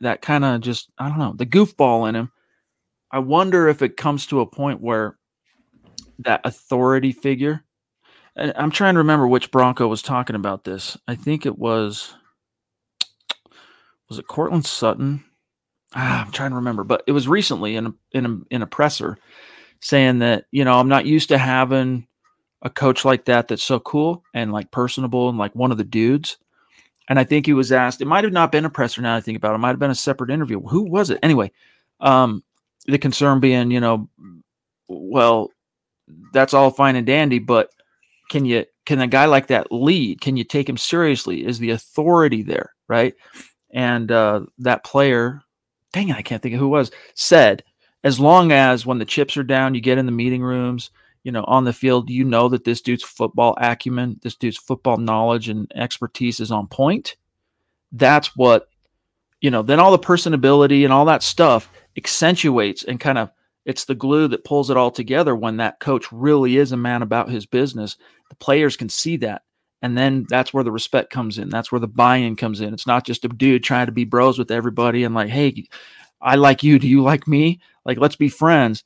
That 0.00 0.20
kind 0.20 0.44
of 0.44 0.60
just, 0.60 0.90
I 0.98 1.08
don't 1.08 1.18
know, 1.18 1.32
the 1.34 1.46
goofball 1.46 2.08
in 2.08 2.14
him. 2.14 2.30
I 3.10 3.20
wonder 3.20 3.68
if 3.68 3.80
it 3.80 3.96
comes 3.96 4.26
to 4.26 4.40
a 4.40 4.46
point 4.46 4.82
where 4.82 5.16
that 6.18 6.42
authority 6.44 7.12
figure. 7.12 7.64
and 8.36 8.52
I'm 8.54 8.70
trying 8.70 8.94
to 8.94 8.98
remember 8.98 9.26
which 9.26 9.50
Bronco 9.50 9.88
was 9.88 10.02
talking 10.02 10.36
about 10.36 10.64
this. 10.64 10.96
I 11.08 11.14
think 11.14 11.46
it 11.46 11.58
was 11.58 12.14
was 14.10 14.18
it 14.18 14.26
Courtland 14.26 14.66
Sutton? 14.66 15.24
Ah, 15.94 16.24
I'm 16.24 16.32
trying 16.32 16.50
to 16.50 16.56
remember, 16.56 16.84
but 16.84 17.02
it 17.06 17.12
was 17.12 17.28
recently 17.28 17.76
in 17.76 17.86
a, 17.86 17.94
in 18.12 18.26
a, 18.26 18.54
in 18.54 18.62
a 18.62 18.66
presser 18.66 19.18
saying 19.80 20.18
that 20.18 20.44
you 20.50 20.64
know 20.64 20.78
I'm 20.78 20.88
not 20.88 21.06
used 21.06 21.28
to 21.30 21.38
having 21.38 22.06
a 22.62 22.70
coach 22.70 23.04
like 23.04 23.24
that 23.26 23.48
that's 23.48 23.62
so 23.62 23.78
cool 23.80 24.24
and 24.34 24.52
like 24.52 24.70
personable 24.70 25.28
and 25.28 25.38
like 25.38 25.54
one 25.54 25.70
of 25.70 25.78
the 25.78 25.84
dudes. 25.84 26.38
And 27.08 27.18
I 27.18 27.24
think 27.24 27.46
he 27.46 27.52
was 27.52 27.72
asked. 27.72 28.00
It 28.00 28.06
might 28.06 28.24
have 28.24 28.32
not 28.32 28.52
been 28.52 28.64
a 28.64 28.70
presser. 28.70 29.00
Now 29.00 29.16
I 29.16 29.20
think 29.20 29.38
about 29.38 29.52
it, 29.52 29.56
it 29.56 29.58
might 29.58 29.68
have 29.70 29.78
been 29.78 29.90
a 29.90 29.94
separate 29.94 30.30
interview. 30.30 30.60
Who 30.60 30.82
was 30.82 31.10
it 31.10 31.20
anyway? 31.22 31.52
Um, 32.00 32.42
the 32.86 32.98
concern 32.98 33.40
being, 33.40 33.70
you 33.70 33.80
know, 33.80 34.08
well, 34.88 35.50
that's 36.32 36.54
all 36.54 36.70
fine 36.70 36.96
and 36.96 37.06
dandy, 37.06 37.38
but 37.38 37.70
can 38.30 38.44
you 38.44 38.64
can 38.86 39.00
a 39.00 39.06
guy 39.06 39.26
like 39.26 39.48
that 39.48 39.70
lead? 39.70 40.20
Can 40.20 40.36
you 40.36 40.44
take 40.44 40.68
him 40.68 40.78
seriously? 40.78 41.46
Is 41.46 41.58
the 41.58 41.70
authority 41.70 42.42
there, 42.42 42.74
right? 42.88 43.14
And 43.70 44.10
uh, 44.10 44.46
that 44.58 44.84
player, 44.84 45.42
dang 45.92 46.08
it, 46.08 46.16
I 46.16 46.22
can't 46.22 46.42
think 46.42 46.54
of 46.54 46.60
who 46.60 46.68
was, 46.68 46.90
said, 47.14 47.62
as 48.02 48.18
long 48.18 48.50
as 48.50 48.86
when 48.86 48.98
the 48.98 49.04
chips 49.04 49.36
are 49.36 49.42
down, 49.42 49.74
you 49.74 49.82
get 49.82 49.98
in 49.98 50.06
the 50.06 50.12
meeting 50.12 50.42
rooms, 50.42 50.90
you 51.28 51.32
know, 51.32 51.44
on 51.46 51.64
the 51.64 51.74
field, 51.74 52.08
you 52.08 52.24
know 52.24 52.48
that 52.48 52.64
this 52.64 52.80
dude's 52.80 53.02
football 53.02 53.54
acumen, 53.60 54.18
this 54.22 54.34
dude's 54.34 54.56
football 54.56 54.96
knowledge 54.96 55.50
and 55.50 55.70
expertise 55.74 56.40
is 56.40 56.50
on 56.50 56.66
point. 56.66 57.16
That's 57.92 58.34
what, 58.34 58.70
you 59.42 59.50
know, 59.50 59.60
then 59.60 59.78
all 59.78 59.90
the 59.90 59.98
personability 59.98 60.84
and 60.84 60.92
all 60.92 61.04
that 61.04 61.22
stuff 61.22 61.70
accentuates 61.98 62.82
and 62.82 62.98
kind 62.98 63.18
of 63.18 63.30
it's 63.66 63.84
the 63.84 63.94
glue 63.94 64.26
that 64.28 64.44
pulls 64.44 64.70
it 64.70 64.78
all 64.78 64.90
together 64.90 65.36
when 65.36 65.58
that 65.58 65.80
coach 65.80 66.10
really 66.10 66.56
is 66.56 66.72
a 66.72 66.78
man 66.78 67.02
about 67.02 67.28
his 67.28 67.44
business. 67.44 67.98
The 68.30 68.36
players 68.36 68.78
can 68.78 68.88
see 68.88 69.18
that. 69.18 69.42
And 69.82 69.98
then 69.98 70.24
that's 70.30 70.54
where 70.54 70.64
the 70.64 70.72
respect 70.72 71.10
comes 71.10 71.36
in. 71.36 71.50
That's 71.50 71.70
where 71.70 71.78
the 71.78 71.86
buy-in 71.86 72.36
comes 72.36 72.62
in. 72.62 72.72
It's 72.72 72.86
not 72.86 73.04
just 73.04 73.26
a 73.26 73.28
dude 73.28 73.64
trying 73.64 73.84
to 73.84 73.92
be 73.92 74.04
bros 74.04 74.38
with 74.38 74.50
everybody 74.50 75.04
and 75.04 75.14
like, 75.14 75.28
hey, 75.28 75.66
I 76.22 76.36
like 76.36 76.62
you. 76.62 76.78
Do 76.78 76.88
you 76.88 77.02
like 77.02 77.28
me? 77.28 77.60
Like, 77.84 77.98
let's 77.98 78.16
be 78.16 78.30
friends. 78.30 78.82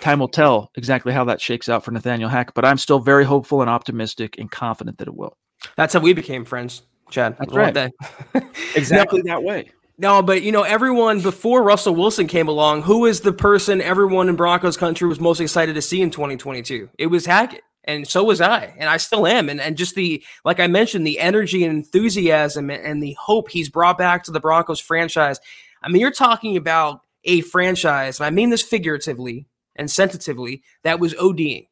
Time 0.00 0.18
will 0.18 0.28
tell 0.28 0.70
exactly 0.76 1.12
how 1.12 1.24
that 1.24 1.40
shakes 1.40 1.68
out 1.68 1.84
for 1.84 1.90
Nathaniel 1.90 2.30
Hack, 2.30 2.54
but 2.54 2.64
I'm 2.64 2.78
still 2.78 2.98
very 2.98 3.24
hopeful 3.24 3.60
and 3.60 3.70
optimistic 3.70 4.38
and 4.38 4.50
confident 4.50 4.98
that 4.98 5.08
it 5.08 5.14
will. 5.14 5.36
That's 5.76 5.94
how 5.94 6.00
we 6.00 6.14
became 6.14 6.44
friends, 6.44 6.82
Chad. 7.10 7.36
That's 7.38 7.52
right. 7.52 7.74
day. 7.74 7.90
Exactly 8.76 9.22
that 9.22 9.42
way. 9.42 9.70
No, 9.98 10.22
but 10.22 10.42
you 10.42 10.52
know, 10.52 10.62
everyone 10.62 11.20
before 11.20 11.62
Russell 11.62 11.94
Wilson 11.94 12.26
came 12.26 12.48
along, 12.48 12.82
who 12.82 13.04
is 13.04 13.20
the 13.20 13.32
person 13.32 13.82
everyone 13.82 14.30
in 14.30 14.36
Broncos 14.36 14.78
country 14.78 15.06
was 15.06 15.20
most 15.20 15.40
excited 15.40 15.74
to 15.74 15.82
see 15.82 16.00
in 16.00 16.10
2022? 16.10 16.88
It 16.96 17.08
was 17.08 17.26
Hackett. 17.26 17.62
And 17.84 18.06
so 18.06 18.24
was 18.24 18.40
I, 18.40 18.74
and 18.78 18.88
I 18.88 18.98
still 18.98 19.26
am. 19.26 19.48
And 19.48 19.60
and 19.60 19.76
just 19.76 19.94
the 19.94 20.22
like 20.44 20.60
I 20.60 20.66
mentioned, 20.66 21.06
the 21.06 21.18
energy 21.18 21.64
and 21.64 21.76
enthusiasm 21.76 22.70
and, 22.70 22.82
and 22.82 23.02
the 23.02 23.14
hope 23.20 23.50
he's 23.50 23.68
brought 23.68 23.98
back 23.98 24.24
to 24.24 24.30
the 24.30 24.40
Broncos 24.40 24.80
franchise. 24.80 25.40
I 25.82 25.88
mean, 25.88 26.00
you're 26.00 26.10
talking 26.10 26.56
about 26.56 27.02
a 27.24 27.40
franchise, 27.42 28.20
and 28.20 28.26
I 28.26 28.30
mean 28.30 28.50
this 28.50 28.62
figuratively 28.62 29.46
and 29.80 29.90
sensitively, 29.90 30.62
that 30.84 31.00
was 31.00 31.14
ODing. 31.14 31.66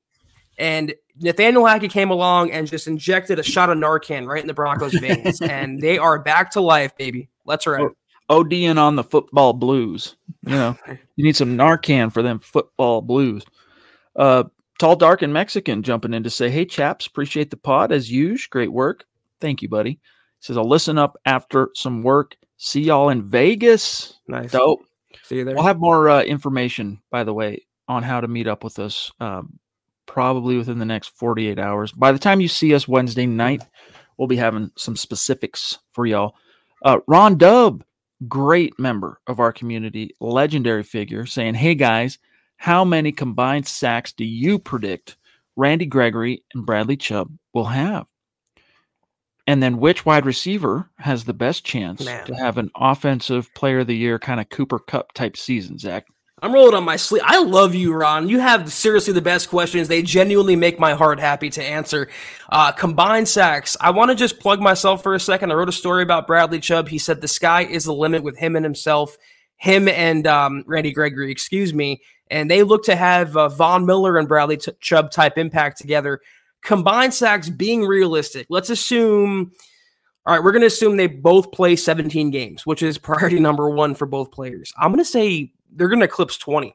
And 0.59 0.95
Nathaniel 1.21 1.67
Hackett 1.67 1.93
came 1.93 2.11
along 2.11 2.51
and 2.51 2.67
just 2.67 2.89
injected 2.89 3.39
a 3.39 3.43
shot 3.43 3.71
of 3.71 3.77
Narcan 3.77 4.27
right 4.27 4.41
in 4.41 4.49
the 4.49 4.55
Broncos' 4.55 4.95
veins, 4.95 5.41
and 5.43 5.81
they 5.81 5.99
are 5.99 6.19
back 6.19 6.51
to 6.53 6.61
life, 6.61 6.97
baby. 6.97 7.29
Let's 7.45 7.67
ride. 7.67 7.87
ODing 8.31 8.79
on 8.79 8.97
the 8.97 9.05
football 9.05 9.53
blues. 9.53 10.17
You 10.47 10.55
know, 10.55 10.77
you 11.17 11.25
need 11.25 11.37
some 11.37 11.57
Narcan 11.57 12.13
for 12.13 12.23
them 12.23 12.39
football 12.41 13.03
blues. 13.03 13.45
Uh, 14.17 14.45
tall, 14.79 14.97
dark, 14.97 15.23
and 15.23 15.33
Mexican 15.33 15.83
jumping 15.83 16.15
in 16.15 16.23
to 16.25 16.31
say, 16.31 16.51
"Hey, 16.51 16.65
chaps, 16.65 17.07
appreciate 17.07 17.51
the 17.51 17.57
pod 17.59 17.93
as 17.93 18.11
usual. 18.11 18.49
Great 18.51 18.73
work. 18.73 19.05
Thank 19.41 19.63
you, 19.63 19.69
buddy." 19.69 19.91
He 19.91 19.99
says, 20.41 20.57
"I'll 20.57 20.69
listen 20.69 20.99
up 20.99 21.19
after 21.27 21.69
some 21.75 22.03
work. 22.03 22.37
See 22.57 22.81
y'all 22.81 23.11
in 23.11 23.29
Vegas. 23.29 24.19
Nice. 24.27 24.51
Dope. 24.51 24.81
See 25.29 25.37
you 25.37 25.45
there. 25.45 25.55
We'll 25.55 25.65
have 25.65 25.79
more 25.79 26.09
uh, 26.09 26.23
information, 26.23 27.01
by 27.11 27.23
the 27.23 27.35
way, 27.35 27.67
on 27.89 28.03
how 28.03 28.21
to 28.21 28.29
meet 28.29 28.47
up 28.47 28.63
with 28.63 28.79
us. 28.79 29.11
Um, 29.19 29.59
probably 30.09 30.57
within 30.57 30.79
the 30.79 30.85
next 30.85 31.09
48 31.17 31.59
hours. 31.59 31.93
By 31.93 32.11
the 32.11 32.19
time 32.19 32.41
you 32.41 32.49
see 32.49 32.75
us 32.75 32.89
Wednesday 32.89 33.27
night, 33.27 33.63
we'll 34.17 34.27
be 34.27 34.37
having 34.37 34.73
some 34.77 34.97
specifics 34.97 35.79
for 35.93 36.07
y'all. 36.07 36.35
Uh, 36.83 36.99
Ron 37.07 37.37
Dub, 37.37 37.85
great 38.27 38.79
member 38.79 39.21
of 39.27 39.39
our 39.39 39.53
community, 39.53 40.17
legendary 40.19 40.83
figure, 40.83 41.27
saying, 41.27 41.55
Hey 41.55 41.75
guys, 41.75 42.19
how 42.57 42.85
many 42.85 43.13
combined 43.13 43.69
sacks 43.69 44.13
do 44.13 44.25
you 44.25 44.59
predict 44.59 45.17
Randy 45.55 45.87
Gregory 45.87 46.43
and 46.55 46.67
Bradley 46.67 46.97
Chubb 46.97 47.31
will 47.53 47.67
have? 47.67 48.07
And 49.47 49.63
then 49.63 49.79
which 49.79 50.05
wide 50.05 50.27
receiver 50.27 50.91
has 50.99 51.25
the 51.25 51.33
best 51.33 51.65
chance 51.65 52.05
Man. 52.05 52.27
to 52.27 52.35
have 52.35 52.59
an 52.59 52.71
offensive 52.77 53.53
player 53.55 53.81
of 53.81 53.87
the 53.87 53.97
year 53.97 54.19
kind 54.19 54.41
of 54.41 54.51
Cooper 54.51 54.79
Kupp 54.79 55.13
type 55.13 55.37
season, 55.37 55.79
Zach? 55.79 56.07
I'm 56.41 56.53
rolling 56.53 56.75
on 56.75 56.85
my 56.85 56.97
sleeve. 56.97 57.23
I 57.25 57.43
love 57.43 57.75
you, 57.75 57.93
Ron. 57.93 58.29
You 58.29 58.39
have 58.39 58.73
seriously 58.73 59.13
the 59.13 59.21
best 59.21 59.49
questions. 59.49 59.89
They 59.89 60.03
genuinely 60.03 60.55
make 60.55 60.79
my 60.79 60.95
heart 60.95 61.19
happy 61.19 61.51
to 61.51 61.63
answer. 61.63 62.09
Uh, 62.49 62.71
combined 62.71 63.29
sacks. 63.29 63.77
I 63.81 63.91
want 63.91 64.11
to 64.11 64.15
just 64.15 64.39
plug 64.39 64.61
myself 64.61 65.03
for 65.03 65.15
a 65.15 65.21
second. 65.21 65.51
I 65.51 65.57
wrote 65.57 65.69
a 65.69 65.73
story 65.73 66.03
about 66.03 66.29
Bradley 66.29 66.61
Chubb. 66.61 66.89
He 66.89 66.99
said 66.99 67.21
the 67.21 67.29
sky 67.29 67.65
is 67.65 67.85
the 67.85 67.93
limit 67.93 68.23
with 68.23 68.39
him 68.39 68.55
and 68.55 68.65
himself, 68.65 69.17
him 69.57 69.89
and 69.89 70.29
um, 70.29 70.63
Randy 70.67 70.93
Gregory, 70.93 71.33
excuse 71.33 71.75
me. 71.75 72.03
And 72.31 72.49
they 72.49 72.63
look 72.63 72.85
to 72.85 72.95
have 72.95 73.37
uh, 73.37 73.49
Von 73.49 73.85
Miller 73.85 74.17
and 74.17 74.29
Bradley 74.29 74.59
T- 74.59 74.73
Chubb 74.81 75.11
type 75.11 75.39
impact 75.39 75.79
together. 75.79 76.21
Combined 76.63 77.15
sacks 77.15 77.49
being 77.49 77.85
realistic. 77.85 78.47
Let's 78.49 78.71
assume. 78.71 79.53
All 80.25 80.35
right, 80.35 80.45
we're 80.45 80.53
going 80.53 80.61
to 80.61 80.67
assume 80.67 80.99
they 80.99 81.07
both 81.07 81.53
play 81.53 81.75
17 81.75 82.31
games, 82.31 82.67
which 82.67 82.83
is 82.83 82.99
priority 82.99 83.41
number 83.41 83.71
one 83.71 83.95
for 83.95 84.07
both 84.07 84.31
players. 84.31 84.73
I'm 84.79 84.93
going 84.93 85.03
to 85.03 85.11
say 85.11 85.53
they're 85.73 85.89
going 85.89 86.01
to 86.01 86.07
eclipse 86.07 86.37
20 86.39 86.75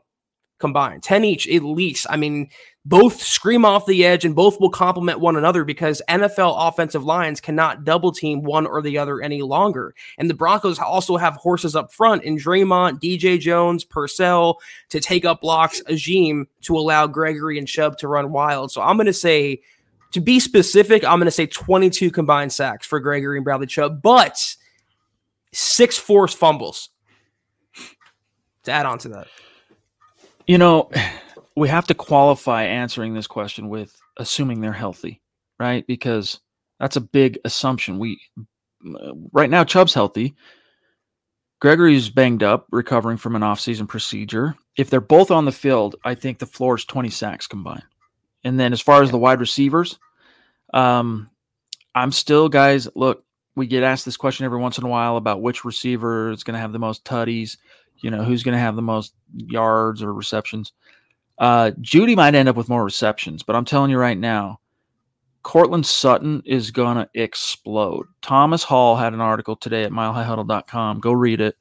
combined, 0.60 1.04
10 1.04 1.26
each 1.26 1.48
at 1.50 1.62
least. 1.62 2.08
I 2.10 2.16
mean, 2.16 2.50
both 2.86 3.22
scream 3.22 3.66
off 3.66 3.86
the 3.86 4.06
edge 4.06 4.24
and 4.24 4.34
both 4.34 4.60
will 4.60 4.70
complement 4.70 5.20
one 5.20 5.36
another 5.36 5.66
because 5.66 6.02
NFL 6.08 6.56
offensive 6.58 7.04
lines 7.04 7.41
cannot 7.41 7.84
double 7.84 8.12
team 8.14 8.44
one 8.44 8.66
or 8.66 8.82
the 8.82 8.98
other 8.98 9.22
any 9.22 9.41
longer. 9.41 9.94
And 10.18 10.30
the 10.30 10.34
Broncos 10.34 10.80
also 10.80 11.18
have 11.18 11.36
horses 11.36 11.76
up 11.76 11.91
front 11.91 12.24
in 12.24 12.38
Dre'Mont, 12.38 13.02
DJ 13.02 13.39
Jones, 13.39 13.84
Purcell 13.84 14.60
to 14.89 15.02
take 15.02 15.26
up 15.26 15.41
blocks, 15.41 15.82
Agim 15.88 16.48
to 16.62 16.78
allow 16.78 17.08
Gregory 17.08 17.58
and 17.58 17.68
Chubb 17.68 17.98
to 17.98 18.08
run 18.08 18.32
wild. 18.32 18.72
So 18.72 18.82
I'm 18.82 18.96
going 18.96 19.08
to 19.08 19.14
say, 19.14 19.62
to 20.12 20.22
be 20.22 20.39
specific, 20.39 21.04
I'm 21.04 21.20
going 21.20 21.26
to 21.26 21.32
say 21.32 21.46
22 21.46 22.12
combined 22.12 22.54
sacks 22.54 22.86
for 22.86 23.00
Gregory 23.00 23.38
and 23.38 23.44
Bradley 23.44 23.68
Chubb, 23.68 24.02
but 24.02 24.38
six 25.52 25.98
forced 25.98 26.38
fumbles 26.38 26.89
to 28.64 28.72
add 28.72 28.86
on 28.86 28.97
to 28.99 29.09
that. 29.09 29.28
You 30.47 30.57
know, 30.57 30.89
we 31.55 31.70
have 31.70 31.88
to 31.88 31.93
qualify 31.93 32.64
answering 32.64 33.14
this 33.14 33.28
question 33.28 33.70
with 33.70 33.95
assuming 34.18 34.61
they're 34.61 34.74
healthy, 34.74 35.22
right? 35.59 35.86
Because 35.88 36.39
that's 36.80 36.95
a 36.95 37.01
big 37.01 37.39
assumption. 37.45 37.99
We 37.99 38.20
right 39.32 39.49
now 39.49 39.64
Chubb's 39.64 39.93
healthy. 39.93 40.36
Gregory's 41.61 42.09
banged 42.09 42.43
up, 42.43 42.68
recovering 42.72 43.16
from 43.16 43.38
an 43.38 43.41
offseason 43.41 43.88
procedure. 43.88 44.55
If 44.76 44.89
they're 44.89 44.99
both 44.99 45.32
on 45.32 45.45
the 45.45 45.51
field, 45.53 45.95
I 46.03 46.14
think 46.14 46.39
the 46.39 46.45
floor 46.45 46.76
is 46.76 46.84
20 46.84 47.09
sacks 47.09 47.47
combined. 47.47 47.86
And 48.43 48.59
then 48.59 48.74
as 48.74 48.82
far 48.82 49.01
as 49.01 49.11
the 49.11 49.18
wide 49.18 49.39
receivers, 49.39 49.97
um, 50.74 51.30
I'm 51.95 52.11
still, 52.11 52.49
guys, 52.49 52.89
look, 52.95 53.24
we 53.55 53.68
get 53.68 53.84
asked 53.84 54.03
this 54.03 54.18
question 54.18 54.45
every 54.45 54.59
once 54.59 54.78
in 54.78 54.84
a 54.84 54.89
while 54.89 55.16
about 55.16 55.41
which 55.41 55.64
receiver 55.64 56.32
is 56.32 56.43
going 56.43 56.55
to 56.55 56.59
have 56.59 56.74
the 56.74 56.80
most 56.80 57.05
tutties, 57.05 57.55
you 58.02 58.10
know, 58.10 58.24
who's 58.24 58.44
going 58.44 58.54
to 58.54 58.60
have 58.60 58.76
the 58.76 58.82
most 58.82 59.14
yards 59.34 60.04
or 60.04 60.14
receptions. 60.14 60.74
Uh, 61.38 61.72
Jeudy 61.82 62.16
might 62.16 62.36
end 62.36 62.50
up 62.50 62.56
with 62.56 62.70
more 62.70 62.84
receptions, 62.84 63.44
but 63.44 63.56
I'm 63.56 63.66
telling 63.66 63.91
you 63.91 63.98
right 63.98 64.18
now, 64.18 64.60
Courtland 65.44 65.86
Sutton 65.86 66.41
is 66.46 66.72
going 66.72 66.98
to 66.98 67.10
explode. 67.14 68.06
Thomas 68.22 68.64
Hall 68.64 68.96
had 68.96 69.14
an 69.14 69.22
article 69.22 69.56
today 69.56 69.84
at 69.84 69.91
milehighhuddle.com. 69.91 71.00
Go 71.00 71.12
read 71.12 71.41
it. 71.41 71.56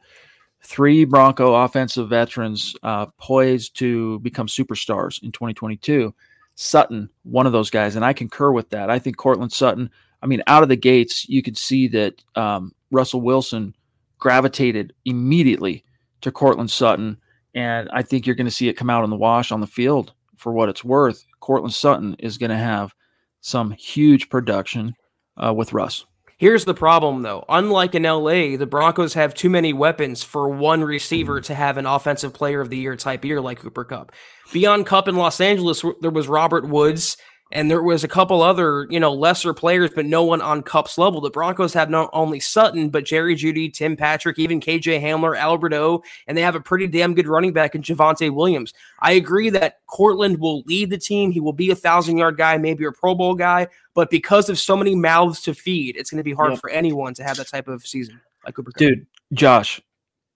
Three 0.65 1.05
Bronco 1.05 1.55
offensive 1.55 2.09
veterans 2.09 2.77
uh, 2.85 3.07
poised 3.19 3.77
to 3.79 4.21
become 4.21 4.47
superstars 4.47 5.21
in 5.23 5.33
2022. 5.33 6.15
Sutton, 6.55 7.09
one 7.25 7.47
of 7.47 7.53
those 7.53 7.71
guys, 7.71 7.97
and 7.97 8.05
I 8.05 8.13
concur 8.13 8.53
with 8.53 8.71
that. 8.71 8.89
I 8.89 8.99
think 8.99 9.17
Courtland 9.17 9.53
Sutton, 9.53 9.91
I 10.23 10.27
mean, 10.27 10.43
out 10.47 10.63
of 10.63 10.69
the 10.69 10.77
gates, 10.77 11.29
you 11.29 11.43
could 11.43 11.59
see 11.59 11.89
that 11.89 12.23
um, 12.37 12.73
Russell 12.93 13.23
Wilson 13.23 13.75
gravitated 14.19 14.93
immediately 15.05 15.85
to 16.23 16.33
Courtland 16.33 16.71
Sutton, 16.71 17.19
and 17.55 17.89
I 17.93 18.03
think 18.03 18.27
you're 18.27 18.37
going 18.37 18.47
to 18.47 18.51
see 18.51 18.69
it 18.69 18.77
come 18.77 18.91
out 18.91 19.05
in 19.05 19.11
the 19.11 19.17
wash 19.17 19.53
on 19.53 19.61
the 19.61 19.67
field 19.67 20.13
for 20.37 20.53
what 20.53 20.69
it's 20.69 20.85
worth. 20.85 21.25
Courtland 21.41 21.75
Sutton 21.75 22.17
is 22.19 22.39
going 22.39 22.51
to 22.51 22.57
have 22.57 22.95
some 23.41 23.73
huge 23.73 24.29
production 24.29 24.95
uh, 25.37 25.53
with 25.53 25.73
Russ. 25.73 26.05
Here's 26.39 26.65
the 26.65 26.75
problem, 26.75 27.23
though. 27.23 27.45
Unlike 27.49 27.95
in 27.95 28.03
LA, 28.03 28.57
the 28.57 28.67
Broncos 28.69 29.15
have 29.15 29.33
too 29.33 29.49
many 29.49 29.73
weapons 29.73 30.25
for 30.25 30.49
one 30.49 30.83
receiver 30.83 31.41
to 31.41 31.55
have 31.55 31.77
an 31.77 31.87
offensive 31.87 32.35
player 32.35 32.61
of 32.61 32.69
the 32.69 32.79
year 32.79 32.97
type 32.97 33.25
year 33.25 33.41
like 33.41 33.61
Cooper 33.61 33.85
Kupp. 33.85 34.11
Beyond 34.53 34.87
Kupp 34.87 35.07
in 35.07 35.15
Los 35.15 35.41
Angeles, 35.41 35.85
there 36.01 36.11
was 36.11 36.27
Robert 36.27 36.69
Woods 36.69 37.17
and 37.53 37.71
there 37.71 37.83
was 37.83 38.03
a 38.03 38.09
couple 38.09 38.43
other, 38.43 38.87
you 38.89 38.99
know, 38.99 39.13
lesser 39.13 39.53
players, 39.53 39.91
but 39.95 40.07
no 40.07 40.25
one 40.25 40.41
on 40.41 40.63
Kupp's 40.63 40.97
level. 40.97 41.21
The 41.21 41.31
Broncos 41.31 41.75
have 41.75 41.91
not 41.91 42.09
only 42.15 42.41
Sutton, 42.41 42.89
but 42.89 43.05
Jerry 43.05 43.37
Jeudy, 43.37 43.73
Tim 43.73 43.95
Patrick, 43.95 44.39
even 44.39 44.59
KJ 44.59 45.03
Hamler, 45.03 45.37
Albert 45.37 45.75
O, 45.75 46.03
and 46.27 46.37
they 46.37 46.43
have 46.43 46.55
a 46.55 46.61
pretty 46.61 46.87
damn 46.87 47.15
good 47.15 47.29
running 47.29 47.53
back 47.53 47.75
in 47.75 47.83
Javonte 47.83 48.35
Williams. 48.35 48.73
I 49.01 49.13
agree 49.13 49.51
that 49.51 49.81
Courtland 49.87 50.39
will 50.39 50.63
lead 50.63 50.89
the 50.89 50.99
team. 50.99 51.31
He 51.31 51.41
will 51.41 51.53
be 51.53 51.71
a 51.71 51.77
thousand 51.77 52.17
yard 52.17 52.39
guy, 52.39 52.57
maybe 52.57 52.87
a 52.87 52.93
Pro 52.93 53.15
Bowl 53.15 53.35
guy, 53.35 53.69
but 53.95 54.09
because 54.09 54.49
of 54.49 54.59
so 54.59 54.75
many 54.75 54.95
mouths 54.95 55.43
to 55.43 55.55
feed, 55.55 55.97
it's 55.97 56.11
going 56.11 56.19
to 56.19 56.25
be 56.25 56.33
hard 56.33 56.53
yep. 56.53 56.61
for 56.61 56.71
anyone 56.71 57.13
to 57.15 57.23
have 57.23 57.37
that 57.37 57.49
type 57.49 57.69
of 57.69 57.87
season 57.87 58.19
like 58.47 58.55
Cooper. 58.55 58.73
Dude, 58.79 59.07
Josh, 59.35 59.79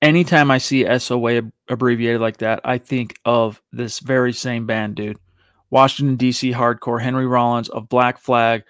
anytime 0.02 0.50
I 0.50 0.58
see 0.58 0.86
SOA 0.98 1.42
abbreviated 1.68 2.20
like 2.20 2.36
that, 2.38 2.60
I 2.62 2.76
think 2.76 3.18
of 3.24 3.62
this 3.72 4.00
very 4.00 4.34
same 4.34 4.66
band, 4.66 4.96
dude. 4.96 5.18
Washington, 5.70 6.16
D.C. 6.16 6.52
hardcore. 6.52 7.00
Henry 7.00 7.26
Rollins 7.26 7.68
of 7.68 7.88
Black 7.88 8.18
Flag 8.18 8.64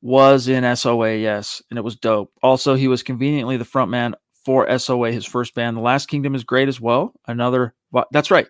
was 0.00 0.48
in 0.48 0.76
SOA, 0.76 1.16
yes, 1.16 1.62
and 1.70 1.78
it 1.78 1.82
was 1.82 1.96
dope. 1.96 2.32
Also, 2.42 2.74
he 2.74 2.88
was 2.88 3.02
conveniently 3.02 3.56
the 3.56 3.64
frontman 3.64 4.14
for 4.44 4.78
SOA, 4.78 5.12
his 5.12 5.24
first 5.24 5.54
band. 5.54 5.76
The 5.76 5.80
Last 5.80 6.06
Kingdom 6.06 6.34
is 6.34 6.44
great 6.44 6.68
as 6.68 6.80
well. 6.80 7.12
Another, 7.26 7.74
that's 8.10 8.30
right. 8.30 8.46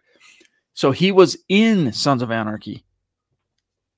So 0.75 0.91
he 0.91 1.13
was 1.13 1.37
in 1.49 1.93
Sons 1.93 2.23
of 2.23 2.31
Anarchy. 2.31 2.85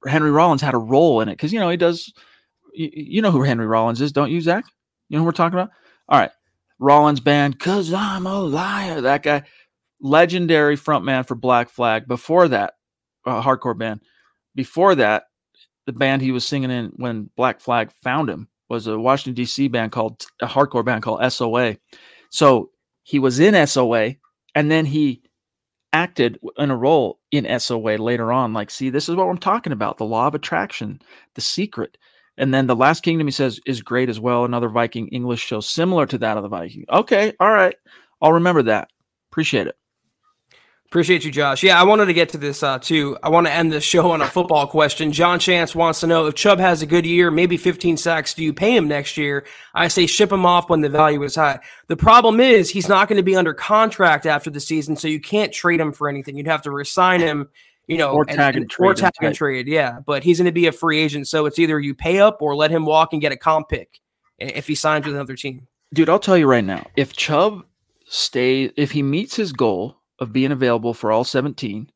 Henry 0.07 0.31
Rollins 0.31 0.61
had 0.61 0.75
a 0.75 0.79
role 0.79 1.21
in 1.21 1.29
it 1.29 1.33
because, 1.33 1.53
you 1.53 1.61
know, 1.61 1.71
he 1.71 1.77
does, 1.77 2.13
you, 2.75 2.91
you, 2.93 3.23
know 3.23 3.31
who 3.31 3.43
Henry 3.43 3.67
Rollins 3.67 4.01
is, 4.01 4.13
don't 4.13 4.31
you, 4.31 4.41
Zach? 4.41 4.65
You 5.09 5.17
know 5.17 5.21
who 5.21 5.27
we're 5.27 5.33
talking 5.33 5.59
about? 5.59 5.71
All 6.09 6.19
right. 6.19 6.33
Rollins 6.79 7.21
band, 7.21 7.57
because 7.57 7.93
I'm 7.93 8.27
a 8.27 8.41
liar. 8.41 9.01
That 9.01 9.23
guy, 9.23 9.45
legendary 10.01 10.77
frontman 10.77 11.27
for 11.27 11.37
Black 11.37 11.71
Flag. 11.71 12.07
Before 12.07 12.49
that, 12.49 12.75
a 13.27 13.43
hardcore 13.43 13.77
band. 13.77 14.01
Before 14.55 14.95
that, 14.95 15.25
the 15.87 15.93
band 15.93 16.23
he 16.23 16.33
was 16.33 16.47
singing 16.47 16.71
in 16.71 16.93
when 16.97 17.31
Black 17.37 17.61
Flag 17.61 17.91
found 18.03 18.31
him 18.31 18.49
was 18.69 18.87
a 18.87 18.99
Washington 18.99 19.35
D.C. 19.35 19.69
band 19.69 19.93
called 19.93 20.25
a 20.41 20.47
hardcore 20.47 20.85
band 20.85 21.03
called 21.03 21.33
SOA. 21.33 21.77
So 22.31 22.71
he 23.03 23.19
was 23.19 23.39
in 23.39 23.67
SOA, 23.67 24.15
and 24.55 24.71
then 24.71 24.87
he 24.87 25.23
acted 25.93 26.39
in 26.59 26.71
a 26.71 26.77
role 26.77 27.21
in 27.31 27.61
SOA 27.61 27.97
later 27.97 28.33
on. 28.33 28.53
Like, 28.53 28.71
see, 28.71 28.91
this 28.91 29.09
is 29.09 29.15
what 29.15 29.29
I'm 29.29 29.39
talking 29.39 29.73
about: 29.73 29.99
the 29.99 30.05
law 30.05 30.27
of 30.27 30.35
attraction, 30.35 31.01
the 31.35 31.41
secret. 31.41 31.99
And 32.37 32.53
then 32.53 32.67
the 32.67 32.75
Last 32.75 33.05
Kingdom, 33.05 33.29
he 33.29 33.31
says, 33.31 33.61
is 33.65 33.81
great 33.81 34.09
as 34.09 34.19
well. 34.19 34.45
Another 34.45 34.69
Viking 34.69 35.07
English 35.09 35.41
show 35.41 35.61
similar 35.61 36.05
to 36.07 36.19
that 36.19 36.37
of 36.37 36.43
the 36.43 36.49
Viking. 36.49 36.85
Okay, 36.91 37.33
all 37.39 37.53
right, 37.53 37.77
I'll 38.21 38.33
remember 38.33 38.63
that. 38.65 38.89
Appreciate 39.31 39.69
it. 39.69 39.77
Appreciate 40.95 41.25
you, 41.25 41.33
Josh. 41.33 41.65
Yeah, 41.65 41.81
I 41.81 41.83
wanted 41.83 42.07
to 42.07 42.13
get 42.13 42.29
to 42.29 42.39
this 42.39 42.63
uh, 42.63 42.79
too. 42.79 43.19
I 43.21 43.29
want 43.29 43.49
to 43.49 43.53
end 43.53 43.73
the 43.73 43.81
show 43.81 44.13
on 44.13 44.23
a 44.23 44.29
football 44.29 44.69
question. 44.69 45.11
John 45.11 45.41
Chance 45.41 45.75
wants 45.75 45.99
to 45.99 46.07
know 46.07 46.27
if 46.27 46.37
Chubb 46.37 46.61
has 46.61 46.83
a 46.83 46.87
good 46.87 47.05
year, 47.05 47.33
maybe 47.33 47.57
15 47.57 47.97
sacks, 47.97 48.33
do 48.33 48.45
you 48.45 48.53
pay 48.53 48.77
him 48.77 48.87
next 48.87 49.17
year? 49.17 49.45
I 49.75 49.89
say 49.89 50.07
ship 50.07 50.31
him 50.31 50.47
off 50.47 50.71
when 50.71 50.83
the 50.83 50.89
value 50.89 51.21
is 51.25 51.35
high. 51.35 51.59
The 51.89 51.97
problem 51.97 52.39
is 52.39 52.71
he's 52.71 52.89
not 52.89 53.09
going 53.09 53.17
to 53.17 53.25
be 53.25 53.35
under 53.35 53.53
contract 53.53 54.25
after 54.25 54.51
the 54.51 54.61
season, 54.61 54.95
so 54.95 55.09
you 55.09 55.21
can't 55.21 55.53
trade 55.53 55.81
him 55.81 55.93
for 55.93 56.09
anything. 56.09 56.37
You'd 56.37 56.47
have 56.47 56.63
to 56.63 56.71
resign 56.71 57.19
him, 57.19 57.49
you 57.89 57.99
know, 57.99 58.13
or 58.13 58.25
tag 58.25 58.55
and, 58.55 58.63
and 58.63 58.71
trade. 58.71 58.87
Or 58.87 58.95
tag 58.95 59.15
and 59.21 59.35
trade, 59.35 59.67
yeah. 59.67 59.99
But 59.99 60.23
he's 60.23 60.39
going 60.39 60.47
to 60.47 60.53
be 60.53 60.69
a 60.69 60.73
free 60.73 61.01
agent, 61.01 61.27
so 61.27 61.45
it's 61.47 61.59
either 61.59 61.81
you 61.81 61.97
pay 61.97 62.21
up 62.21 62.41
or 62.41 62.55
let 62.55 62.71
him 62.71 62.87
walk 62.87 63.13
and 63.13 63.21
get 63.21 63.33
a 63.33 63.37
comp 63.37 63.69
pick 63.69 63.99
if 64.39 64.69
he 64.69 64.77
signs 64.77 65.07
with 65.07 65.17
another 65.17 65.35
team. 65.35 65.67
Dude, 65.93 66.09
I'll 66.09 66.21
tell 66.21 66.39
you 66.39 66.47
right 66.47 66.65
now, 66.65 66.87
if 66.95 67.15
Chubb 67.15 67.65
stays, 68.07 68.71
if 68.77 68.93
he 68.93 69.03
meets 69.03 69.35
his 69.35 69.53
goal 69.53 69.97
of 70.19 70.33
being 70.33 70.53
available 70.53 70.95
for 70.95 71.11
all 71.11 71.25
17 71.25 71.91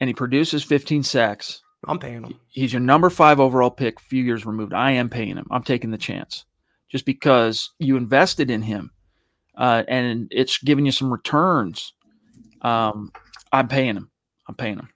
and 0.00 0.08
he 0.08 0.14
produces 0.14 0.64
15 0.64 1.02
sacks, 1.02 1.62
I'm 1.86 1.98
paying 1.98 2.22
him. 2.24 2.38
He's 2.48 2.72
your 2.72 2.80
number 2.80 3.10
five 3.10 3.40
overall 3.40 3.70
pick, 3.70 4.00
few 4.00 4.22
years 4.22 4.46
removed. 4.46 4.72
I 4.72 4.92
am 4.92 5.08
paying 5.08 5.36
him. 5.36 5.46
I'm 5.50 5.62
taking 5.62 5.90
the 5.90 5.98
chance 5.98 6.44
just 6.90 7.04
because 7.04 7.70
you 7.78 7.96
invested 7.96 8.50
in 8.50 8.62
him 8.62 8.90
uh, 9.56 9.82
and 9.88 10.28
it's 10.30 10.58
giving 10.58 10.86
you 10.86 10.92
some 10.92 11.12
returns. 11.12 11.92
Um, 12.62 13.12
I'm 13.52 13.68
paying 13.68 13.96
him. 13.96 14.10
I'm 14.48 14.54
paying 14.54 14.78
him. 14.78 14.88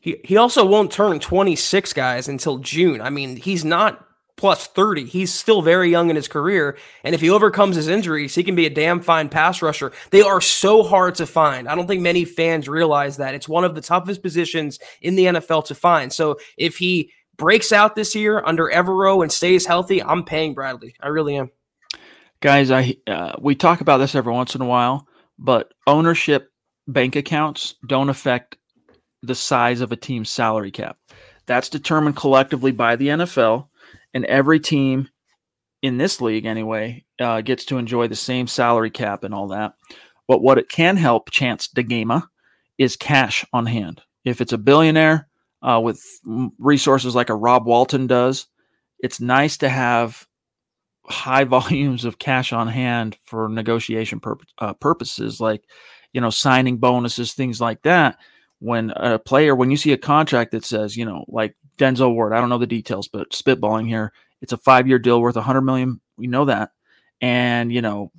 He, 0.00 0.20
he 0.24 0.36
also 0.36 0.66
won't 0.66 0.90
turn 0.90 1.20
26 1.20 1.92
guys 1.92 2.28
until 2.28 2.58
June. 2.58 3.00
I 3.00 3.10
mean, 3.10 3.36
he's 3.36 3.64
not 3.64 4.04
plus 4.42 4.66
30. 4.66 5.04
He's 5.04 5.32
still 5.32 5.62
very 5.62 5.88
young 5.88 6.10
in 6.10 6.16
his 6.16 6.26
career. 6.26 6.76
And 7.04 7.14
if 7.14 7.20
he 7.20 7.30
overcomes 7.30 7.76
his 7.76 7.86
injuries, 7.86 8.34
he 8.34 8.42
can 8.42 8.56
be 8.56 8.66
a 8.66 8.70
damn 8.70 9.00
fine 9.00 9.28
pass 9.28 9.62
rusher. 9.62 9.92
They 10.10 10.20
are 10.20 10.40
so 10.40 10.82
hard 10.82 11.14
to 11.14 11.26
find. 11.26 11.68
I 11.68 11.76
don't 11.76 11.86
think 11.86 12.02
many 12.02 12.24
fans 12.24 12.68
realize 12.68 13.18
that. 13.18 13.36
It's 13.36 13.48
one 13.48 13.62
of 13.62 13.76
the 13.76 13.80
toughest 13.80 14.20
positions 14.20 14.80
in 15.00 15.14
the 15.14 15.26
NFL 15.26 15.66
to 15.66 15.76
find. 15.76 16.12
So 16.12 16.40
if 16.58 16.78
he 16.78 17.12
breaks 17.36 17.70
out 17.70 17.94
this 17.94 18.16
year 18.16 18.42
under 18.44 18.68
Evero 18.68 19.22
and 19.22 19.30
stays 19.30 19.64
healthy, 19.64 20.02
I'm 20.02 20.24
paying 20.24 20.54
Bradley. 20.54 20.96
I 21.00 21.06
really 21.06 21.36
am. 21.36 21.52
Guys, 22.40 22.72
I 22.72 22.96
uh, 23.06 23.34
we 23.38 23.54
talk 23.54 23.80
about 23.80 23.98
this 23.98 24.16
every 24.16 24.32
once 24.32 24.56
in 24.56 24.60
a 24.60 24.66
while, 24.66 25.06
but 25.38 25.72
ownership 25.86 26.50
bank 26.88 27.14
accounts 27.14 27.76
don't 27.86 28.08
affect 28.08 28.56
the 29.22 29.36
size 29.36 29.80
of 29.80 29.92
a 29.92 29.96
team's 29.96 30.30
salary 30.30 30.72
cap. 30.72 30.96
That's 31.46 31.68
determined 31.68 32.16
collectively 32.16 32.72
by 32.72 32.96
the 32.96 33.06
NFL 33.06 33.68
and 34.14 34.24
every 34.26 34.60
team 34.60 35.08
in 35.82 35.98
this 35.98 36.20
league 36.20 36.46
anyway 36.46 37.04
uh, 37.20 37.40
gets 37.40 37.64
to 37.66 37.78
enjoy 37.78 38.08
the 38.08 38.16
same 38.16 38.46
salary 38.46 38.90
cap 38.90 39.24
and 39.24 39.34
all 39.34 39.48
that. 39.48 39.74
But 40.28 40.42
what 40.42 40.58
it 40.58 40.68
can 40.68 40.96
help 40.96 41.30
Chance 41.30 41.68
DeGama 41.76 42.22
is 42.78 42.96
cash 42.96 43.44
on 43.52 43.66
hand. 43.66 44.00
If 44.24 44.40
it's 44.40 44.52
a 44.52 44.58
billionaire 44.58 45.28
uh, 45.62 45.80
with 45.82 46.02
resources 46.58 47.14
like 47.14 47.28
a 47.28 47.34
Rob 47.34 47.66
Walton 47.66 48.06
does, 48.06 48.46
it's 49.00 49.20
nice 49.20 49.58
to 49.58 49.68
have 49.68 50.26
high 51.06 51.44
volumes 51.44 52.04
of 52.04 52.18
cash 52.18 52.52
on 52.52 52.68
hand 52.68 53.16
for 53.24 53.48
negotiation 53.48 54.20
pur- 54.20 54.38
uh, 54.58 54.74
purposes, 54.74 55.40
like 55.40 55.64
you 56.12 56.20
know 56.20 56.30
signing 56.30 56.78
bonuses, 56.78 57.34
things 57.34 57.60
like 57.60 57.82
that. 57.82 58.18
When 58.60 58.90
a 58.90 59.18
player, 59.18 59.56
when 59.56 59.72
you 59.72 59.76
see 59.76 59.92
a 59.92 59.98
contract 59.98 60.52
that 60.52 60.64
says, 60.64 60.96
you 60.96 61.04
know, 61.04 61.24
like 61.26 61.56
Denzel 61.78 62.14
Ward. 62.14 62.32
I 62.32 62.40
don't 62.40 62.48
know 62.48 62.58
the 62.58 62.66
details, 62.66 63.08
but 63.08 63.30
spitballing 63.30 63.86
here, 63.86 64.12
it's 64.40 64.52
a 64.52 64.58
five-year 64.58 64.98
deal 64.98 65.20
worth 65.20 65.36
100 65.36 65.62
million. 65.62 66.00
We 66.16 66.26
know 66.26 66.44
that, 66.46 66.70
and 67.20 67.72
you 67.72 67.82
know, 67.82 68.12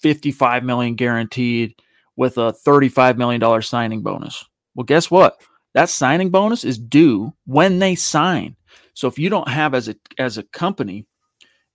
55 0.00 0.64
million 0.64 0.94
guaranteed 0.94 1.74
with 2.16 2.38
a 2.38 2.52
35 2.52 3.18
million 3.18 3.40
dollar 3.40 3.62
signing 3.62 4.02
bonus. 4.02 4.44
Well, 4.74 4.84
guess 4.84 5.10
what? 5.10 5.40
That 5.74 5.88
signing 5.88 6.30
bonus 6.30 6.64
is 6.64 6.78
due 6.78 7.32
when 7.46 7.78
they 7.78 7.94
sign. 7.94 8.56
So 8.94 9.08
if 9.08 9.18
you 9.18 9.30
don't 9.30 9.48
have 9.48 9.74
as 9.74 9.88
a 9.88 9.96
as 10.18 10.38
a 10.38 10.42
company, 10.42 11.06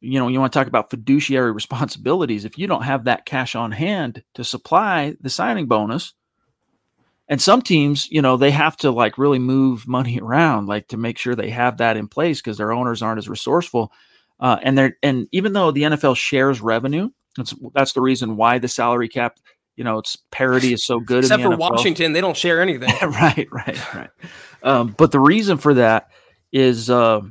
you 0.01 0.19
know, 0.19 0.27
you 0.27 0.39
want 0.39 0.53
to 0.53 0.59
talk 0.59 0.67
about 0.67 0.89
fiduciary 0.89 1.51
responsibilities. 1.53 2.45
If 2.45 2.57
you 2.57 2.67
don't 2.67 2.83
have 2.83 3.05
that 3.05 3.25
cash 3.25 3.55
on 3.55 3.71
hand 3.71 4.23
to 4.35 4.43
supply 4.43 5.15
the 5.21 5.29
signing 5.29 5.67
bonus, 5.67 6.13
and 7.27 7.41
some 7.41 7.61
teams 7.61 8.09
you 8.11 8.21
know 8.21 8.37
they 8.37 8.51
have 8.51 8.77
to 8.77 8.91
like 8.91 9.17
really 9.17 9.39
move 9.39 9.87
money 9.87 10.19
around 10.21 10.67
like 10.67 10.87
to 10.87 10.97
make 10.97 11.17
sure 11.17 11.35
they 11.35 11.49
have 11.49 11.77
that 11.77 11.97
in 11.97 12.07
place 12.07 12.41
because 12.41 12.57
their 12.57 12.71
owners 12.71 13.01
aren't 13.01 13.17
as 13.17 13.29
resourceful 13.29 13.91
uh, 14.39 14.57
and 14.63 14.77
they're 14.77 14.97
and 15.03 15.27
even 15.31 15.53
though 15.53 15.71
the 15.71 15.83
nfl 15.83 16.15
shares 16.15 16.61
revenue 16.61 17.09
That's 17.37 17.53
that's 17.73 17.93
the 17.93 18.01
reason 18.01 18.37
why 18.37 18.59
the 18.59 18.67
salary 18.67 19.09
cap, 19.09 19.39
you 19.75 19.83
know, 19.83 19.97
its 19.97 20.17
parity 20.31 20.73
is 20.73 20.85
so 20.85 20.99
good. 20.99 21.23
Except 21.23 21.43
for 21.43 21.49
NFL. 21.49 21.59
Washington, 21.59 22.13
they 22.13 22.21
don't 22.21 22.37
share 22.37 22.61
anything. 22.61 22.89
right, 23.01 23.47
right, 23.51 23.93
right. 23.95 24.09
Um, 24.63 24.95
but 24.97 25.11
the 25.11 25.19
reason 25.19 25.57
for 25.57 25.73
that 25.73 26.09
is, 26.53 26.89
uh, 26.89 27.21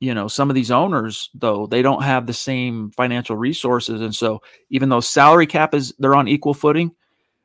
you 0.00 0.14
know, 0.14 0.28
some 0.28 0.48
of 0.48 0.54
these 0.54 0.70
owners 0.70 1.30
though 1.34 1.66
they 1.66 1.82
don't 1.82 2.02
have 2.02 2.26
the 2.26 2.32
same 2.32 2.92
financial 2.92 3.36
resources, 3.36 4.00
and 4.00 4.14
so 4.14 4.40
even 4.70 4.88
though 4.88 5.00
salary 5.00 5.46
cap 5.46 5.74
is 5.74 5.92
they're 5.98 6.14
on 6.14 6.28
equal 6.28 6.54
footing, 6.54 6.92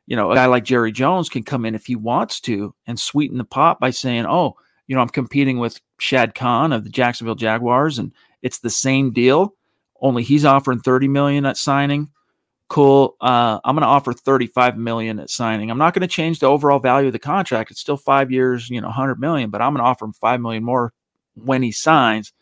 you 0.06 0.16
know, 0.16 0.32
a 0.32 0.36
guy 0.36 0.46
like 0.48 0.66
Jerry 0.66 0.92
Jones 0.92 1.30
can 1.30 1.44
come 1.44 1.66
in 1.66 1.76
if 1.76 1.86
he 1.86 1.96
wants 1.96 2.40
to 2.42 2.74
and 2.88 3.00
sweeten 3.00 3.38
the 3.38 3.44
pot 3.44 3.80
by 3.80 3.92
saying, 3.92 4.26
"Oh, 4.26 4.56
you 4.88 4.96
know, 4.96 5.02
I'm 5.02 5.10
competing 5.10 5.60
with 5.60 5.80
Shad 6.00 6.36
Khan 6.36 6.74
of 6.74 6.84
the 6.84 6.90
Jacksonville 6.90 7.36
Jaguars, 7.36 8.00
and 8.00 8.12
it's 8.42 8.60
the 8.60 8.70
same 8.70 9.12
deal, 9.12 9.56
only 10.02 10.24
he's 10.24 10.46
offering 10.46 10.80
30 10.80 11.08
million 11.08 11.46
at 11.46 11.58
signing." 11.58 12.10
Cool. 12.70 13.16
Uh, 13.22 13.60
I'm 13.64 13.76
going 13.76 13.84
to 13.84 13.88
offer 13.88 14.14
35 14.14 14.78
million 14.78 15.20
at 15.20 15.30
signing. 15.30 15.70
I'm 15.70 15.78
not 15.78 15.94
going 15.94 16.02
to 16.02 16.08
change 16.08 16.40
the 16.40 16.48
overall 16.48 16.80
value 16.80 17.08
of 17.08 17.14
the 17.14 17.20
contract. 17.20 17.70
It's 17.70 17.80
still 17.80 17.98
five 17.98 18.32
years, 18.32 18.70
you 18.70 18.82
know, 18.82 18.88
100 18.88 19.20
million, 19.20 19.52
but 19.52 19.62
I'm 19.62 19.74
going 19.74 19.84
to 19.84 19.88
offer 19.88 20.06
him 20.06 20.14
five 20.14 20.42
million 20.42 20.64
more 20.64 20.92
when 21.36 21.62
he 21.62 21.72
signs. 21.72 22.34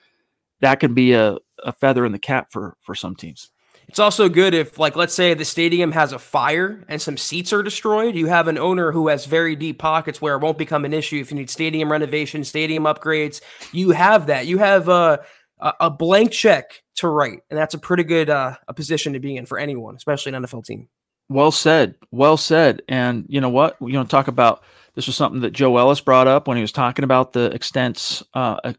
That 0.61 0.79
could 0.79 0.95
be 0.95 1.13
a, 1.13 1.37
a 1.63 1.73
feather 1.73 2.05
in 2.05 2.11
the 2.11 2.19
cap 2.19 2.51
for 2.51 2.77
for 2.81 2.95
some 2.95 3.15
teams. 3.15 3.51
It's 3.91 3.99
also 3.99 4.29
good 4.29 4.53
if, 4.53 4.79
like, 4.79 4.95
let's 4.95 5.13
say 5.13 5.33
the 5.33 5.43
stadium 5.43 5.91
has 5.91 6.13
a 6.13 6.17
fire 6.17 6.81
and 6.87 7.01
some 7.01 7.17
seats 7.17 7.51
are 7.51 7.61
destroyed. 7.61 8.15
You 8.15 8.27
have 8.27 8.47
an 8.47 8.57
owner 8.57 8.93
who 8.93 9.09
has 9.09 9.25
very 9.25 9.53
deep 9.53 9.79
pockets 9.79 10.21
where 10.21 10.35
it 10.35 10.39
won't 10.39 10.57
become 10.57 10.85
an 10.85 10.93
issue 10.93 11.19
if 11.19 11.29
you 11.29 11.35
need 11.35 11.49
stadium 11.49 11.91
renovation, 11.91 12.45
stadium 12.45 12.85
upgrades. 12.85 13.41
You 13.73 13.91
have 13.91 14.27
that. 14.27 14.47
You 14.47 14.59
have 14.59 14.87
a 14.87 15.25
a 15.59 15.89
blank 15.89 16.31
check 16.31 16.81
to 16.95 17.09
write, 17.09 17.41
and 17.49 17.59
that's 17.59 17.73
a 17.73 17.77
pretty 17.79 18.03
good 18.03 18.29
uh, 18.29 18.55
a 18.69 18.73
position 18.73 19.11
to 19.11 19.19
be 19.19 19.35
in 19.35 19.45
for 19.45 19.59
anyone, 19.59 19.95
especially 19.95 20.33
an 20.33 20.41
NFL 20.41 20.65
team. 20.65 20.87
Well 21.27 21.51
said. 21.51 21.95
Well 22.11 22.37
said. 22.37 22.81
And 22.87 23.25
you 23.27 23.41
know 23.41 23.49
what? 23.49 23.75
You 23.81 23.91
know, 23.91 24.05
talk 24.05 24.29
about 24.29 24.63
this 24.95 25.05
was 25.05 25.17
something 25.17 25.41
that 25.41 25.51
Joe 25.51 25.75
Ellis 25.75 25.99
brought 25.99 26.27
up 26.27 26.47
when 26.47 26.55
he 26.55 26.61
was 26.61 26.71
talking 26.71 27.03
about 27.03 27.33
the 27.33 27.51
extent, 27.51 28.21
uh, 28.33 28.73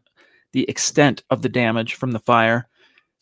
the 0.53 0.67
extent 0.67 1.21
of 1.29 1.43
the 1.43 1.49
damage 1.49 1.93
from 1.93 2.13
the 2.13 2.19
fire 2.19 2.67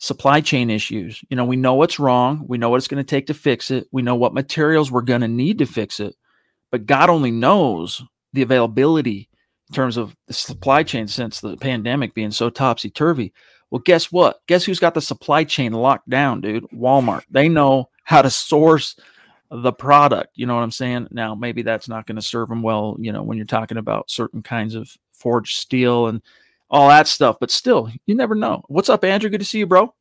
supply 0.02 0.40
chain 0.40 0.68
issues. 0.68 1.22
You 1.30 1.36
know, 1.36 1.44
we 1.44 1.54
know 1.54 1.74
what's 1.74 2.00
wrong. 2.00 2.44
We 2.48 2.58
know 2.58 2.68
what 2.68 2.78
it's 2.78 2.88
going 2.88 3.02
to 3.02 3.08
take 3.08 3.28
to 3.28 3.34
fix 3.34 3.70
it. 3.70 3.86
We 3.92 4.02
know 4.02 4.16
what 4.16 4.34
materials 4.34 4.90
we're 4.90 5.02
going 5.02 5.20
to 5.20 5.28
need 5.28 5.58
to 5.58 5.64
fix 5.64 6.00
it. 6.00 6.16
But 6.72 6.86
God 6.86 7.08
only 7.08 7.30
knows 7.30 8.02
the 8.32 8.42
availability 8.42 9.28
in 9.68 9.74
terms 9.74 9.96
of 9.96 10.16
the 10.26 10.34
supply 10.34 10.82
chain 10.82 11.06
since 11.06 11.38
the 11.38 11.56
pandemic 11.56 12.14
being 12.14 12.32
so 12.32 12.50
topsy 12.50 12.90
turvy. 12.90 13.32
Well, 13.70 13.78
guess 13.78 14.10
what? 14.10 14.40
Guess 14.48 14.64
who's 14.64 14.80
got 14.80 14.94
the 14.94 15.00
supply 15.00 15.44
chain 15.44 15.72
locked 15.72 16.10
down, 16.10 16.40
dude? 16.40 16.66
Walmart. 16.70 17.22
They 17.30 17.48
know 17.48 17.88
how 18.02 18.22
to 18.22 18.30
source 18.30 18.96
the 19.52 19.72
product. 19.72 20.30
You 20.34 20.46
know 20.46 20.56
what 20.56 20.64
I'm 20.64 20.72
saying? 20.72 21.08
Now, 21.12 21.36
maybe 21.36 21.62
that's 21.62 21.88
not 21.88 22.08
going 22.08 22.16
to 22.16 22.22
serve 22.22 22.48
them 22.48 22.62
well, 22.62 22.96
you 22.98 23.12
know, 23.12 23.22
when 23.22 23.36
you're 23.36 23.46
talking 23.46 23.78
about 23.78 24.10
certain 24.10 24.42
kinds 24.42 24.74
of 24.74 24.90
forged 25.12 25.58
steel 25.58 26.08
and 26.08 26.22
all 26.72 26.88
that 26.88 27.06
stuff. 27.06 27.36
But 27.38 27.52
still, 27.52 27.90
you 28.06 28.16
never 28.16 28.34
know. 28.34 28.64
What's 28.66 28.88
up, 28.88 29.04
Andrew? 29.04 29.30
Good 29.30 29.40
to 29.40 29.46
see 29.46 29.58
you, 29.58 29.66
bro. 29.66 29.94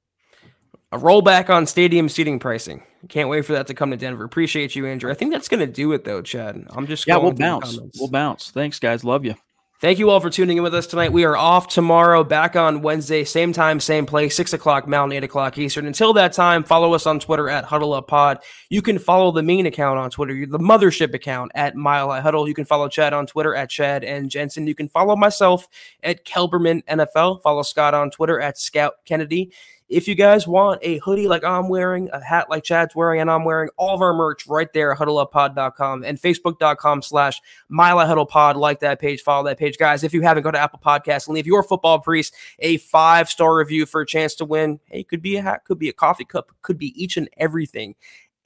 A 0.94 0.98
rollback 0.98 1.50
on 1.50 1.68
stadium 1.68 2.10
seating 2.10 2.40
pricing. 2.40 2.84
Can't 3.08 3.30
wait 3.30 3.46
for 3.46 3.54
that 3.54 3.68
to 3.68 3.74
come 3.74 3.92
to 3.92 3.98
Denver. 3.98 4.24
Appreciate 4.24 4.76
you, 4.76 4.86
Andrew. 4.88 5.12
I 5.12 5.14
think 5.14 5.32
that's 5.32 5.48
going 5.48 5.60
to 5.60 5.68
do 5.68 5.92
it, 5.94 6.04
though, 6.04 6.22
Chad. 6.22 6.66
I'm 6.72 6.88
just 6.88 7.08
yeah. 7.08 7.18
We'll 7.18 7.32
bounce. 7.32 7.80
We'll 7.98 8.10
bounce. 8.10 8.52
Thanks, 8.52 8.80
guys. 8.80 9.04
Love 9.04 9.26
you. 9.26 9.36
Thank 9.82 9.98
you 9.98 10.12
all 10.12 10.20
for 10.20 10.30
tuning 10.30 10.58
in 10.58 10.64
with 10.64 10.76
us 10.76 10.86
tonight. 10.86 11.12
We 11.12 11.26
are 11.26 11.36
off 11.36 11.68
tomorrow, 11.68 12.24
back 12.24 12.56
on 12.56 12.84
Wednesday, 12.84 13.24
same 13.24 13.52
time, 13.52 13.80
same 13.80 14.06
place, 14.06 14.36
6 14.36 14.54
o'clock 14.54 14.88
Mountain, 14.88 15.18
8 15.18 15.24
o'clock 15.24 15.58
Eastern. 15.58 15.88
Until 15.88 16.14
that 16.14 16.34
time, 16.34 16.64
follow 16.64 16.94
us 16.94 17.08
on 17.08 17.20
Twitter 17.20 17.50
at 17.50 17.64
Huddle 17.64 17.94
Up 17.94 18.08
Pod. 18.08 18.44
You 18.70 18.84
can 18.84 19.00
follow 19.00 19.32
the 19.32 19.42
main 19.42 19.66
account 19.66 19.98
on 19.98 20.12
Twitter, 20.12 20.46
the 20.46 20.60
mothership 20.60 21.16
account 21.16 21.52
at 21.56 21.76
Mile 21.76 22.10
High 22.10 22.22
Huddle. 22.22 22.48
You 22.48 22.54
can 22.54 22.64
follow 22.64 22.90
Chad 22.90 23.12
on 23.12 23.26
Twitter 23.26 23.56
at 23.56 23.72
Chad 23.72 24.04
and 24.04 24.30
Jensen. 24.30 24.68
You 24.68 24.76
can 24.76 24.88
follow 24.88 25.16
myself 25.16 25.68
at 26.04 26.26
Kelberman 26.26 26.84
NFL. 26.86 27.42
Follow 27.42 27.64
Scott 27.64 27.96
on 27.96 28.12
Twitter 28.12 28.40
at 28.40 28.60
Scout 28.60 28.98
Kennedy. 29.06 29.52
If 29.92 30.08
you 30.08 30.16
guys 30.16 30.48
want 30.48 30.80
a 30.84 31.00
hoodie 31.00 31.28
like 31.28 31.44
I'm 31.44 31.68
wearing, 31.68 32.10
a 32.14 32.24
hat 32.24 32.50
like 32.50 32.64
Chad's 32.64 32.96
wearing, 32.96 33.20
and 33.20 33.30
I'm 33.30 33.44
wearing, 33.44 33.70
all 33.76 33.94
of 33.94 34.02
our 34.02 34.14
merch 34.14 34.48
right 34.48 34.72
there, 34.72 34.96
huddleuppod.com 34.96 36.06
and 36.06 36.18
facebook.com 36.18 37.02
slash 37.02 37.42
Pod. 37.70 38.56
Like 38.56 38.80
that 38.80 39.02
page, 39.02 39.22
follow 39.22 39.44
that 39.44 39.60
page. 39.60 39.78
Guys, 39.78 40.06
if 40.06 40.14
you 40.14 40.22
haven't, 40.22 40.44
go 40.44 40.52
to 40.52 40.58
Apple 40.58 40.80
Podcasts 40.84 41.28
and 41.28 41.36
leave 41.36 41.46
your 41.46 41.62
football 41.62 42.00
priest 42.00 42.34
a 42.60 42.78
five 42.78 43.30
star 43.30 43.54
review 43.58 43.86
for 43.86 44.00
a 44.00 44.06
chance 44.06 44.34
to 44.36 44.46
win. 44.46 44.80
Hey, 44.86 45.04
could 45.04 45.22
be 45.22 45.36
a 45.36 45.42
hat, 45.42 45.66
could 45.66 45.78
be 45.78 45.89
a 45.89 45.94
coffee 45.94 46.24
cup, 46.24 46.54
could 46.62 46.78
be 46.78 46.94
each 47.02 47.18
and 47.18 47.30
everything 47.38 47.96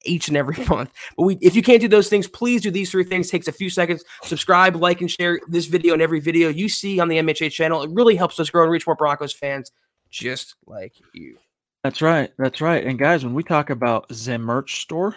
each 0.03 0.27
and 0.27 0.37
every 0.37 0.63
month. 0.69 0.91
But 1.15 1.23
we, 1.23 1.37
if 1.41 1.55
you 1.55 1.61
can't 1.61 1.81
do 1.81 1.87
those 1.87 2.09
things, 2.09 2.27
please 2.27 2.61
do 2.61 2.71
these 2.71 2.89
three 2.89 3.03
things. 3.03 3.27
It 3.27 3.31
takes 3.31 3.47
a 3.47 3.51
few 3.51 3.69
seconds. 3.69 4.03
Subscribe, 4.23 4.75
like, 4.75 5.01
and 5.01 5.09
share 5.09 5.39
this 5.47 5.65
video 5.65 5.93
and 5.93 6.01
every 6.01 6.19
video 6.19 6.49
you 6.49 6.69
see 6.69 6.99
on 6.99 7.07
the 7.07 7.17
MHA 7.17 7.51
channel. 7.51 7.83
It 7.83 7.89
really 7.91 8.15
helps 8.15 8.39
us 8.39 8.49
grow 8.49 8.63
and 8.63 8.71
reach 8.71 8.85
more 8.85 8.95
Broncos 8.95 9.33
fans 9.33 9.71
just 10.15 10.55
like 10.65 10.93
you. 11.13 11.37
That's 11.83 12.01
right. 12.01 12.31
That's 12.37 12.61
right. 12.61 12.85
And 12.85 12.97
guys, 12.97 13.23
when 13.23 13.33
we 13.33 13.43
talk 13.43 13.69
about 13.69 14.11
Zen 14.11 14.41
merch 14.41 14.81
store, 14.81 15.15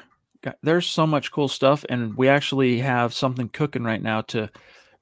there's 0.63 0.87
so 0.87 1.07
much 1.07 1.33
cool 1.33 1.49
stuff, 1.49 1.85
and 1.89 2.17
we 2.17 2.29
actually 2.29 2.79
have 2.81 3.15
something 3.15 3.49
cooking 3.49 3.85
right 3.85 4.03
now 4.03 4.23
to 4.23 4.51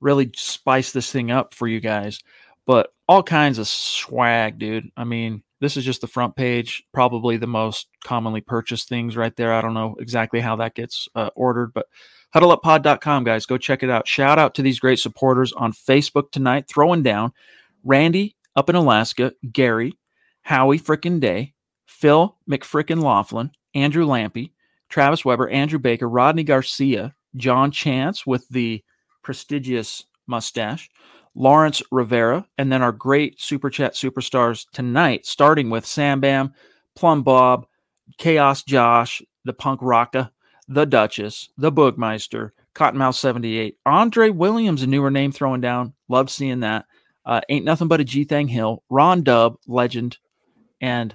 really 0.00 0.30
spice 0.34 0.92
this 0.92 1.10
thing 1.10 1.30
up 1.30 1.54
for 1.54 1.66
you 1.66 1.80
guys. 1.80 2.20
But 2.66 2.92
all 3.08 3.22
kinds 3.22 3.58
of 3.58 3.68
swag, 3.68 4.58
dude. 4.58 4.90
I 4.96 5.04
mean, 5.04 5.42
this 5.60 5.76
is 5.76 5.84
just 5.84 6.02
the 6.02 6.06
front 6.06 6.36
page, 6.36 6.84
probably 6.92 7.36
the 7.36 7.46
most 7.46 7.88
commonly 8.04 8.42
purchased 8.42 8.88
things 8.88 9.16
right 9.16 9.34
there. 9.36 9.52
I 9.52 9.60
don't 9.62 9.74
know 9.74 9.96
exactly 9.98 10.40
how 10.40 10.56
that 10.56 10.74
gets 10.74 11.08
uh, 11.14 11.30
ordered, 11.34 11.72
but 11.72 11.86
huddleuppod.com, 12.34 13.24
guys, 13.24 13.46
go 13.46 13.56
check 13.56 13.82
it 13.82 13.90
out. 13.90 14.06
Shout 14.06 14.38
out 14.38 14.54
to 14.56 14.62
these 14.62 14.78
great 14.78 14.98
supporters 14.98 15.52
on 15.54 15.72
Facebook 15.72 16.30
tonight, 16.30 16.66
throwing 16.68 17.02
down 17.02 17.32
Randy 17.82 18.35
up 18.56 18.70
in 18.70 18.76
Alaska, 18.76 19.32
Gary, 19.52 19.92
Howie 20.42 20.78
Frickin' 20.78 21.20
Day, 21.20 21.54
Phil 21.86 22.36
McFrickin' 22.50 23.02
Laughlin, 23.02 23.50
Andrew 23.74 24.06
Lampy, 24.06 24.52
Travis 24.88 25.24
Weber, 25.24 25.48
Andrew 25.48 25.78
Baker, 25.78 26.08
Rodney 26.08 26.44
Garcia, 26.44 27.14
John 27.36 27.70
Chance 27.70 28.26
with 28.26 28.48
the 28.48 28.82
prestigious 29.22 30.04
mustache, 30.26 30.90
Lawrence 31.34 31.82
Rivera, 31.90 32.46
and 32.56 32.72
then 32.72 32.82
our 32.82 32.92
great 32.92 33.40
Super 33.40 33.68
Chat 33.68 33.92
superstars 33.92 34.66
tonight, 34.72 35.26
starting 35.26 35.68
with 35.68 35.84
Sam 35.84 36.20
Bam, 36.20 36.54
Plum 36.94 37.22
Bob, 37.22 37.66
Chaos 38.16 38.62
Josh, 38.62 39.20
the 39.44 39.52
Punk 39.52 39.80
Rocka, 39.80 40.30
the 40.68 40.86
Duchess, 40.86 41.50
the 41.58 41.70
Boogmeister, 41.70 42.50
Cottonmouth 42.74 43.14
78, 43.14 43.76
Andre 43.84 44.30
Williams, 44.30 44.82
a 44.82 44.86
newer 44.86 45.10
name 45.10 45.32
throwing 45.32 45.60
down. 45.60 45.92
Love 46.08 46.30
seeing 46.30 46.60
that. 46.60 46.86
Uh, 47.26 47.40
ain't 47.48 47.64
nothing 47.64 47.88
but 47.88 48.00
a 48.00 48.04
G 48.04 48.24
Thang 48.24 48.46
Hill, 48.46 48.84
Ron 48.88 49.22
Dub, 49.22 49.56
legend, 49.66 50.18
and 50.80 51.14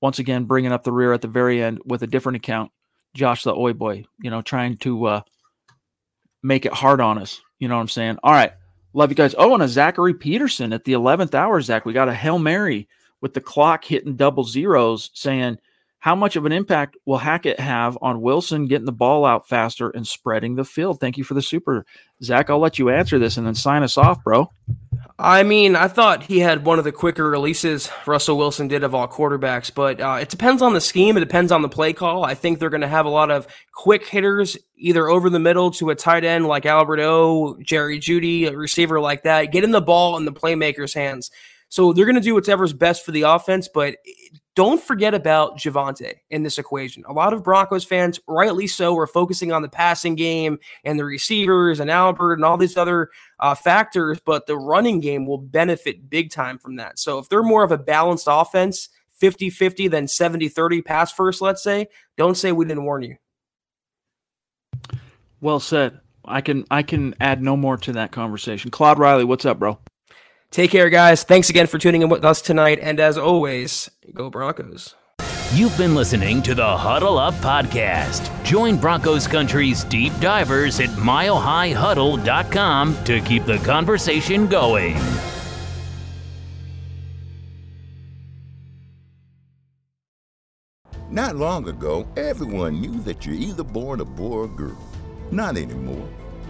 once 0.00 0.18
again 0.18 0.44
bringing 0.44 0.72
up 0.72 0.84
the 0.84 0.92
rear 0.92 1.12
at 1.12 1.20
the 1.20 1.28
very 1.28 1.62
end 1.62 1.80
with 1.84 2.02
a 2.02 2.06
different 2.06 2.36
account, 2.36 2.72
Josh 3.14 3.42
the 3.44 3.54
Oi 3.54 3.74
Boy. 3.74 4.04
You 4.22 4.30
know, 4.30 4.40
trying 4.40 4.78
to 4.78 5.04
uh, 5.04 5.20
make 6.42 6.64
it 6.64 6.72
hard 6.72 7.02
on 7.02 7.18
us. 7.18 7.40
You 7.58 7.68
know 7.68 7.74
what 7.74 7.82
I'm 7.82 7.88
saying? 7.88 8.18
All 8.22 8.32
right, 8.32 8.52
love 8.94 9.10
you 9.10 9.16
guys. 9.16 9.34
Oh, 9.36 9.52
and 9.52 9.62
a 9.62 9.68
Zachary 9.68 10.14
Peterson 10.14 10.72
at 10.72 10.84
the 10.84 10.92
11th 10.92 11.34
hour. 11.34 11.60
Zach, 11.60 11.84
we 11.84 11.92
got 11.92 12.08
a 12.08 12.14
hail 12.14 12.38
mary 12.38 12.88
with 13.20 13.34
the 13.34 13.40
clock 13.42 13.84
hitting 13.84 14.16
double 14.16 14.44
zeros, 14.44 15.10
saying 15.12 15.58
how 16.00 16.14
much 16.14 16.34
of 16.34 16.46
an 16.46 16.52
impact 16.52 16.96
will 17.04 17.18
Hackett 17.18 17.60
have 17.60 17.96
on 18.00 18.22
Wilson 18.22 18.66
getting 18.66 18.86
the 18.86 18.92
ball 18.92 19.26
out 19.26 19.46
faster 19.46 19.90
and 19.90 20.06
spreading 20.06 20.56
the 20.56 20.64
field? 20.64 20.98
Thank 20.98 21.18
you 21.18 21.24
for 21.24 21.34
the 21.34 21.42
super. 21.42 21.84
Zach, 22.22 22.48
I'll 22.48 22.58
let 22.58 22.78
you 22.78 22.88
answer 22.88 23.18
this 23.18 23.36
and 23.36 23.46
then 23.46 23.54
sign 23.54 23.82
us 23.82 23.98
off, 23.98 24.24
bro. 24.24 24.50
I 25.18 25.42
mean, 25.42 25.76
I 25.76 25.88
thought 25.88 26.22
he 26.22 26.38
had 26.38 26.64
one 26.64 26.78
of 26.78 26.86
the 26.86 26.92
quicker 26.92 27.28
releases 27.28 27.90
Russell 28.06 28.38
Wilson 28.38 28.68
did 28.68 28.82
of 28.82 28.94
all 28.94 29.06
quarterbacks, 29.06 29.72
but 29.72 30.00
uh, 30.00 30.18
it 30.18 30.30
depends 30.30 30.62
on 30.62 30.72
the 30.72 30.80
scheme. 30.80 31.18
It 31.18 31.20
depends 31.20 31.52
on 31.52 31.60
the 31.60 31.68
play 31.68 31.92
call. 31.92 32.24
I 32.24 32.34
think 32.34 32.58
they're 32.58 32.70
going 32.70 32.80
to 32.80 32.88
have 32.88 33.04
a 33.04 33.10
lot 33.10 33.30
of 33.30 33.46
quick 33.74 34.06
hitters, 34.06 34.56
either 34.76 35.06
over 35.06 35.28
the 35.28 35.38
middle 35.38 35.70
to 35.72 35.90
a 35.90 35.94
tight 35.94 36.24
end 36.24 36.46
like 36.46 36.64
Albert 36.64 37.00
O, 37.00 37.58
Jerry 37.60 38.00
Jeudy, 38.00 38.50
a 38.50 38.56
receiver 38.56 38.98
like 38.98 39.24
that, 39.24 39.52
getting 39.52 39.72
the 39.72 39.82
ball 39.82 40.16
in 40.16 40.24
the 40.24 40.32
playmaker's 40.32 40.94
hands. 40.94 41.30
So 41.68 41.92
they're 41.92 42.06
going 42.06 42.14
to 42.16 42.22
do 42.22 42.34
whatever's 42.34 42.72
best 42.72 43.04
for 43.04 43.12
the 43.12 43.22
offense, 43.22 43.68
but 43.68 43.96
don't 44.56 44.82
forget 44.82 45.14
about 45.14 45.58
Javonte 45.58 46.14
in 46.30 46.42
this 46.42 46.58
equation. 46.58 47.04
A 47.06 47.12
lot 47.12 47.32
of 47.32 47.44
Broncos 47.44 47.84
fans, 47.84 48.18
rightly 48.26 48.66
so, 48.66 48.96
are 48.98 49.06
focusing 49.06 49.52
on 49.52 49.62
the 49.62 49.68
passing 49.68 50.16
game 50.16 50.58
and 50.84 50.98
the 50.98 51.04
receivers 51.04 51.80
and 51.80 51.90
Albert 51.90 52.34
and 52.34 52.44
all 52.44 52.56
these 52.56 52.76
other 52.76 53.10
uh, 53.38 53.54
factors, 53.54 54.18
but 54.24 54.46
the 54.46 54.58
running 54.58 55.00
game 55.00 55.26
will 55.26 55.38
benefit 55.38 56.10
big 56.10 56.30
time 56.30 56.58
from 56.58 56.76
that. 56.76 56.98
So 56.98 57.18
if 57.18 57.28
they're 57.28 57.42
more 57.42 57.62
of 57.62 57.72
a 57.72 57.78
balanced 57.78 58.26
offense, 58.28 58.88
50 59.18 59.50
50 59.50 59.88
than 59.88 60.08
70 60.08 60.48
30 60.48 60.82
pass 60.82 61.12
first, 61.12 61.40
let's 61.40 61.62
say, 61.62 61.86
don't 62.16 62.36
say 62.36 62.52
we 62.52 62.64
didn't 62.64 62.84
warn 62.84 63.02
you. 63.02 63.16
Well 65.40 65.60
said. 65.60 66.00
I 66.24 66.42
can 66.42 66.64
I 66.70 66.82
can 66.82 67.14
add 67.20 67.42
no 67.42 67.56
more 67.56 67.76
to 67.78 67.92
that 67.92 68.12
conversation. 68.12 68.70
Claude 68.70 68.98
Riley, 68.98 69.24
what's 69.24 69.46
up, 69.46 69.58
bro? 69.58 69.78
Take 70.50 70.72
care, 70.72 70.90
guys. 70.90 71.22
Thanks 71.22 71.48
again 71.48 71.68
for 71.68 71.78
tuning 71.78 72.02
in 72.02 72.08
with 72.08 72.24
us 72.24 72.42
tonight. 72.42 72.80
And 72.82 72.98
as 72.98 73.16
always, 73.16 73.88
go 74.12 74.30
Broncos. 74.30 74.96
You've 75.52 75.76
been 75.76 75.96
listening 75.96 76.42
to 76.42 76.54
the 76.54 76.76
Huddle 76.76 77.18
Up 77.18 77.34
Podcast. 77.34 78.30
Join 78.44 78.76
Broncos 78.76 79.26
Country's 79.26 79.82
deep 79.84 80.12
divers 80.20 80.78
at 80.80 80.90
milehighhuddle.com 80.90 83.04
to 83.04 83.20
keep 83.20 83.44
the 83.46 83.58
conversation 83.58 84.46
going. 84.46 84.96
Not 91.10 91.34
long 91.34 91.68
ago, 91.68 92.06
everyone 92.16 92.80
knew 92.80 93.00
that 93.00 93.26
you're 93.26 93.34
either 93.34 93.64
born 93.64 94.00
a 94.00 94.04
boy 94.04 94.36
or 94.36 94.48
girl. 94.48 94.78
Not 95.32 95.56
anymore. 95.56 96.08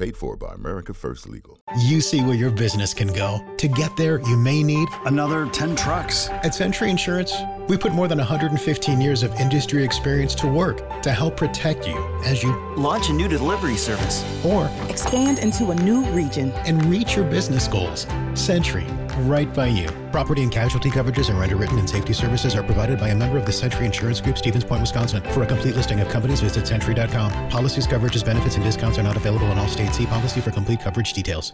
Paid 0.00 0.16
for 0.16 0.34
by 0.34 0.54
America 0.54 0.94
First 0.94 1.28
Legal. 1.28 1.60
You 1.76 2.00
see 2.00 2.22
where 2.22 2.34
your 2.34 2.50
business 2.50 2.94
can 2.94 3.08
go. 3.08 3.44
To 3.58 3.68
get 3.68 3.94
there, 3.98 4.18
you 4.22 4.34
may 4.38 4.62
need 4.62 4.88
another 5.04 5.44
10 5.44 5.76
trucks. 5.76 6.30
At 6.30 6.54
Sentry 6.54 6.88
Insurance, 6.88 7.34
we 7.68 7.76
put 7.76 7.92
more 7.92 8.08
than 8.08 8.16
115 8.16 8.98
years 8.98 9.22
of 9.22 9.34
industry 9.34 9.84
experience 9.84 10.34
to 10.36 10.48
work 10.48 11.02
to 11.02 11.12
help 11.12 11.36
protect 11.36 11.86
you 11.86 11.98
as 12.24 12.42
you 12.42 12.50
launch 12.78 13.10
a 13.10 13.12
new 13.12 13.28
delivery 13.28 13.76
service 13.76 14.24
or 14.42 14.70
expand 14.88 15.38
into 15.38 15.70
a 15.70 15.74
new 15.74 16.02
region 16.12 16.50
and 16.64 16.82
reach 16.86 17.14
your 17.14 17.26
business 17.26 17.68
goals. 17.68 18.06
Sentry, 18.32 18.86
right 19.20 19.52
by 19.52 19.66
you. 19.66 19.88
Property 20.12 20.42
and 20.42 20.50
casualty 20.50 20.90
coverages 20.90 21.30
and 21.30 21.38
underwritten 21.38 21.78
and 21.78 21.88
safety 21.88 22.12
services 22.12 22.54
are 22.54 22.62
provided 22.62 22.98
by 22.98 23.08
a 23.08 23.14
member 23.14 23.38
of 23.38 23.46
the 23.46 23.52
Sentry 23.52 23.86
Insurance 23.86 24.20
Group, 24.20 24.38
Stevens 24.38 24.64
Point, 24.64 24.80
Wisconsin. 24.80 25.22
For 25.32 25.42
a 25.42 25.46
complete 25.46 25.76
listing 25.76 26.00
of 26.00 26.08
companies, 26.08 26.40
visit 26.40 26.66
sentry.com. 26.66 27.50
Policies, 27.50 27.86
coverages, 27.86 28.24
benefits, 28.24 28.56
and 28.56 28.64
discounts 28.64 28.98
are 28.98 29.02
not 29.02 29.16
available 29.16 29.50
in 29.52 29.58
all 29.58 29.68
states. 29.68 29.98
See 29.98 30.06
policy 30.06 30.40
for 30.40 30.50
complete 30.50 30.80
coverage 30.80 31.12
details. 31.12 31.52